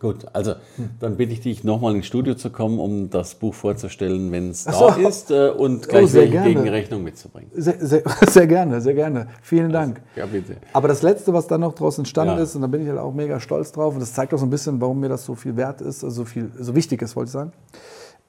Gut, 0.00 0.26
also 0.32 0.54
dann 0.98 1.18
bitte 1.18 1.34
ich 1.34 1.40
dich 1.40 1.62
nochmal 1.62 1.94
ins 1.94 2.06
Studio 2.06 2.34
zu 2.34 2.48
kommen, 2.48 2.78
um 2.78 3.10
das 3.10 3.34
Buch 3.34 3.52
vorzustellen, 3.52 4.32
wenn 4.32 4.48
es 4.48 4.64
so. 4.64 4.70
da 4.70 4.94
ist 4.94 5.30
äh, 5.30 5.50
und 5.50 5.86
gleich 5.90 6.16
oh, 6.16 6.20
Gegenrechnung 6.20 7.04
mitzubringen. 7.04 7.50
Sehr, 7.54 7.76
sehr, 7.84 8.02
sehr, 8.26 8.46
gerne, 8.46 8.80
sehr 8.80 8.94
gerne. 8.94 9.26
Vielen 9.42 9.70
Dank. 9.70 10.00
Ja, 10.16 10.24
bitte. 10.24 10.56
Aber 10.72 10.88
das 10.88 11.02
Letzte, 11.02 11.34
was 11.34 11.46
dann 11.48 11.60
noch 11.60 11.74
daraus 11.74 11.98
entstanden 11.98 12.38
ja. 12.38 12.42
ist, 12.42 12.54
und 12.54 12.62
da 12.62 12.66
bin 12.66 12.80
ich 12.80 12.88
halt 12.88 12.98
auch 12.98 13.12
mega 13.12 13.38
stolz 13.40 13.72
drauf, 13.72 13.92
und 13.92 14.00
das 14.00 14.14
zeigt 14.14 14.32
auch 14.32 14.38
so 14.38 14.46
ein 14.46 14.50
bisschen, 14.50 14.80
warum 14.80 15.00
mir 15.00 15.10
das 15.10 15.26
so 15.26 15.34
viel 15.34 15.54
wert 15.58 15.82
ist, 15.82 16.02
also 16.02 16.22
so, 16.22 16.24
viel, 16.24 16.50
so 16.58 16.74
wichtig 16.74 17.02
ist, 17.02 17.14
wollte 17.14 17.28
ich 17.28 17.32
sagen, 17.32 17.52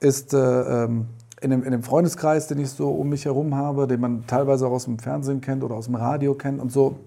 ist 0.02 0.34
äh, 0.34 0.38
ähm, 0.84 1.06
in, 1.40 1.52
dem, 1.52 1.64
in 1.64 1.72
dem 1.72 1.84
Freundeskreis, 1.84 2.48
den 2.48 2.60
ich 2.60 2.70
so 2.70 2.90
um 2.90 3.08
mich 3.08 3.24
herum 3.24 3.56
habe, 3.56 3.88
den 3.88 4.02
man 4.02 4.28
teilweise 4.28 4.68
auch 4.68 4.72
aus 4.72 4.84
dem 4.84 5.00
Fernsehen 5.00 5.40
kennt 5.40 5.64
oder 5.64 5.76
aus 5.76 5.86
dem 5.86 5.96
Radio 5.96 6.34
kennt 6.34 6.60
und 6.60 6.70
so, 6.70 6.98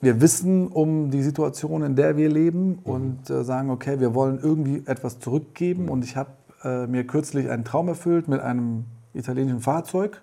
wir 0.00 0.20
wissen 0.20 0.68
um 0.68 1.10
die 1.10 1.22
Situation, 1.22 1.82
in 1.82 1.94
der 1.94 2.16
wir 2.16 2.30
leben 2.30 2.68
mhm. 2.68 2.78
und 2.84 3.30
äh, 3.30 3.44
sagen, 3.44 3.70
okay, 3.70 4.00
wir 4.00 4.14
wollen 4.14 4.38
irgendwie 4.42 4.82
etwas 4.86 5.18
zurückgeben. 5.18 5.84
Mhm. 5.84 5.90
Und 5.90 6.04
ich 6.04 6.16
habe 6.16 6.30
äh, 6.64 6.86
mir 6.86 7.06
kürzlich 7.06 7.50
einen 7.50 7.64
Traum 7.64 7.88
erfüllt 7.88 8.28
mit 8.28 8.40
einem 8.40 8.84
italienischen 9.12 9.60
Fahrzeug 9.60 10.22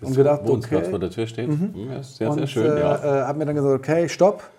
mhm. 0.00 0.08
und 0.08 0.16
gedacht, 0.16 0.42
okay, 0.48 0.84
vor 0.84 0.98
der 0.98 1.10
Tür 1.10 1.26
steht. 1.26 1.48
Mhm. 1.48 1.72
Ja, 1.90 2.02
sehr, 2.02 2.30
und, 2.30 2.38
sehr 2.38 2.46
schön. 2.46 2.78
Ja. 2.78 2.96
Äh, 2.96 3.26
habe 3.26 3.38
mir 3.38 3.46
dann 3.46 3.56
gesagt, 3.56 3.74
okay, 3.74 4.08
stopp. 4.08 4.50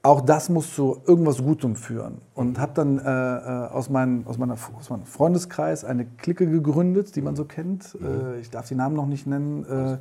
Auch 0.00 0.20
das 0.20 0.48
muss 0.48 0.74
zu 0.74 1.02
irgendwas 1.06 1.42
Gutem 1.42 1.74
führen. 1.74 2.18
Und 2.34 2.56
mhm. 2.56 2.60
habe 2.60 2.72
dann 2.74 2.98
äh, 2.98 3.02
äh, 3.02 3.68
aus, 3.70 3.90
mein, 3.90 4.24
aus, 4.26 4.38
meiner, 4.38 4.56
aus 4.78 4.90
meinem 4.90 5.04
Freundeskreis 5.04 5.84
eine 5.84 6.06
Clique 6.06 6.46
gegründet, 6.46 7.16
die 7.16 7.20
man 7.20 7.34
so 7.34 7.44
kennt. 7.44 8.00
Mhm. 8.00 8.06
Äh, 8.06 8.40
ich 8.40 8.50
darf 8.50 8.68
die 8.68 8.76
Namen 8.76 8.94
noch 8.94 9.06
nicht 9.06 9.26
nennen. 9.26 9.98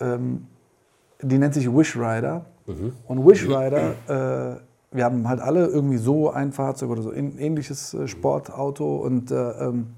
Ähm, 0.00 0.46
die 1.22 1.38
nennt 1.38 1.54
sich 1.54 1.72
Wish 1.72 1.96
Rider. 1.96 2.44
Mhm. 2.66 2.92
Und 3.06 3.26
Wish 3.26 3.46
Rider, 3.46 3.94
äh, 4.08 4.60
wir 4.92 5.04
haben 5.04 5.28
halt 5.28 5.40
alle 5.40 5.66
irgendwie 5.66 5.98
so 5.98 6.30
ein 6.30 6.52
Fahrzeug 6.52 6.90
oder 6.90 7.02
so 7.02 7.10
ein 7.10 7.38
ähnliches 7.38 7.94
äh, 7.94 8.08
Sportauto 8.08 8.96
und 8.96 9.30
äh, 9.30 9.50
ähm, 9.50 9.88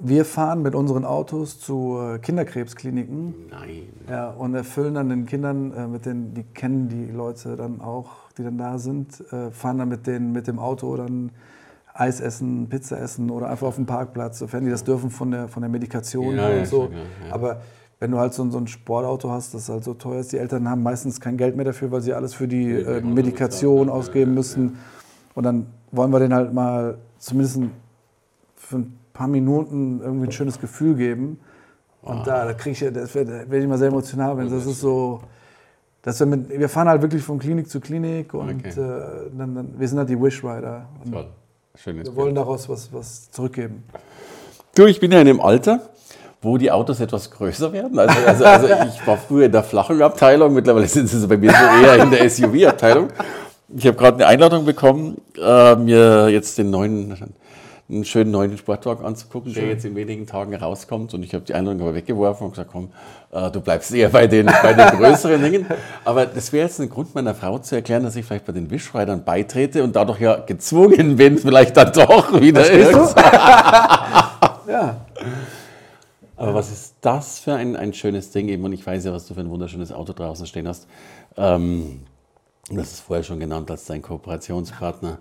wir 0.00 0.24
fahren 0.24 0.62
mit 0.62 0.74
unseren 0.74 1.04
Autos 1.04 1.58
zu 1.58 1.98
äh, 2.00 2.18
Kinderkrebskliniken. 2.18 3.48
Nein. 3.50 3.88
Ja, 4.08 4.30
und 4.30 4.54
erfüllen 4.54 4.94
dann 4.94 5.08
den 5.08 5.26
Kindern, 5.26 5.72
äh, 5.72 5.86
mit 5.88 6.06
den, 6.06 6.34
die 6.34 6.44
kennen 6.44 6.88
die 6.88 7.06
Leute 7.10 7.56
dann 7.56 7.80
auch, 7.80 8.30
die 8.36 8.44
dann 8.44 8.58
da 8.58 8.78
sind, 8.78 9.20
äh, 9.32 9.50
fahren 9.50 9.78
dann 9.78 9.88
mit, 9.88 10.06
den, 10.06 10.32
mit 10.32 10.46
dem 10.46 10.58
Auto 10.58 10.96
dann 10.96 11.32
Eis 11.94 12.20
essen, 12.20 12.68
Pizza 12.68 13.00
essen 13.00 13.28
oder 13.28 13.48
einfach 13.48 13.66
auf 13.66 13.74
dem 13.74 13.86
Parkplatz, 13.86 14.38
sofern 14.38 14.64
die 14.64 14.70
das 14.70 14.84
dürfen 14.84 15.10
von 15.10 15.32
der, 15.32 15.48
von 15.48 15.62
der 15.62 15.70
Medikation 15.70 16.36
ja, 16.36 16.48
und 16.48 16.66
so. 16.66 16.84
Ja, 16.84 17.34
Aber 17.34 17.60
wenn 18.00 18.10
du 18.10 18.18
halt 18.18 18.32
so, 18.32 18.48
so, 18.50 18.58
ein 18.58 18.68
Sportauto 18.68 19.30
hast, 19.30 19.54
das 19.54 19.68
halt 19.68 19.84
so 19.84 19.94
teuer 19.94 20.20
ist, 20.20 20.32
die 20.32 20.38
Eltern 20.38 20.68
haben 20.68 20.82
meistens 20.82 21.20
kein 21.20 21.36
Geld 21.36 21.56
mehr 21.56 21.64
dafür, 21.64 21.90
weil 21.90 22.00
sie 22.00 22.14
alles 22.14 22.34
für 22.34 22.46
die 22.46 22.70
äh, 22.70 23.00
Medikation 23.00 23.88
ausgeben 23.88 24.34
müssen. 24.34 24.78
Und 25.34 25.44
dann 25.44 25.66
wollen 25.90 26.12
wir 26.12 26.20
denen 26.20 26.34
halt 26.34 26.52
mal 26.52 26.98
zumindest 27.18 27.60
für 28.54 28.76
ein 28.76 28.98
paar 29.12 29.26
Minuten 29.26 30.00
irgendwie 30.00 30.26
ein 30.26 30.32
schönes 30.32 30.60
Gefühl 30.60 30.94
geben. 30.94 31.40
Und 32.02 32.26
da, 32.26 32.44
da 32.44 32.52
kriege 32.54 32.86
ich, 32.86 32.92
das 32.92 33.14
werde 33.14 33.50
werd 33.50 33.54
ich 33.54 33.64
immer 33.64 33.78
sehr 33.78 33.88
emotional, 33.88 34.36
wenn 34.36 34.48
das 34.48 34.64
ist 34.64 34.80
so, 34.80 35.20
dass 36.02 36.20
wir 36.20 36.26
mit, 36.26 36.48
wir 36.48 36.68
fahren 36.68 36.88
halt 36.88 37.02
wirklich 37.02 37.22
von 37.22 37.38
Klinik 37.38 37.68
zu 37.68 37.80
Klinik 37.80 38.32
und 38.32 38.64
okay. 38.64 38.68
äh, 38.68 39.30
dann, 39.36 39.54
dann, 39.54 39.74
wir 39.78 39.88
sind 39.88 39.98
halt 39.98 40.08
die 40.08 40.20
Wish 40.20 40.42
Rider. 40.44 40.86
Toll. 41.10 41.26
Schönes 41.74 42.06
wir 42.06 42.16
wollen 42.16 42.34
daraus 42.34 42.68
was, 42.68 42.92
was 42.92 43.30
zurückgeben. 43.30 43.84
Du, 44.74 44.86
ich 44.86 45.00
bin 45.00 45.12
ja 45.12 45.20
in 45.20 45.26
dem 45.26 45.40
Alter, 45.40 45.90
wo 46.40 46.56
die 46.56 46.70
Autos 46.70 47.00
etwas 47.00 47.30
größer 47.30 47.72
werden. 47.72 47.98
Also, 47.98 48.18
also, 48.26 48.44
also 48.44 48.66
ich 48.66 49.06
war 49.06 49.16
früher 49.16 49.46
in 49.46 49.52
der 49.52 49.62
flachen 49.62 50.00
Abteilung, 50.02 50.54
mittlerweile 50.54 50.86
sind 50.86 51.08
sie 51.08 51.26
bei 51.26 51.36
mir 51.36 51.50
so 51.50 51.86
eher 51.86 52.02
in 52.02 52.10
der 52.10 52.28
SUV-Abteilung. 52.28 53.08
Ich 53.76 53.86
habe 53.86 53.96
gerade 53.96 54.16
eine 54.16 54.26
Einladung 54.26 54.64
bekommen, 54.64 55.20
äh, 55.36 55.74
mir 55.76 56.28
jetzt 56.30 56.56
den 56.58 56.70
neuen 56.70 57.14
einen 57.90 58.04
schönen 58.04 58.30
neuen 58.30 58.58
Sportwagen 58.58 59.04
anzugucken, 59.04 59.52
Schön. 59.52 59.62
der 59.62 59.72
jetzt 59.72 59.84
in 59.84 59.96
wenigen 59.96 60.26
Tagen 60.26 60.54
rauskommt. 60.54 61.14
Und 61.14 61.22
ich 61.22 61.32
habe 61.32 61.44
die 61.44 61.54
Einladung 61.54 61.80
aber 61.80 61.94
weggeworfen 61.94 62.44
und 62.44 62.50
gesagt, 62.52 62.70
komm, 62.70 62.90
äh, 63.32 63.50
du 63.50 63.62
bleibst 63.62 63.94
eher 63.94 64.10
bei 64.10 64.26
den, 64.26 64.46
bei 64.62 64.74
den 64.74 64.86
größeren 64.98 65.42
Dingen. 65.42 65.66
Aber 66.04 66.26
das 66.26 66.52
wäre 66.52 66.66
jetzt 66.66 66.80
ein 66.80 66.90
Grund 66.90 67.14
meiner 67.14 67.34
Frau 67.34 67.58
zu 67.58 67.76
erklären, 67.76 68.02
dass 68.02 68.14
ich 68.16 68.26
vielleicht 68.26 68.44
bei 68.44 68.52
den 68.52 68.70
Wischreitern 68.70 69.24
beitrete 69.24 69.82
und 69.82 69.96
dadurch 69.96 70.20
ja 70.20 70.36
gezwungen 70.36 71.16
bin, 71.16 71.38
vielleicht 71.38 71.76
dann 71.78 71.92
doch 71.92 72.38
wieder 72.38 72.70
ist. 72.70 73.16
ja. 74.68 74.96
Aber 76.38 76.54
was 76.54 76.70
ist 76.70 76.94
das 77.00 77.40
für 77.40 77.54
ein, 77.54 77.76
ein 77.76 77.92
schönes 77.92 78.30
Ding 78.30 78.48
eben? 78.48 78.64
Und 78.64 78.72
ich 78.72 78.86
weiß 78.86 79.04
ja, 79.04 79.12
was 79.12 79.26
du 79.26 79.34
für 79.34 79.40
ein 79.40 79.50
wunderschönes 79.50 79.92
Auto 79.92 80.12
draußen 80.12 80.46
stehen 80.46 80.68
hast. 80.68 80.86
Ähm, 81.36 82.00
das 82.70 82.92
ist 82.92 83.00
vorher 83.00 83.24
schon 83.24 83.40
genannt 83.40 83.70
als 83.70 83.86
dein 83.86 84.02
Kooperationspartner. 84.02 85.18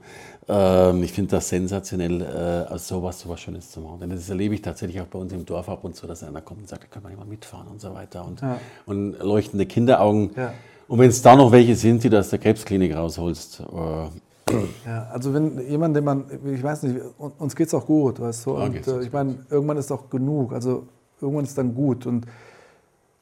Ähm, 0.49 1.03
ich 1.03 1.13
finde 1.13 1.31
das 1.31 1.49
sensationell, 1.49 2.21
äh, 2.21 2.73
aus 2.73 2.87
sowas 2.87 3.19
so 3.19 3.29
was 3.29 3.39
Schönes 3.39 3.71
zu 3.71 3.79
machen. 3.79 4.01
Denn 4.01 4.09
das 4.09 4.29
erlebe 4.29 4.55
ich 4.55 4.61
tatsächlich 4.61 4.99
auch 5.01 5.07
bei 5.07 5.19
uns 5.19 5.31
im 5.33 5.45
Dorf 5.45 5.69
ab 5.69 5.83
und 5.83 5.95
zu, 5.95 6.07
dass 6.07 6.23
einer 6.23 6.41
kommt 6.41 6.61
und 6.61 6.69
sagt, 6.69 6.83
da 6.83 6.87
können 6.87 7.05
wir 7.05 7.09
nicht 7.09 7.19
mal 7.19 7.25
mitfahren 7.25 7.67
und 7.67 7.79
so 7.79 7.93
weiter. 7.93 8.25
Und, 8.25 8.41
ja. 8.41 8.59
und 8.85 9.17
leuchtende 9.19 9.65
Kinderaugen. 9.65 10.31
Ja. 10.35 10.53
Und 10.87 10.99
wenn 10.99 11.09
es 11.09 11.21
da 11.21 11.35
noch 11.35 11.51
welche 11.51 11.75
sind, 11.75 12.03
die 12.03 12.09
du 12.09 12.19
aus 12.19 12.29
der 12.29 12.39
Krebsklinik 12.39 12.95
rausholst. 12.95 13.61
Äh, 13.61 14.53
ja, 14.85 15.07
also 15.11 15.33
wenn 15.33 15.69
jemand, 15.69 15.95
den 15.95 16.03
man, 16.03 16.25
ich 16.53 16.63
weiß 16.63 16.83
nicht, 16.83 17.01
uns 17.17 17.55
geht 17.55 17.67
es 17.67 17.73
auch 17.73 17.85
gut, 17.85 18.19
weißt 18.19 18.45
du. 18.45 18.51
Und, 18.51 18.87
äh, 18.87 19.01
ich 19.01 19.11
meine, 19.11 19.39
irgendwann 19.49 19.77
ist 19.77 19.91
auch 19.91 20.09
genug. 20.09 20.53
Also 20.53 20.83
irgendwann 21.21 21.45
ist 21.45 21.57
dann 21.57 21.73
gut. 21.73 22.05
Und 22.05 22.25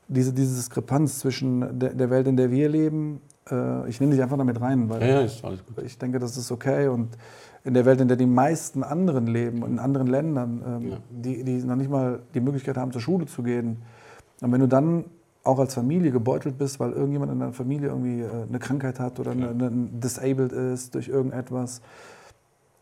diese, 0.07 0.33
diese 0.33 0.55
Diskrepanz 0.55 1.19
zwischen 1.19 1.79
der, 1.79 1.93
der 1.93 2.09
Welt, 2.09 2.27
in 2.27 2.37
der 2.37 2.51
wir 2.51 2.69
leben, 2.69 3.21
äh, 3.49 3.89
ich 3.89 3.99
nehme 3.99 4.11
dich 4.13 4.21
einfach 4.21 4.37
damit 4.37 4.59
rein, 4.61 4.89
weil 4.89 5.01
ja, 5.01 5.21
ja, 5.21 5.53
ich 5.83 5.97
denke, 5.97 6.19
das 6.19 6.37
ist 6.37 6.51
okay. 6.51 6.87
Und 6.87 7.17
in 7.63 7.73
der 7.73 7.85
Welt, 7.85 7.99
in 8.01 8.07
der 8.07 8.17
die 8.17 8.27
meisten 8.27 8.83
anderen 8.83 9.27
leben, 9.27 9.63
in 9.65 9.79
anderen 9.79 10.07
Ländern, 10.07 10.63
ähm, 10.65 10.91
ja. 10.91 10.97
die, 11.09 11.43
die 11.43 11.63
noch 11.63 11.75
nicht 11.75 11.89
mal 11.89 12.19
die 12.33 12.41
Möglichkeit 12.41 12.77
haben, 12.77 12.91
zur 12.91 13.01
Schule 13.01 13.25
zu 13.25 13.43
gehen, 13.43 13.81
und 14.41 14.51
wenn 14.51 14.59
du 14.59 14.67
dann 14.67 15.05
auch 15.43 15.59
als 15.59 15.75
Familie 15.75 16.11
gebeutelt 16.11 16.57
bist, 16.57 16.79
weil 16.79 16.91
irgendjemand 16.91 17.31
in 17.31 17.39
deiner 17.39 17.53
Familie 17.53 17.89
irgendwie 17.89 18.21
äh, 18.21 18.29
eine 18.49 18.59
Krankheit 18.59 18.99
hat 18.99 19.19
oder 19.19 19.31
eine, 19.31 19.49
eine 19.49 19.71
disabled 19.71 20.51
ist 20.51 20.95
durch 20.95 21.07
irgendetwas, 21.07 21.81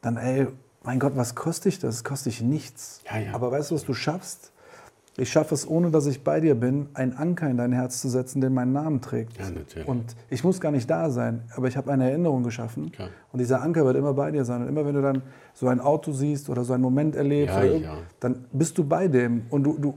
dann 0.01 0.17
ey, 0.17 0.47
mein 0.83 0.99
Gott, 0.99 1.13
was 1.15 1.35
kostet 1.35 1.65
dich 1.65 1.79
das? 1.79 1.95
Das 1.97 2.03
kostet 2.03 2.33
dich 2.33 2.41
nichts. 2.41 3.01
Aber 3.33 3.51
weißt 3.51 3.71
du, 3.71 3.75
was 3.75 3.85
du 3.85 3.93
schaffst? 3.93 4.52
Ich 5.15 5.31
schaffe 5.31 5.53
es, 5.53 5.67
ohne 5.67 5.91
dass 5.91 6.07
ich 6.07 6.23
bei 6.23 6.39
dir 6.39 6.55
bin, 6.55 6.87
einen 6.95 7.13
Anker 7.13 7.47
in 7.47 7.57
dein 7.57 7.71
Herz 7.71 8.01
zu 8.01 8.09
setzen, 8.09 8.41
der 8.41 8.49
meinen 8.49 8.73
Namen 8.73 8.99
trägt. 8.99 9.37
Ja, 9.37 9.49
natürlich. 9.51 9.87
Und 9.87 10.15
ich 10.29 10.43
muss 10.43 10.59
gar 10.59 10.71
nicht 10.71 10.89
da 10.89 11.11
sein, 11.11 11.43
aber 11.55 11.67
ich 11.67 11.77
habe 11.77 11.91
eine 11.91 12.09
Erinnerung 12.09 12.43
geschaffen. 12.43 12.91
Klar. 12.91 13.09
Und 13.31 13.39
dieser 13.39 13.61
Anker 13.61 13.85
wird 13.85 13.95
immer 13.95 14.13
bei 14.13 14.31
dir 14.31 14.43
sein. 14.43 14.63
Und 14.63 14.69
immer 14.69 14.85
wenn 14.85 14.95
du 14.95 15.03
dann 15.03 15.21
so 15.53 15.67
ein 15.67 15.79
Auto 15.79 16.11
siehst 16.11 16.49
oder 16.49 16.63
so 16.63 16.73
einen 16.73 16.81
Moment 16.81 17.15
erlebst, 17.15 17.55
ja, 17.55 17.63
ja. 17.63 17.97
dann 18.19 18.45
bist 18.51 18.75
du 18.79 18.83
bei 18.83 19.07
dem. 19.07 19.43
Und 19.51 19.63
du, 19.63 19.77
du, 19.77 19.93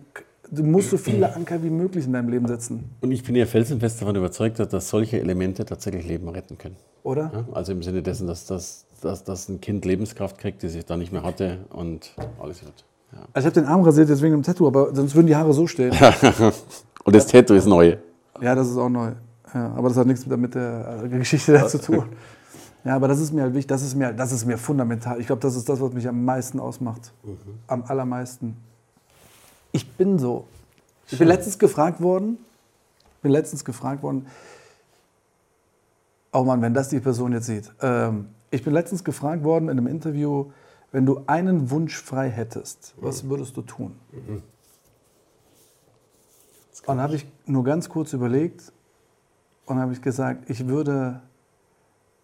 du 0.51 0.63
musst 0.63 0.91
so 0.91 0.99
viele 0.99 1.35
Anker 1.35 1.63
wie 1.63 1.71
möglich 1.71 2.05
in 2.05 2.13
deinem 2.13 2.29
Leben 2.29 2.47
setzen. 2.47 2.91
Und 3.01 3.11
ich 3.11 3.25
bin 3.25 3.37
ja 3.37 3.47
felsenfest 3.47 4.03
davon 4.03 4.17
überzeugt, 4.17 4.59
dass 4.59 4.89
solche 4.91 5.19
Elemente 5.19 5.65
tatsächlich 5.65 6.07
Leben 6.07 6.29
retten 6.29 6.59
können. 6.59 6.77
Oder? 7.05 7.31
Ja, 7.33 7.55
also 7.55 7.73
im 7.73 7.83
Sinne 7.83 8.03
dessen, 8.03 8.27
dass, 8.27 8.45
dass, 8.45 8.85
dass, 9.01 9.25
dass 9.25 9.49
ein 9.49 9.63
Kind 9.63 9.87
Lebenskraft 9.87 10.37
kriegt, 10.37 10.63
die 10.63 10.69
sich 10.69 10.85
da 10.85 10.99
nicht 10.99 11.13
mehr 11.13 11.23
hatte 11.23 11.65
und 11.71 12.15
alles 12.39 12.63
wird. 12.63 12.85
Ja. 13.13 13.19
Also 13.33 13.49
ich 13.49 13.55
habe 13.55 13.65
den 13.65 13.71
Arm 13.71 13.83
rasiert 13.83 14.09
deswegen 14.09 14.35
im 14.35 14.43
Tattoo, 14.43 14.67
aber 14.67 14.95
sonst 14.95 15.15
würden 15.15 15.27
die 15.27 15.37
Haare 15.37 15.53
so 15.53 15.67
stehen. 15.67 15.93
Und 17.05 17.15
das 17.15 17.27
Tattoo 17.27 17.55
ist 17.55 17.67
neu. 17.67 17.97
Ja, 18.41 18.55
das 18.55 18.69
ist 18.69 18.77
auch 18.77 18.89
neu. 18.89 19.13
Ja, 19.55 19.73
aber 19.77 19.89
das 19.89 19.97
hat 19.97 20.07
nichts 20.07 20.27
mit 20.27 20.55
der 20.55 21.05
Geschichte 21.09 21.53
da 21.53 21.67
zu 21.67 21.81
tun. 21.81 22.05
Ja, 22.87 22.95
aber 22.95 23.09
das 23.09 23.19
ist 23.19 23.33
mir 23.33 23.43
halt 23.43 23.53
wichtig, 23.53 23.67
das 23.67 23.83
ist 23.83 23.97
mir, 23.97 24.13
das 24.13 24.31
ist 24.31 24.45
mir 24.45 24.59
fundamental. 24.59 25.19
Ich 25.21 25.27
glaube, 25.27 25.43
das 25.43 25.57
ist 25.57 25.69
das, 25.69 25.81
was 25.81 25.93
mich 25.93 26.07
am 26.07 26.25
meisten 26.25 26.61
ausmacht. 26.61 27.13
Mhm. 27.25 27.37
Am 27.67 27.83
allermeisten. 27.83 28.57
Ich 29.73 29.91
bin 29.97 30.21
so. 30.21 30.47
Ich 31.11 31.19
bin 31.19 31.27
letztens 31.27 31.59
gefragt 31.59 32.01
worden, 32.01 32.39
bin 33.23 33.33
letztens 33.33 33.65
gefragt 33.65 34.05
worden, 34.05 34.27
oh 36.33 36.45
Mann, 36.45 36.63
wenn 36.63 36.75
das 36.75 36.89
die 36.89 37.01
Person 37.01 37.33
jetzt 37.33 37.47
sieht. 37.47 37.73
Ähm, 37.81 38.29
ich 38.51 38.63
bin 38.63 38.73
letztens 38.73 39.03
gefragt 39.03 39.43
worden 39.43 39.69
in 39.69 39.79
einem 39.79 39.89
Interview, 39.89 40.47
wenn 40.97 41.05
du 41.05 41.25
einen 41.27 41.71
Wunsch 41.71 41.95
frei 41.99 42.31
hättest, 42.31 42.95
was 42.97 43.29
würdest 43.29 43.55
du 43.59 43.61
tun? 43.61 44.01
Mhm. 44.13 44.37
Und 44.37 44.43
dann 46.87 47.03
habe 47.03 47.17
ich 47.17 47.27
nur 47.45 47.65
ganz 47.65 47.91
kurz 47.91 48.15
überlegt 48.15 48.73
und 49.67 49.79
habe 49.79 49.93
ich 49.93 50.01
gesagt, 50.01 50.49
ich 50.49 50.69
würde 50.69 51.21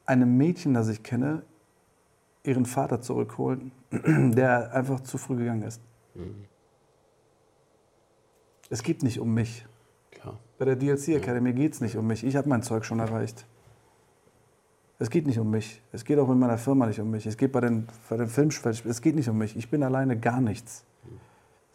einem 0.06 0.38
Mädchen, 0.38 0.72
das 0.72 0.88
ich 0.88 1.02
kenne, 1.02 1.42
ihren 2.44 2.64
Vater 2.64 3.02
zurückholen, 3.02 3.72
der 3.90 4.72
einfach 4.72 5.00
zu 5.00 5.18
früh 5.18 5.36
gegangen 5.36 5.64
ist. 5.64 5.82
Mhm. 6.14 6.46
Es 8.70 8.82
geht 8.82 9.02
nicht 9.02 9.20
um 9.20 9.34
mich. 9.34 9.66
Klar. 10.12 10.38
Bei 10.56 10.64
der 10.64 10.76
DLC 10.76 11.08
Academy 11.08 11.52
geht 11.52 11.74
es 11.74 11.82
nicht 11.82 11.98
um 11.98 12.06
mich. 12.06 12.24
Ich 12.24 12.36
habe 12.36 12.48
mein 12.48 12.62
Zeug 12.62 12.86
schon 12.86 13.00
erreicht. 13.00 13.44
Es 15.02 15.10
geht 15.10 15.26
nicht 15.26 15.40
um 15.40 15.50
mich. 15.50 15.82
Es 15.90 16.04
geht 16.04 16.16
auch 16.20 16.30
in 16.30 16.38
meiner 16.38 16.56
Firma 16.56 16.86
nicht 16.86 17.00
um 17.00 17.10
mich. 17.10 17.26
Es 17.26 17.36
geht 17.36 17.50
bei 17.50 17.60
den, 17.60 17.88
bei 18.08 18.16
den 18.16 18.28
Filmschwellen, 18.28 18.78
es 18.88 19.00
geht 19.00 19.16
nicht 19.16 19.28
um 19.28 19.36
mich. 19.36 19.56
Ich 19.56 19.68
bin 19.68 19.82
alleine 19.82 20.16
gar 20.16 20.40
nichts. 20.40 20.84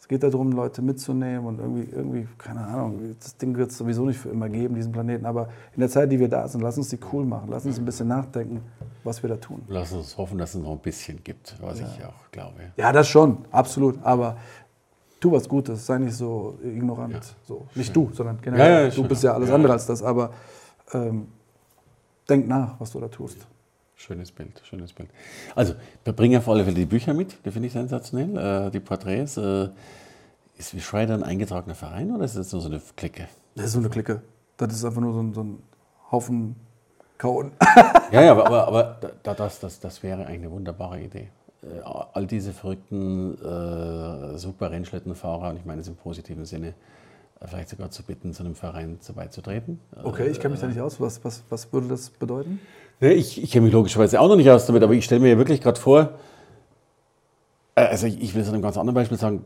Es 0.00 0.08
geht 0.08 0.22
darum, 0.22 0.50
Leute 0.52 0.80
mitzunehmen 0.80 1.44
und 1.44 1.58
irgendwie, 1.58 1.94
irgendwie 1.94 2.26
keine 2.38 2.60
Ahnung, 2.60 3.16
das 3.20 3.36
Ding 3.36 3.54
wird 3.54 3.70
es 3.70 3.76
sowieso 3.76 4.06
nicht 4.06 4.18
für 4.18 4.30
immer 4.30 4.48
geben, 4.48 4.76
diesen 4.76 4.92
Planeten. 4.92 5.26
Aber 5.26 5.50
in 5.74 5.80
der 5.80 5.90
Zeit, 5.90 6.10
die 6.10 6.18
wir 6.18 6.30
da 6.30 6.48
sind, 6.48 6.62
lass 6.62 6.78
uns 6.78 6.88
die 6.88 6.98
cool 7.12 7.26
machen. 7.26 7.48
Lass 7.50 7.66
uns 7.66 7.78
ein 7.78 7.84
bisschen 7.84 8.08
nachdenken, 8.08 8.62
was 9.04 9.22
wir 9.22 9.28
da 9.28 9.36
tun. 9.36 9.60
Lass 9.68 9.92
uns 9.92 10.16
hoffen, 10.16 10.38
dass 10.38 10.54
es 10.54 10.62
noch 10.62 10.72
ein 10.72 10.78
bisschen 10.78 11.22
gibt, 11.22 11.54
was 11.60 11.80
ja. 11.80 11.86
ich 11.86 12.04
auch 12.06 12.30
glaube. 12.32 12.72
Ja, 12.78 12.92
das 12.92 13.08
schon, 13.08 13.44
absolut. 13.50 13.98
Aber 14.02 14.38
tu 15.20 15.32
was 15.32 15.46
Gutes, 15.46 15.84
sei 15.84 15.98
nicht 15.98 16.16
so 16.16 16.58
ignorant. 16.64 17.12
Ja. 17.12 17.20
So. 17.44 17.66
Nicht 17.74 17.94
du, 17.94 18.08
sondern 18.14 18.40
generell. 18.40 18.88
Ja, 18.88 18.94
du 18.94 19.06
bist 19.06 19.22
ja 19.22 19.34
alles 19.34 19.50
andere 19.50 19.74
als 19.74 19.84
das. 19.84 20.02
Aber 20.02 20.30
ähm, 20.94 21.28
denk 22.28 22.46
nach, 22.46 22.78
was 22.78 22.92
du 22.92 23.00
da 23.00 23.08
tust. 23.08 23.38
Schönes 23.96 24.30
Bild, 24.30 24.60
schönes 24.64 24.92
Bild. 24.92 25.10
Also, 25.56 25.74
wir 26.04 26.12
bringen 26.12 26.38
auf 26.38 26.48
alle 26.48 26.64
Fälle 26.64 26.76
die 26.76 26.86
Bücher 26.86 27.14
mit, 27.14 27.36
die 27.44 27.50
finde 27.50 27.66
ich 27.66 27.72
sensationell, 27.72 28.66
äh, 28.66 28.70
die 28.70 28.80
Porträts. 28.80 29.36
Äh, 29.36 29.68
ist 30.56 30.74
wie 30.74 30.80
Schreider 30.80 31.14
ein 31.14 31.22
eingetragener 31.22 31.74
Verein 31.74 32.10
oder 32.10 32.24
ist 32.24 32.36
das 32.36 32.52
nur 32.52 32.60
so 32.60 32.68
eine 32.68 32.80
Clique? 32.96 33.28
Das 33.54 33.66
ist 33.66 33.72
so 33.72 33.78
eine 33.78 33.88
Clique. 33.88 34.22
Das 34.56 34.72
ist 34.72 34.84
einfach 34.84 35.00
nur 35.00 35.12
so 35.12 35.20
ein, 35.20 35.32
so 35.32 35.42
ein 35.44 35.62
Haufen 36.10 36.56
Kauen. 37.18 37.52
ja, 38.12 38.22
ja, 38.22 38.32
aber, 38.32 38.46
aber, 38.46 38.68
aber 38.68 38.98
das, 39.22 39.58
das, 39.58 39.80
das 39.80 40.02
wäre 40.02 40.26
eigentlich 40.26 40.42
eine 40.42 40.50
wunderbare 40.50 41.00
Idee. 41.00 41.28
Äh, 41.62 41.80
all 41.84 42.26
diese 42.26 42.52
verrückten, 42.52 43.34
äh, 43.34 44.38
super 44.38 44.70
Rennschlittenfahrer, 44.70 45.50
und 45.50 45.56
ich 45.56 45.64
meine 45.64 45.80
es 45.80 45.88
im 45.88 45.96
positiven 45.96 46.44
Sinne, 46.44 46.74
vielleicht 47.46 47.68
sogar 47.68 47.90
zu 47.90 48.02
bitten, 48.02 48.32
zu 48.32 48.42
einem 48.42 48.54
Verein 48.54 49.00
zu 49.00 49.12
beizutreten. 49.12 49.80
Okay, 50.02 50.28
ich 50.28 50.40
kenne 50.40 50.52
mich 50.52 50.60
da 50.60 50.66
nicht 50.66 50.80
aus. 50.80 51.00
Was, 51.00 51.24
was, 51.24 51.42
was 51.48 51.72
würde 51.72 51.88
das 51.88 52.10
bedeuten? 52.10 52.60
Ne, 53.00 53.12
ich, 53.12 53.42
ich 53.42 53.50
kenne 53.52 53.64
mich 53.66 53.72
logischerweise 53.72 54.20
auch 54.20 54.28
noch 54.28 54.36
nicht 54.36 54.50
aus 54.50 54.66
damit, 54.66 54.82
aber 54.82 54.94
ich 54.94 55.04
stelle 55.04 55.20
mir 55.20 55.28
ja 55.30 55.38
wirklich 55.38 55.60
gerade 55.60 55.78
vor, 55.78 56.10
äh, 57.76 57.82
also 57.82 58.06
ich, 58.06 58.20
ich 58.20 58.34
will 58.34 58.42
es 58.42 58.48
an 58.48 58.54
einem 58.54 58.62
ganz 58.62 58.76
anderen 58.76 58.94
Beispiel 58.94 59.18
sagen, 59.18 59.44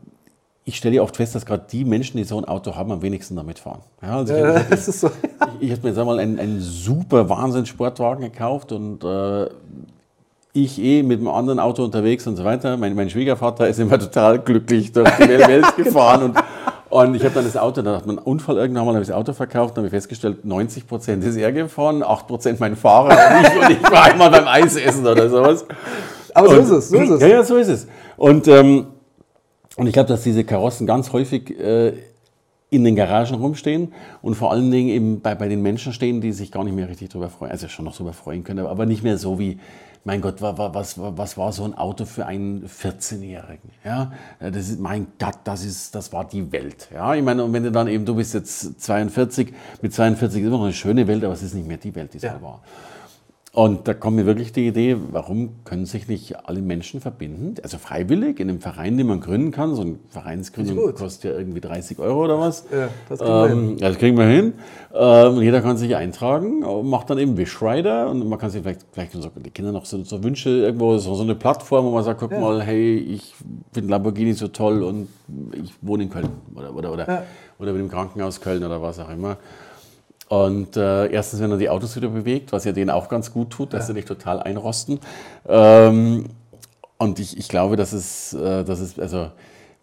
ich 0.65 0.77
stelle 0.77 0.97
ja 0.97 1.03
oft 1.03 1.17
fest, 1.17 1.35
dass 1.35 1.45
gerade 1.45 1.65
die 1.71 1.85
Menschen, 1.85 2.17
die 2.17 2.25
so 2.25 2.39
ein 2.39 2.45
Auto 2.45 2.77
haben, 2.77 2.93
am 2.93 3.03
wenigsten 3.03 3.35
damit 3.35 3.59
fahren. 3.59 3.81
Ja, 4.01 4.19
also 4.19 4.35
ich 4.35 4.41
ja, 4.41 4.55
habe 4.55 4.77
so. 4.77 5.09
ich, 5.09 5.69
ich 5.69 5.71
habe 5.73 5.83
mir 5.83 5.89
jetzt 5.89 5.99
einmal 5.99 6.19
einen, 6.19 6.39
einen 6.39 6.61
super 6.61 7.29
Wahnsinns-Sportwagen 7.29 8.23
gekauft 8.23 8.73
und 8.73 9.03
äh, 9.03 9.49
ich 10.55 10.81
eh 10.81 11.03
mit 11.03 11.19
einem 11.19 11.29
anderen 11.29 11.59
Auto 11.59 11.83
unterwegs 11.83 12.27
und 12.27 12.37
so 12.37 12.45
weiter. 12.45 12.77
Mein, 12.77 12.95
mein 12.95 13.11
Schwiegervater 13.11 13.69
ist 13.69 13.81
immer 13.81 13.99
total 13.99 14.39
glücklich 14.39 14.93
durch 14.93 15.11
die 15.17 15.29
Welt 15.29 15.77
gefahren 15.77 16.23
und 16.23 16.37
und 16.93 17.15
ich 17.15 17.25
habe 17.25 17.35
dann 17.35 17.45
das 17.45 17.57
Auto, 17.57 17.81
da 17.81 17.97
hat 17.97 18.07
man 18.07 18.19
einen 18.19 18.27
Unfall 18.27 18.59
irgendwann 18.59 18.85
mal, 18.85 18.93
habe 18.93 19.03
ich 19.03 19.09
das 19.09 19.17
Auto 19.17 19.33
verkauft, 19.33 19.77
dann 19.77 19.85
habe 19.85 19.87
ich 19.87 19.93
festgestellt, 19.93 20.45
90 20.45 20.87
Prozent 20.87 21.25
ist 21.25 21.37
er 21.37 21.51
gefahren, 21.51 22.03
8 22.03 22.27
Prozent 22.27 22.61
mein 22.61 22.77
Fahrer 22.77 23.09
und 23.39 23.47
ich, 23.47 23.63
und 23.63 23.71
ich 23.71 23.91
war 23.91 24.03
einmal 24.05 24.31
beim 24.31 24.47
Eisessen 24.47 25.07
oder 25.07 25.31
sowas. 25.31 25.65
Aber 26.35 26.51
so 26.51 26.57
und, 26.57 26.63
ist 26.65 26.71
es, 26.71 26.89
so 26.91 26.99
ist 26.99 27.09
es. 27.09 27.21
Ja, 27.23 27.29
ja, 27.29 27.45
so 27.45 27.57
ist 27.57 27.69
es. 27.69 27.87
Und, 28.19 28.47
ähm, 28.47 28.89
und 29.77 29.87
ich 29.87 29.95
glaube, 29.95 30.11
dass 30.11 30.23
diese 30.23 30.45
Karossen 30.45 30.87
ganz 30.87 31.15
häufig 31.15 31.59
äh, 31.59 31.95
in 32.69 32.85
den 32.85 32.95
Garagen 32.95 33.37
rumstehen 33.37 33.95
und 34.21 34.35
vor 34.35 34.51
allen 34.51 34.71
Dingen 34.71 34.91
eben 34.91 35.21
bei, 35.23 35.35
bei 35.35 35.49
den 35.49 35.63
Menschen 35.63 35.95
stehen, 35.95 36.21
die 36.21 36.33
sich 36.33 36.53
gar 36.53 36.63
nicht 36.63 36.75
mehr 36.77 36.91
richtig 36.91 37.09
darüber 37.09 37.31
freuen, 37.31 37.53
also 37.53 37.69
schon 37.69 37.87
noch 37.87 37.95
darüber 37.95 38.13
freuen 38.13 38.45
können, 38.45 38.67
aber 38.67 38.85
nicht 38.85 39.03
mehr 39.03 39.17
so 39.17 39.39
wie, 39.39 39.59
mein 40.05 40.21
Gott, 40.21 40.41
was, 40.41 40.99
was 40.99 41.37
war 41.37 41.53
so 41.53 41.65
ein 41.65 41.75
Auto 41.75 42.05
für 42.05 42.27
einen 42.27 42.67
14-Jährigen? 42.67 43.71
Ja, 43.85 44.13
das 44.41 44.69
ist, 44.69 44.81
mein 44.81 45.07
Gott, 45.19 45.39
das 45.45 45.65
ist, 45.65 45.95
das 45.95 46.13
war 46.13 46.25
die 46.25 46.51
Welt. 46.51 46.89
Ja, 46.93 47.15
ich 47.15 47.23
meine, 47.23 47.45
und 47.45 47.53
wenn 47.53 47.63
du 47.63 47.71
dann 47.71 47.87
eben, 47.87 48.05
du 48.05 48.17
bist 48.17 48.35
jetzt 48.35 48.81
42, 48.81 49.53
mit 49.81 49.95
42 49.95 50.41
ist 50.41 50.47
immer 50.47 50.57
noch 50.57 50.65
eine 50.65 50.73
schöne 50.73 51.07
Welt, 51.07 51.23
aber 51.23 51.35
es 51.35 51.43
ist 51.43 51.55
nicht 51.55 51.69
mehr 51.69 51.77
die 51.77 51.95
Welt, 51.95 52.13
die 52.13 52.17
es 52.17 52.25
ja. 52.25 52.43
war. 52.43 52.63
Und 53.55 53.87
da 53.87 53.93
kommt 53.93 54.17
mir 54.17 54.25
wirklich 54.25 54.53
die 54.53 54.67
Idee, 54.67 54.97
warum 55.11 55.63
können 55.65 55.85
sich 55.85 56.09
nicht 56.09 56.49
alle 56.49 56.63
Menschen 56.63 57.03
verbinden? 57.03 57.57
Also 57.63 57.77
freiwillig 57.77 58.41
in 58.41 58.49
einem 58.49 58.63
Verein, 58.63 58.97
den 58.97 59.07
man 59.07 59.21
gründen 59.21 59.51
kann. 59.51 59.75
So 59.75 59.83
eine 59.83 59.97
Vereinsgründung 60.09 60.95
kostet 60.95 61.31
ja 61.31 61.39
irgendwie 61.39 61.61
30 61.61 61.99
Euro 61.99 62.25
oder 62.25 62.41
was. 62.41 62.65
Ja, 62.73 62.89
das 63.11 63.19
kriegen 63.19 63.31
wir 63.31 63.51
ähm, 63.51 63.69
hin. 63.69 63.77
Das 63.77 63.99
kriegen 63.99 64.17
wir 64.17 64.25
hin. 64.25 64.55
Ähm, 64.95 65.43
jeder 65.43 65.61
kann 65.61 65.77
sich 65.77 65.95
eintragen, 65.95 66.61
macht 66.89 67.11
dann 67.11 67.19
eben 67.19 67.37
Wishrider 67.37 68.09
und 68.09 68.27
man 68.27 68.39
kann 68.39 68.49
sich 68.49 68.63
vielleicht, 68.63 68.87
vielleicht 68.91 69.13
so, 69.13 69.31
die 69.37 69.51
Kinder 69.51 69.71
noch 69.71 69.85
so, 69.85 70.03
so 70.03 70.25
Wünsche, 70.25 70.49
irgendwo 70.49 70.97
so, 70.97 71.15
so, 71.15 71.23
eine 71.23 71.35
Plattform, 71.35 71.85
wo 71.85 71.91
man 71.91 72.05
sagt, 72.05 72.21
guck 72.21 72.33
ja. 72.33 72.41
mal, 72.41 72.63
hey, 72.63 72.97
ich 72.97 73.35
finde 73.73 73.91
Lamborghini 73.91 74.33
so 74.33 74.49
toll 74.49 74.83
und 74.83 75.09
ich 75.63 75.75
wohne 75.83 76.05
in 76.05 76.11
Köln 76.11 76.29
oder, 76.55 76.75
oder, 76.75 76.91
oder, 76.91 77.07
ja. 77.07 77.23
oder 77.59 77.73
bin 77.73 77.83
im 77.83 77.91
Krankenhaus 77.91 78.41
Köln 78.41 78.65
oder 78.65 78.81
was 78.81 78.99
auch 78.99 79.11
immer. 79.11 79.37
Und 80.33 80.79
äh, 80.79 81.09
erstens, 81.09 81.43
wenn 81.43 81.51
er 81.51 81.59
die 81.59 81.69
Autos 81.69 81.95
wieder 81.95 82.09
bewegt, 82.09 82.53
was 82.53 82.65
ja 82.65 82.73
denen 82.73 82.89
auch 82.89 83.11
ganz 83.11 83.35
gut 83.35 83.51
tut, 83.51 83.75
dass 83.75 83.83
ja. 83.83 83.87
sie 83.89 83.93
nicht 83.93 84.09
total 84.09 84.41
einrosten. 84.41 84.99
Ähm, 85.47 86.25
und 86.97 87.19
ich, 87.19 87.37
ich 87.37 87.49
glaube, 87.49 87.77
dass 87.77 87.93
es, 87.93 88.33
äh, 88.33 88.65
dass 88.65 88.81
es, 88.81 88.99
also 88.99 89.31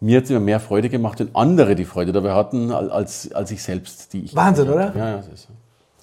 mir 0.00 0.16
hat 0.16 0.24
es 0.24 0.30
immer 0.30 0.40
mehr 0.40 0.58
Freude 0.58 0.88
gemacht 0.88 1.20
und 1.20 1.36
andere 1.36 1.76
die 1.76 1.84
Freude 1.84 2.10
dabei 2.10 2.32
hatten, 2.32 2.72
als, 2.72 3.30
als 3.30 3.52
ich 3.52 3.62
selbst, 3.62 4.12
die 4.12 4.24
ich. 4.24 4.34
Wahnsinn, 4.34 4.68
oder? 4.68 4.92
Ja, 4.96 5.10
ja, 5.10 5.16
das 5.18 5.28
ist 5.28 5.42
so. 5.42 5.52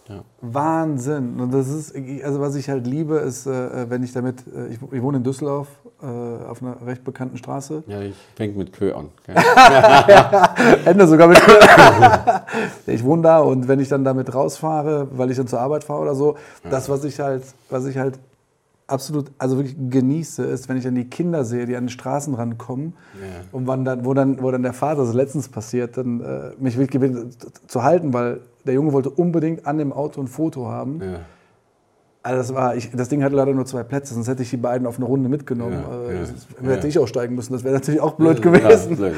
Ja. 0.10 0.24
Wahnsinn. 0.42 1.40
Und 1.40 1.54
das 1.54 1.68
ist, 1.68 1.94
also 2.24 2.40
was 2.40 2.56
ich 2.56 2.70
halt 2.70 2.88
liebe, 2.88 3.18
ist, 3.18 3.46
äh, 3.46 3.90
wenn 3.90 4.04
ich 4.04 4.14
damit, 4.14 4.44
äh, 4.48 4.68
ich, 4.68 4.80
ich, 4.92 5.02
wohne 5.02 5.18
in 5.18 5.24
Düsseldorf 5.24 5.68
äh, 6.02 6.06
auf 6.06 6.62
einer 6.62 6.78
recht 6.86 7.04
bekannten 7.04 7.38
Straße. 7.38 7.84
Ja, 7.88 8.02
ich 8.02 8.16
fängt 8.36 8.56
mit 8.56 8.72
Kö 8.72 8.94
an. 8.94 9.10
ja, 9.28 10.56
Ende 10.86 11.08
sogar 11.08 11.28
mit 11.28 11.40
Kö. 11.40 11.54
ich 12.88 13.04
wohne 13.04 13.24
da 13.24 13.40
und 13.40 13.68
wenn 13.68 13.80
ich 13.80 13.90
dann 13.90 14.06
damit 14.06 14.34
rausfahre, 14.34 15.10
weil 15.12 15.30
ich 15.30 15.38
dann 15.38 15.48
zur 15.48 15.60
Arbeit 15.60 15.84
fahre 15.84 16.02
oder 16.04 16.16
so, 16.16 16.36
ja. 16.64 16.70
das, 16.70 16.88
was 16.88 17.04
ich 17.04 17.20
halt, 17.20 17.44
was 17.70 17.86
ich 17.86 17.98
halt 17.98 18.18
absolut, 18.88 19.32
also 19.38 19.58
wirklich 19.58 19.76
genieße, 19.90 20.44
ist, 20.44 20.70
wenn 20.70 20.78
ich 20.78 20.84
dann 20.84 20.96
die 20.96 21.10
Kinder 21.10 21.44
sehe, 21.44 21.66
die 21.66 21.76
an 21.76 21.84
den 21.84 21.90
Straßen 21.90 22.34
rankommen 22.34 22.94
ja. 23.20 23.42
und 23.52 23.68
wann 23.68 23.84
dann, 23.84 24.06
wo, 24.06 24.14
dann, 24.14 24.42
wo 24.42 24.50
dann 24.50 24.64
der 24.64 24.74
Vater, 24.74 25.04
das 25.04 25.14
letztens 25.14 25.50
passiert, 25.50 25.98
dann 25.98 26.22
äh, 26.22 26.52
mich 26.58 26.78
wirklich 26.78 27.02
zu 27.68 27.84
halten, 27.84 28.14
weil 28.14 28.40
der 28.68 28.76
Junge 28.76 28.94
wollte 28.94 29.10
unbedingt 29.10 29.66
an 29.66 29.78
dem 29.78 29.92
Auto 29.92 30.22
ein 30.22 30.28
Foto 30.28 30.68
haben. 30.68 31.02
Ja. 31.02 31.20
Also 32.24 32.38
das, 32.40 32.54
war, 32.54 32.76
ich, 32.76 32.92
das 32.92 33.08
Ding 33.10 33.24
hatte 33.24 33.36
leider 33.36 33.54
nur 33.54 33.66
zwei 33.66 33.84
Plätze, 33.84 34.14
sonst 34.14 34.28
hätte 34.28 34.44
ich 34.44 34.50
die 34.50 34.58
beiden 34.58 34.86
auf 34.86 34.98
eine 34.98 35.06
Runde 35.06 35.30
mitgenommen. 35.30 35.82
Ja, 35.82 36.12
ja, 36.12 36.24
ja, 36.62 36.70
hätte 36.72 36.88
ich 36.88 37.00
auch 37.00 37.08
steigen 37.08 37.36
müssen, 37.36 37.54
das 37.54 37.64
wäre 37.64 37.74
natürlich 37.74 38.02
auch 38.02 38.14
blöd 38.14 38.42
gewesen. 38.42 38.98
Blöd, 38.98 39.14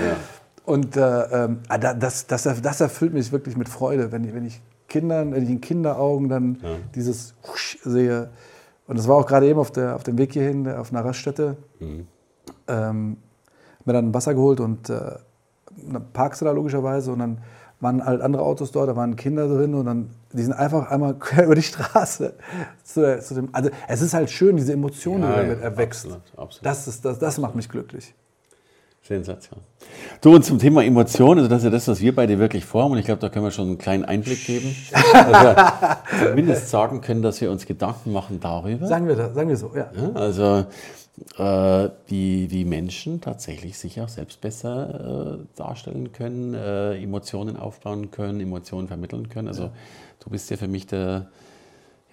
Und 0.65 0.95
äh, 0.95 1.01
ah, 1.01 1.77
das, 1.77 2.27
das, 2.27 2.43
das, 2.43 2.81
erfüllt 2.81 3.13
mich 3.13 3.31
wirklich 3.31 3.57
mit 3.57 3.67
Freude, 3.67 4.11
wenn 4.11 4.23
ich, 4.25 4.33
wenn 4.35 4.45
ich 4.45 4.61
Kindern, 4.87 5.33
wenn 5.33 5.43
ich 5.43 5.49
in 5.49 5.59
Kinderaugen 5.59 6.29
dann 6.29 6.57
dieses 6.93 7.33
Husch 7.47 7.79
sehe. 7.83 8.29
Und 8.85 8.99
das 8.99 9.07
war 9.07 9.17
auch 9.17 9.25
gerade 9.25 9.47
eben 9.47 9.59
auf, 9.59 9.71
der, 9.71 9.95
auf 9.95 10.03
dem 10.03 10.19
Weg 10.19 10.33
hierhin, 10.33 10.67
auf 10.67 10.91
einer 10.91 11.03
Raststätte. 11.03 11.57
Mhm. 11.79 12.07
Ähm, 12.67 13.17
mir 13.85 13.93
dann 13.93 14.13
Wasser 14.13 14.33
geholt 14.33 14.59
und 14.59 14.89
äh, 14.89 15.15
parkst 16.13 16.41
du 16.41 16.45
da 16.45 16.51
logischerweise 16.51 17.11
und 17.11 17.19
dann 17.19 17.37
waren 17.79 18.05
halt 18.05 18.21
andere 18.21 18.43
Autos 18.43 18.71
dort, 18.71 18.89
da 18.89 18.95
waren 18.95 19.15
Kinder 19.15 19.47
drin 19.47 19.73
und 19.73 19.85
dann, 19.85 20.09
die 20.33 20.41
sind 20.41 20.53
einfach 20.53 20.91
einmal 20.91 21.13
quer 21.19 21.45
über 21.45 21.55
die 21.55 21.63
Straße. 21.63 22.33
Zu 22.83 23.19
zu 23.21 23.33
dem, 23.33 23.49
also 23.53 23.69
es 23.87 24.01
ist 24.01 24.13
halt 24.13 24.29
schön, 24.29 24.57
diese 24.57 24.73
Emotionen, 24.73 25.23
ja, 25.23 25.29
die 25.29 25.35
damit 25.35 25.59
ja, 25.59 25.65
erwächst. 25.65 26.05
Absolut, 26.05 26.21
absolut. 26.37 26.65
Das, 26.65 26.87
ist, 26.87 27.05
das, 27.05 27.19
das 27.19 27.37
macht 27.37 27.55
mich 27.55 27.69
glücklich. 27.69 28.13
Sensation. 29.01 29.59
Du, 30.21 30.35
und 30.35 30.43
zum 30.43 30.59
Thema 30.59 30.83
Emotionen, 30.83 31.39
also 31.39 31.49
das 31.49 31.59
ist 31.59 31.63
ja 31.63 31.69
das, 31.71 31.87
was 31.87 31.99
wir 31.99 32.13
beide 32.13 32.37
wirklich 32.37 32.63
vorhaben, 32.63 32.91
und 32.91 32.99
ich 32.99 33.05
glaube, 33.05 33.21
da 33.21 33.29
können 33.29 33.45
wir 33.45 33.51
schon 33.51 33.67
einen 33.67 33.77
kleinen 33.77 34.05
Einblick 34.05 34.45
geben. 34.45 34.75
Wir 34.91 35.73
zumindest 36.27 36.69
sagen 36.69 37.01
können, 37.01 37.23
dass 37.23 37.41
wir 37.41 37.49
uns 37.49 37.65
Gedanken 37.65 38.11
machen 38.11 38.39
darüber. 38.39 38.85
Sagen 38.85 39.07
wir 39.07 39.15
das, 39.15 39.33
sagen 39.33 39.49
wir 39.49 39.57
so, 39.57 39.71
ja. 39.73 39.89
ja 39.95 40.11
also 40.13 40.65
äh, 41.37 41.89
die, 42.09 42.47
die 42.47 42.65
Menschen 42.65 43.21
tatsächlich 43.21 43.77
sich 43.77 44.01
auch 44.01 44.09
selbst 44.09 44.41
besser 44.41 45.39
äh, 45.39 45.45
darstellen 45.55 46.11
können, 46.11 46.53
äh, 46.53 47.01
Emotionen 47.01 47.57
aufbauen 47.57 48.11
können, 48.11 48.39
Emotionen 48.39 48.87
vermitteln 48.87 49.29
können. 49.29 49.47
Also 49.47 49.63
ja. 49.63 49.71
du 50.19 50.29
bist 50.29 50.49
ja 50.49 50.57
für 50.57 50.67
mich 50.67 50.87
der, 50.87 51.27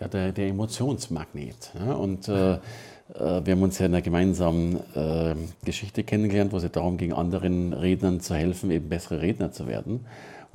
ja, 0.01 0.09
der, 0.09 0.33
der 0.33 0.49
Emotionsmagnet. 0.49 1.73
Ja? 1.79 1.95
Und 1.95 2.29
äh, 2.29 2.55
äh, 2.55 2.59
wir 3.15 3.53
haben 3.53 3.63
uns 3.63 3.79
ja 3.79 3.87
in 3.87 3.95
einer 3.95 4.03
gemeinsamen 4.03 4.77
äh, 4.95 5.35
Geschichte 5.65 6.05
kennengelernt, 6.05 6.53
wo 6.53 6.57
es 6.57 6.63
ja 6.63 6.69
darum 6.69 6.97
ging, 6.97 7.13
anderen 7.13 7.73
Rednern 7.73 8.21
zu 8.21 8.35
helfen, 8.35 8.71
eben 8.71 8.89
bessere 8.89 9.23
Redner 9.23 9.53
zu 9.53 9.67
werden. 9.67 10.07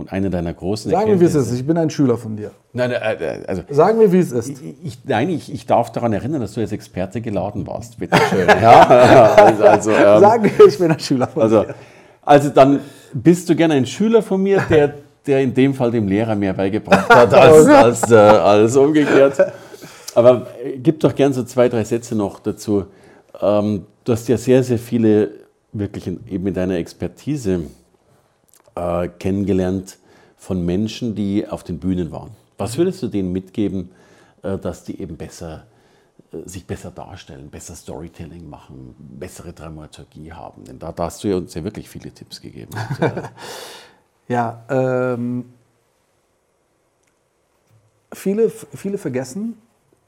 Und 0.01 0.11
eine 0.11 0.31
deiner 0.31 0.51
großen 0.51 0.89
Sagen 0.89 1.11
wir, 1.11 1.19
wie 1.19 1.25
es 1.25 1.35
ist. 1.35 1.53
Ich 1.53 1.65
bin 1.65 1.77
ein 1.77 1.91
Schüler 1.91 2.17
von 2.17 2.35
dir. 2.35 2.49
Nein, 2.73 2.89
äh, 2.89 2.95
äh, 2.95 3.45
also, 3.45 3.61
Sagen 3.69 3.99
wir, 3.99 4.11
wie 4.11 4.17
es 4.17 4.31
ist. 4.31 4.49
Ich, 4.83 4.97
nein, 5.05 5.29
ich, 5.29 5.53
ich 5.53 5.67
darf 5.67 5.91
daran 5.91 6.11
erinnern, 6.11 6.41
dass 6.41 6.53
du 6.53 6.61
als 6.61 6.71
Experte 6.71 7.21
geladen 7.21 7.67
warst. 7.67 7.99
Bitte 7.99 8.17
schön. 8.31 8.47
ja, 8.47 9.33
also, 9.35 9.63
also, 9.63 9.91
ähm, 9.91 10.19
Sagen 10.19 10.43
wir, 10.45 10.65
ich 10.65 10.79
bin 10.79 10.91
ein 10.91 10.99
Schüler 10.99 11.27
von 11.27 11.43
also, 11.43 11.63
dir. 11.65 11.75
Also 12.23 12.49
dann 12.49 12.79
bist 13.13 13.47
du 13.47 13.55
gerne 13.55 13.75
ein 13.75 13.85
Schüler 13.85 14.23
von 14.23 14.41
mir, 14.41 14.63
der, 14.67 14.95
der 15.27 15.41
in 15.41 15.53
dem 15.53 15.75
Fall 15.75 15.91
dem 15.91 16.07
Lehrer 16.07 16.33
mehr 16.33 16.53
beigebracht 16.53 17.07
hat 17.07 17.31
als, 17.31 17.67
als, 17.67 18.11
äh, 18.11 18.15
als 18.15 18.75
umgekehrt. 18.75 19.37
Aber 20.15 20.47
äh, 20.65 20.79
gib 20.79 20.99
doch 20.99 21.13
gern 21.13 21.31
so 21.31 21.43
zwei, 21.43 21.69
drei 21.69 21.83
Sätze 21.83 22.15
noch 22.15 22.39
dazu. 22.39 22.85
Ähm, 23.39 23.85
du 24.03 24.13
hast 24.13 24.27
ja 24.27 24.37
sehr, 24.37 24.63
sehr 24.63 24.79
viele 24.79 25.29
wirklich 25.73 26.07
in, 26.07 26.21
eben 26.27 26.47
in 26.47 26.55
deiner 26.55 26.77
Expertise 26.77 27.61
äh, 28.75 29.07
kennengelernt 29.07 29.97
von 30.37 30.65
Menschen, 30.65 31.13
die 31.15 31.47
auf 31.47 31.63
den 31.63 31.79
Bühnen 31.79 32.11
waren. 32.11 32.31
Was 32.57 32.77
würdest 32.77 33.01
du 33.03 33.07
denen 33.07 33.31
mitgeben, 33.31 33.91
äh, 34.41 34.57
dass 34.57 34.83
die 34.83 34.99
eben 34.99 35.17
besser, 35.17 35.65
äh, 36.31 36.47
sich 36.47 36.65
besser 36.65 36.91
darstellen, 36.91 37.49
besser 37.49 37.75
Storytelling 37.75 38.49
machen, 38.49 38.95
bessere 38.97 39.53
Dramaturgie 39.53 40.31
haben? 40.31 40.63
Denn 40.63 40.79
da, 40.79 40.91
da 40.91 41.05
hast 41.05 41.23
du 41.23 41.27
ja 41.27 41.37
uns 41.37 41.53
ja 41.53 41.63
wirklich 41.63 41.89
viele 41.89 42.11
Tipps 42.11 42.41
gegeben. 42.41 42.71
ja, 44.27 44.63
ähm, 44.69 45.45
viele, 48.13 48.49
viele 48.49 48.97
vergessen, 48.97 49.57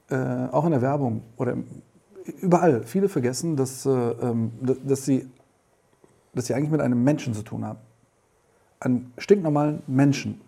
äh, 0.09 0.47
auch 0.51 0.65
in 0.65 0.71
der 0.71 0.81
Werbung 0.81 1.21
oder 1.37 1.57
überall, 2.41 2.83
viele 2.83 3.09
vergessen, 3.09 3.55
dass, 3.55 3.85
äh, 3.85 3.89
ähm, 3.89 4.51
dass, 4.83 5.05
sie, 5.05 5.29
dass 6.33 6.47
sie 6.47 6.53
eigentlich 6.53 6.71
mit 6.71 6.81
einem 6.81 7.03
Menschen 7.03 7.33
zu 7.33 7.43
tun 7.43 7.65
haben 7.65 7.79
einen 8.83 9.13
stinknormalen 9.17 9.81
Menschen. 9.87 10.41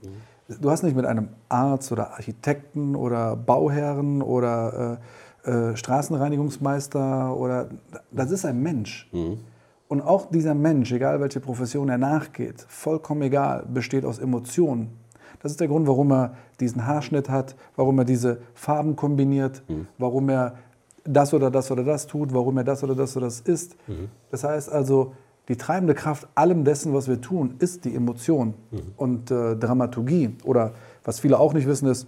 Du 0.47 0.69
hast 0.69 0.83
nicht 0.83 0.95
mit 0.95 1.05
einem 1.05 1.29
Arzt 1.49 1.91
oder 1.91 2.11
Architekten 2.11 2.95
oder 2.95 3.35
Bauherren 3.35 4.21
oder 4.21 4.99
äh, 5.45 5.49
äh, 5.49 5.75
Straßenreinigungsmeister 5.75 7.35
oder 7.35 7.69
das 8.11 8.31
ist 8.31 8.45
ein 8.45 8.61
Mensch. 8.61 9.09
Mhm. 9.11 9.39
Und 9.87 10.01
auch 10.01 10.29
dieser 10.29 10.55
Mensch, 10.55 10.91
egal 10.91 11.19
welche 11.19 11.39
Profession 11.39 11.89
er 11.89 11.97
nachgeht, 11.97 12.65
vollkommen 12.67 13.21
egal, 13.21 13.65
besteht 13.71 14.05
aus 14.05 14.19
Emotionen. 14.19 14.89
Das 15.41 15.51
ist 15.51 15.59
der 15.59 15.67
Grund, 15.67 15.87
warum 15.87 16.11
er 16.11 16.33
diesen 16.59 16.87
Haarschnitt 16.87 17.29
hat, 17.29 17.55
warum 17.75 17.99
er 17.99 18.05
diese 18.05 18.39
Farben 18.55 18.95
kombiniert, 18.95 19.63
mhm. 19.67 19.87
warum 19.97 20.29
er 20.29 20.55
das 21.03 21.33
oder 21.33 21.51
das 21.51 21.69
oder 21.69 21.83
das 21.83 22.07
tut, 22.07 22.33
warum 22.33 22.57
er 22.57 22.63
das 22.63 22.83
oder 22.83 22.95
das 22.95 23.15
oder 23.15 23.27
das 23.27 23.41
isst. 23.41 23.75
Mhm. 23.87 24.09
Das 24.31 24.43
heißt 24.43 24.71
also, 24.71 25.13
die 25.47 25.57
treibende 25.57 25.93
Kraft 25.93 26.27
allem 26.35 26.63
dessen, 26.63 26.93
was 26.93 27.07
wir 27.07 27.21
tun, 27.21 27.55
ist 27.59 27.85
die 27.85 27.95
Emotion 27.95 28.55
mhm. 28.71 28.79
und 28.97 29.31
äh, 29.31 29.55
Dramaturgie. 29.55 30.35
Oder 30.43 30.73
was 31.03 31.19
viele 31.19 31.39
auch 31.39 31.53
nicht 31.53 31.67
wissen, 31.67 31.87
ist, 31.87 32.07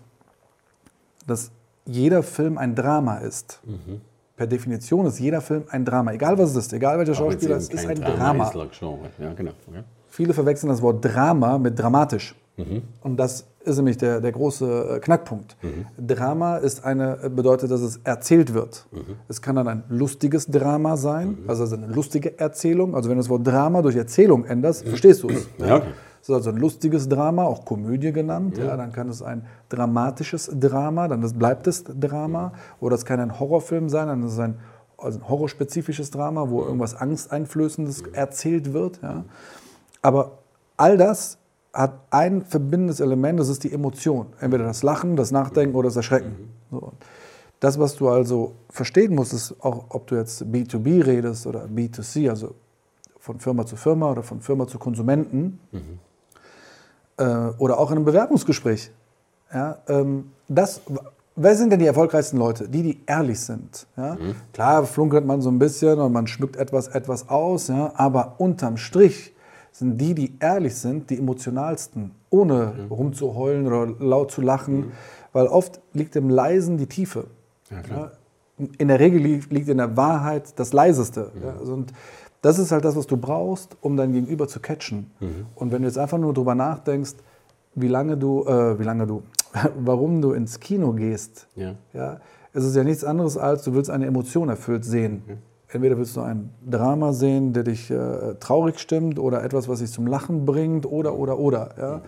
dass 1.28 1.52
jeder 1.86 2.24
Film 2.24 2.58
ein 2.58 2.76
Drama 2.76 3.18
ist. 3.18 3.62
Mhm. 3.66 4.02
Per 4.36 4.48
Definition 4.48 5.06
ist 5.06 5.20
jeder 5.20 5.42
Film 5.42 5.64
ein 5.70 5.84
Drama. 5.86 6.14
Egal 6.14 6.38
was 6.38 6.52
es 6.52 6.58
ist, 6.58 6.74
egal 6.74 6.98
welcher 7.00 7.16
Schauspieler, 7.16 7.58
es 7.58 7.70
ist 7.70 7.88
ein 7.88 8.00
Drama. 8.00 8.50
Drama. 8.52 8.70
Ja, 9.20 9.34
genau. 9.34 9.52
okay. 9.68 9.84
Viele 10.10 10.34
verwechseln 10.34 10.70
das 10.70 10.82
Wort 10.82 11.04
Drama 11.04 11.58
mit 11.58 11.78
dramatisch. 11.78 12.36
Mhm. 12.58 12.84
Und 13.02 13.18
das 13.18 13.46
ist 13.68 13.78
nämlich 13.78 13.98
der, 13.98 14.22
der 14.22 14.32
große 14.32 14.96
äh, 14.96 15.00
Knackpunkt. 15.00 15.58
Mhm. 15.62 16.08
Drama 16.08 16.58
ist 16.58 16.84
eine, 16.84 17.30
bedeutet, 17.30 17.70
dass 17.72 17.82
es 17.82 17.98
erzählt 18.04 18.54
wird. 18.54 18.88
Mhm. 18.92 19.16
Es 19.28 19.42
kann 19.42 19.56
dann 19.56 19.68
ein 19.68 19.84
lustiges 19.90 20.48
Drama 20.48 20.98
sein, 20.98 21.38
mhm. 21.44 21.50
also 21.50 21.76
eine 21.76 21.88
lustige 21.88 22.40
Erzählung. 22.40 22.96
Also 22.96 23.10
wenn 23.10 23.18
du 23.18 23.22
das 23.22 23.30
Wort 23.30 23.46
Drama 23.46 23.82
durch 23.82 23.96
Erzählung 23.96 24.46
änderst, 24.46 24.86
mhm. 24.86 24.90
verstehst 24.90 25.24
du 25.24 25.30
es. 25.30 25.48
Ja. 25.68 25.82
Es 26.22 26.30
ist 26.30 26.36
also 26.36 26.50
ein 26.50 26.58
lustiges 26.58 27.08
Drama, 27.08 27.44
auch 27.44 27.64
Komödie 27.64 28.12
genannt. 28.12 28.58
Ja. 28.58 28.66
ja. 28.66 28.78
dann 28.78 28.92
kann 28.92 29.10
es 29.10 29.22
ein 29.22 29.46
dramatisches 29.70 30.52
Drama, 30.54 31.08
dann 31.08 31.22
bleibt 31.38 31.68
es 31.68 31.84
Drama. 31.84 32.54
Oder 32.80 32.96
es 32.96 33.06
kann 33.06 33.20
ein 33.20 33.40
Horrorfilm 33.40 33.90
sein, 33.90 34.08
dann 34.08 34.24
ist 34.24 34.34
es 34.34 34.40
ein, 34.40 34.60
also 34.98 35.20
ein 35.20 35.30
horrorspezifisches 35.30 36.12
Drama, 36.12 36.50
wo 36.50 36.64
irgendwas 36.64 36.96
Angsteinflößendes 36.96 38.04
erzählt 38.14 38.74
wird. 38.74 39.00
Ja. 39.02 39.26
Aber 40.02 40.40
all 40.78 40.98
das 40.98 41.38
hat 41.78 42.00
ein 42.10 42.44
verbindendes 42.44 43.00
Element, 43.00 43.40
das 43.40 43.50
ist 43.50 43.64
die 43.64 43.72
Emotion. 43.72 44.28
Entweder 44.40 44.64
das 44.64 44.82
Lachen, 44.82 45.16
das 45.16 45.30
Nachdenken 45.30 45.76
oder 45.76 45.90
das 45.90 45.96
Erschrecken. 45.96 46.50
Mhm. 46.72 46.78
So. 46.80 46.92
Das, 47.60 47.80
was 47.80 47.96
du 47.96 48.10
also 48.10 48.54
verstehen 48.70 49.14
musst, 49.14 49.32
ist 49.34 49.56
auch, 49.64 49.86
ob 49.90 50.08
du 50.08 50.16
jetzt 50.16 50.44
B2B 50.44 51.06
redest 51.06 51.46
oder 51.46 51.66
B2C, 51.66 52.30
also 52.30 52.56
von 53.20 53.40
Firma 53.40 53.66
zu 53.66 53.76
Firma 53.76 54.12
oder 54.12 54.24
von 54.24 54.42
Firma 54.42 54.68
zu 54.68 54.80
Konsumenten 54.80 55.60
mhm. 55.72 56.00
äh, 57.18 57.50
oder 57.60 57.78
auch 57.80 57.92
in 57.92 57.98
einem 57.98 58.06
Bewerbungsgespräch. 58.06 58.92
Ja, 59.54 59.78
ähm, 59.88 60.32
das, 60.48 60.82
wer 61.36 61.56
sind 61.56 61.72
denn 61.72 61.80
die 61.80 61.86
erfolgreichsten 61.86 62.38
Leute? 62.38 62.68
Die, 62.70 62.82
die 62.82 63.04
ehrlich 63.06 63.40
sind. 63.40 63.86
Ja? 63.96 64.16
Mhm. 64.16 64.36
Klar 64.52 64.84
flunkert 64.86 65.26
man 65.26 65.42
so 65.42 65.50
ein 65.52 65.60
bisschen 65.60 66.00
und 66.00 66.12
man 66.12 66.26
schmückt 66.26 66.56
etwas, 66.56 66.88
etwas 66.88 67.30
aus, 67.30 67.68
ja? 67.68 67.92
aber 67.96 68.36
unterm 68.40 68.78
Strich 68.78 69.36
sind 69.78 70.02
die, 70.02 70.16
die 70.16 70.34
ehrlich 70.40 70.76
sind, 70.76 71.10
die 71.10 71.20
emotionalsten, 71.20 72.12
ohne 72.30 72.74
mhm. 72.78 72.92
rumzuheulen 72.92 73.68
oder 73.68 73.88
laut 74.00 74.32
zu 74.32 74.42
lachen, 74.42 74.78
mhm. 74.78 74.92
weil 75.34 75.48
oft 75.48 75.82
liegt 75.94 76.16
im 76.16 76.30
Leisen 76.30 76.78
die 76.78 76.88
Tiefe. 76.88 77.26
Ja, 77.70 78.12
in 78.80 78.88
der 78.88 79.00
Regel 79.00 79.22
liegt 79.22 79.70
in 79.70 79.78
der 79.78 79.96
Wahrheit 79.96 80.58
das 80.58 80.74
Leiseste. 80.74 81.32
Mhm. 81.36 81.60
Also 81.60 81.74
und 81.74 81.94
das 82.42 82.58
ist 82.58 82.72
halt 82.72 82.86
das, 82.86 82.96
was 82.96 83.06
du 83.06 83.18
brauchst, 83.18 83.78
um 83.82 83.98
dein 83.98 84.14
Gegenüber 84.14 84.48
zu 84.48 84.60
catchen. 84.60 85.12
Mhm. 85.20 85.46
Und 85.54 85.72
wenn 85.72 85.84
du 85.84 85.88
jetzt 85.88 85.98
einfach 85.98 86.18
nur 86.18 86.34
darüber 86.34 86.56
nachdenkst, 86.56 87.16
wie 87.76 87.88
lange 87.88 88.18
du, 88.18 88.46
äh, 88.46 88.80
wie 88.80 88.84
lange 88.84 89.06
du, 89.06 89.22
warum 89.80 90.22
du 90.22 90.32
ins 90.32 90.60
Kino 90.60 90.94
gehst, 90.94 91.48
ja. 91.56 91.76
Ja, 91.94 92.20
es 92.54 92.64
ist 92.64 92.76
ja 92.76 92.84
nichts 92.84 93.04
anderes 93.04 93.38
als, 93.38 93.64
du 93.64 93.74
willst 93.76 93.92
eine 93.92 94.08
Emotion 94.08 94.50
erfüllt 94.50 94.86
sehen. 94.86 95.22
Entweder 95.70 95.98
willst 95.98 96.16
du 96.16 96.22
ein 96.22 96.50
Drama 96.66 97.12
sehen, 97.12 97.52
der 97.52 97.64
dich 97.64 97.92
äh, 97.92 98.36
traurig 98.40 98.80
stimmt 98.80 99.20
oder 99.20 99.44
etwas, 99.44 99.68
was 99.68 99.80
dich 99.80 99.92
zum 99.92 100.08
Lachen 100.08 100.46
bringt 100.46 100.86
oder, 100.86 101.16
oder, 101.16 101.38
oder. 101.38 101.70
Ja? 101.78 101.96
Mhm. 101.98 102.02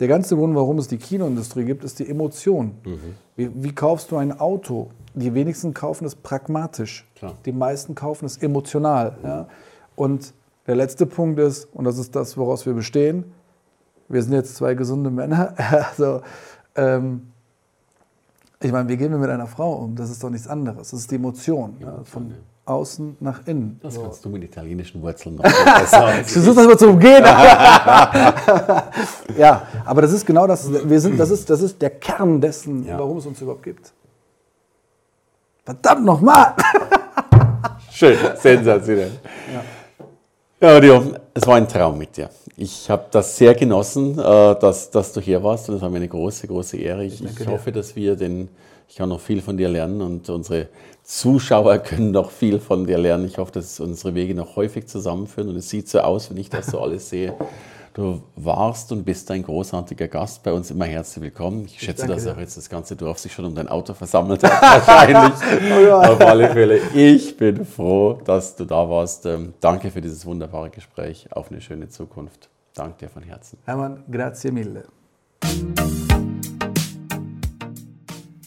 Der 0.00 0.08
ganze 0.08 0.36
Grund, 0.36 0.54
warum 0.54 0.78
es 0.78 0.88
die 0.88 0.98
Kinoindustrie 0.98 1.64
gibt, 1.64 1.84
ist 1.84 1.98
die 2.00 2.08
Emotion. 2.08 2.72
Mhm. 2.84 2.98
Wie, 3.36 3.50
wie, 3.54 3.74
kaufst 3.74 4.10
du 4.10 4.16
ein 4.16 4.38
Auto? 4.38 4.90
Die 5.14 5.32
wenigsten 5.32 5.72
kaufen 5.72 6.04
es 6.04 6.14
pragmatisch. 6.14 7.06
Klar. 7.14 7.34
Die 7.46 7.52
meisten 7.52 7.94
kaufen 7.94 8.26
es 8.26 8.36
emotional. 8.38 9.16
Mhm. 9.22 9.28
Ja? 9.28 9.48
Und 9.94 10.34
der 10.66 10.74
letzte 10.74 11.06
Punkt 11.06 11.38
ist, 11.38 11.68
und 11.72 11.84
das 11.84 11.98
ist 11.98 12.14
das, 12.16 12.36
woraus 12.36 12.66
wir 12.66 12.74
bestehen, 12.74 13.24
wir 14.08 14.22
sind 14.22 14.32
jetzt 14.32 14.56
zwei 14.56 14.74
gesunde 14.74 15.10
Männer. 15.10 15.54
also, 15.90 16.22
ähm, 16.74 17.32
ich 18.60 18.72
meine, 18.72 18.88
wie 18.88 18.96
gehen 18.96 19.12
wir 19.12 19.18
mit 19.18 19.30
einer 19.30 19.46
Frau 19.46 19.74
um? 19.74 19.94
Das 19.94 20.10
ist 20.10 20.22
doch 20.22 20.30
nichts 20.30 20.48
anderes. 20.48 20.90
Das 20.90 21.00
ist 21.00 21.10
die 21.10 21.16
Emotion. 21.16 21.76
Ja, 21.80 22.00
von, 22.04 22.34
außen 22.66 23.16
nach 23.20 23.46
innen. 23.46 23.80
Das 23.82 23.94
so. 23.94 24.02
kannst 24.02 24.24
du 24.24 24.28
mit 24.28 24.44
italienischen 24.44 25.00
Wurzeln 25.00 25.36
noch 25.36 25.44
besser. 25.44 26.20
ich 26.20 26.26
versuche 26.26 26.56
das 26.56 26.66
mal 26.66 26.78
zu 26.78 26.88
umgehen. 26.88 27.24
ja, 29.38 29.62
aber 29.84 30.02
das 30.02 30.12
ist 30.12 30.26
genau 30.26 30.46
das. 30.46 30.70
Wir 30.70 31.00
sind, 31.00 31.18
das, 31.18 31.30
ist, 31.30 31.48
das 31.48 31.62
ist 31.62 31.80
der 31.80 31.90
Kern 31.90 32.40
dessen, 32.40 32.84
ja. 32.84 32.98
warum 32.98 33.18
es 33.18 33.26
uns 33.26 33.40
überhaupt 33.40 33.62
gibt. 33.62 33.92
Verdammt 35.64 36.04
nochmal! 36.04 36.54
Schön, 37.90 38.18
sensationell. 38.36 39.12
Ja, 40.60 40.68
ja 40.68 40.78
Rio, 40.78 41.02
es 41.34 41.46
war 41.46 41.56
ein 41.56 41.68
Traum 41.68 41.98
mit 41.98 42.16
dir. 42.16 42.30
Ich 42.56 42.90
habe 42.90 43.06
das 43.10 43.36
sehr 43.36 43.54
genossen, 43.54 44.18
äh, 44.18 44.58
dass, 44.58 44.90
dass 44.90 45.12
du 45.12 45.20
hier 45.20 45.42
warst 45.42 45.68
und 45.68 45.76
es 45.76 45.82
war 45.82 45.90
mir 45.90 45.96
eine 45.96 46.08
große, 46.08 46.46
große 46.46 46.78
Ehre. 46.78 47.04
Ich, 47.04 47.22
ich 47.22 47.46
hoffe, 47.46 47.70
dass 47.70 47.94
wir 47.94 48.16
den, 48.16 48.48
ich 48.88 48.96
kann 48.96 49.08
noch 49.08 49.20
viel 49.20 49.42
von 49.42 49.56
dir 49.56 49.68
lernen 49.68 50.00
und 50.00 50.28
unsere 50.28 50.68
Zuschauer 51.02 51.78
können 51.80 52.10
noch 52.10 52.30
viel 52.30 52.58
von 52.58 52.86
dir 52.86 52.98
lernen. 52.98 53.26
Ich 53.26 53.38
hoffe, 53.38 53.52
dass 53.52 53.80
unsere 53.80 54.14
Wege 54.14 54.34
noch 54.34 54.56
häufig 54.56 54.86
zusammenführen. 54.86 55.48
Und 55.48 55.56
es 55.56 55.68
sieht 55.68 55.88
so 55.88 56.00
aus, 56.00 56.30
wenn 56.30 56.36
ich 56.36 56.50
das 56.50 56.66
so 56.66 56.80
alles 56.80 57.08
sehe. 57.08 57.34
Du 57.94 58.20
warst 58.36 58.92
und 58.92 59.04
bist 59.04 59.30
ein 59.30 59.42
großartiger 59.42 60.08
Gast 60.08 60.42
bei 60.42 60.52
uns. 60.52 60.70
Immer 60.70 60.84
herzlich 60.84 61.22
willkommen. 61.24 61.64
Ich 61.64 61.80
schätze, 61.80 62.06
dass 62.06 62.26
auch 62.26 62.36
jetzt 62.36 62.58
das 62.58 62.68
ganze 62.68 62.94
Dorf 62.94 63.18
sich 63.18 63.32
schon 63.32 63.46
um 63.46 63.54
dein 63.54 63.68
Auto 63.68 63.94
versammelt 63.94 64.42
hat. 64.44 64.60
Wahrscheinlich. 64.86 65.32
oh 65.74 65.80
ja. 65.80 66.00
Auf 66.00 66.20
alle 66.20 66.50
Fälle. 66.50 66.78
Ich 66.94 67.38
bin 67.38 67.64
froh, 67.64 68.20
dass 68.22 68.54
du 68.54 68.66
da 68.66 68.88
warst. 68.90 69.24
Ähm, 69.24 69.54
danke 69.60 69.90
für 69.90 70.02
dieses 70.02 70.26
wunderbare 70.26 70.68
Gespräch. 70.68 71.26
Auf 71.30 71.50
eine 71.50 71.62
schöne 71.62 71.88
Zukunft. 71.88 72.50
Danke 72.74 73.06
dir 73.06 73.08
von 73.08 73.22
Herzen. 73.22 73.58
Hermann, 73.64 74.04
grazie 74.10 74.50
mille. 74.50 74.84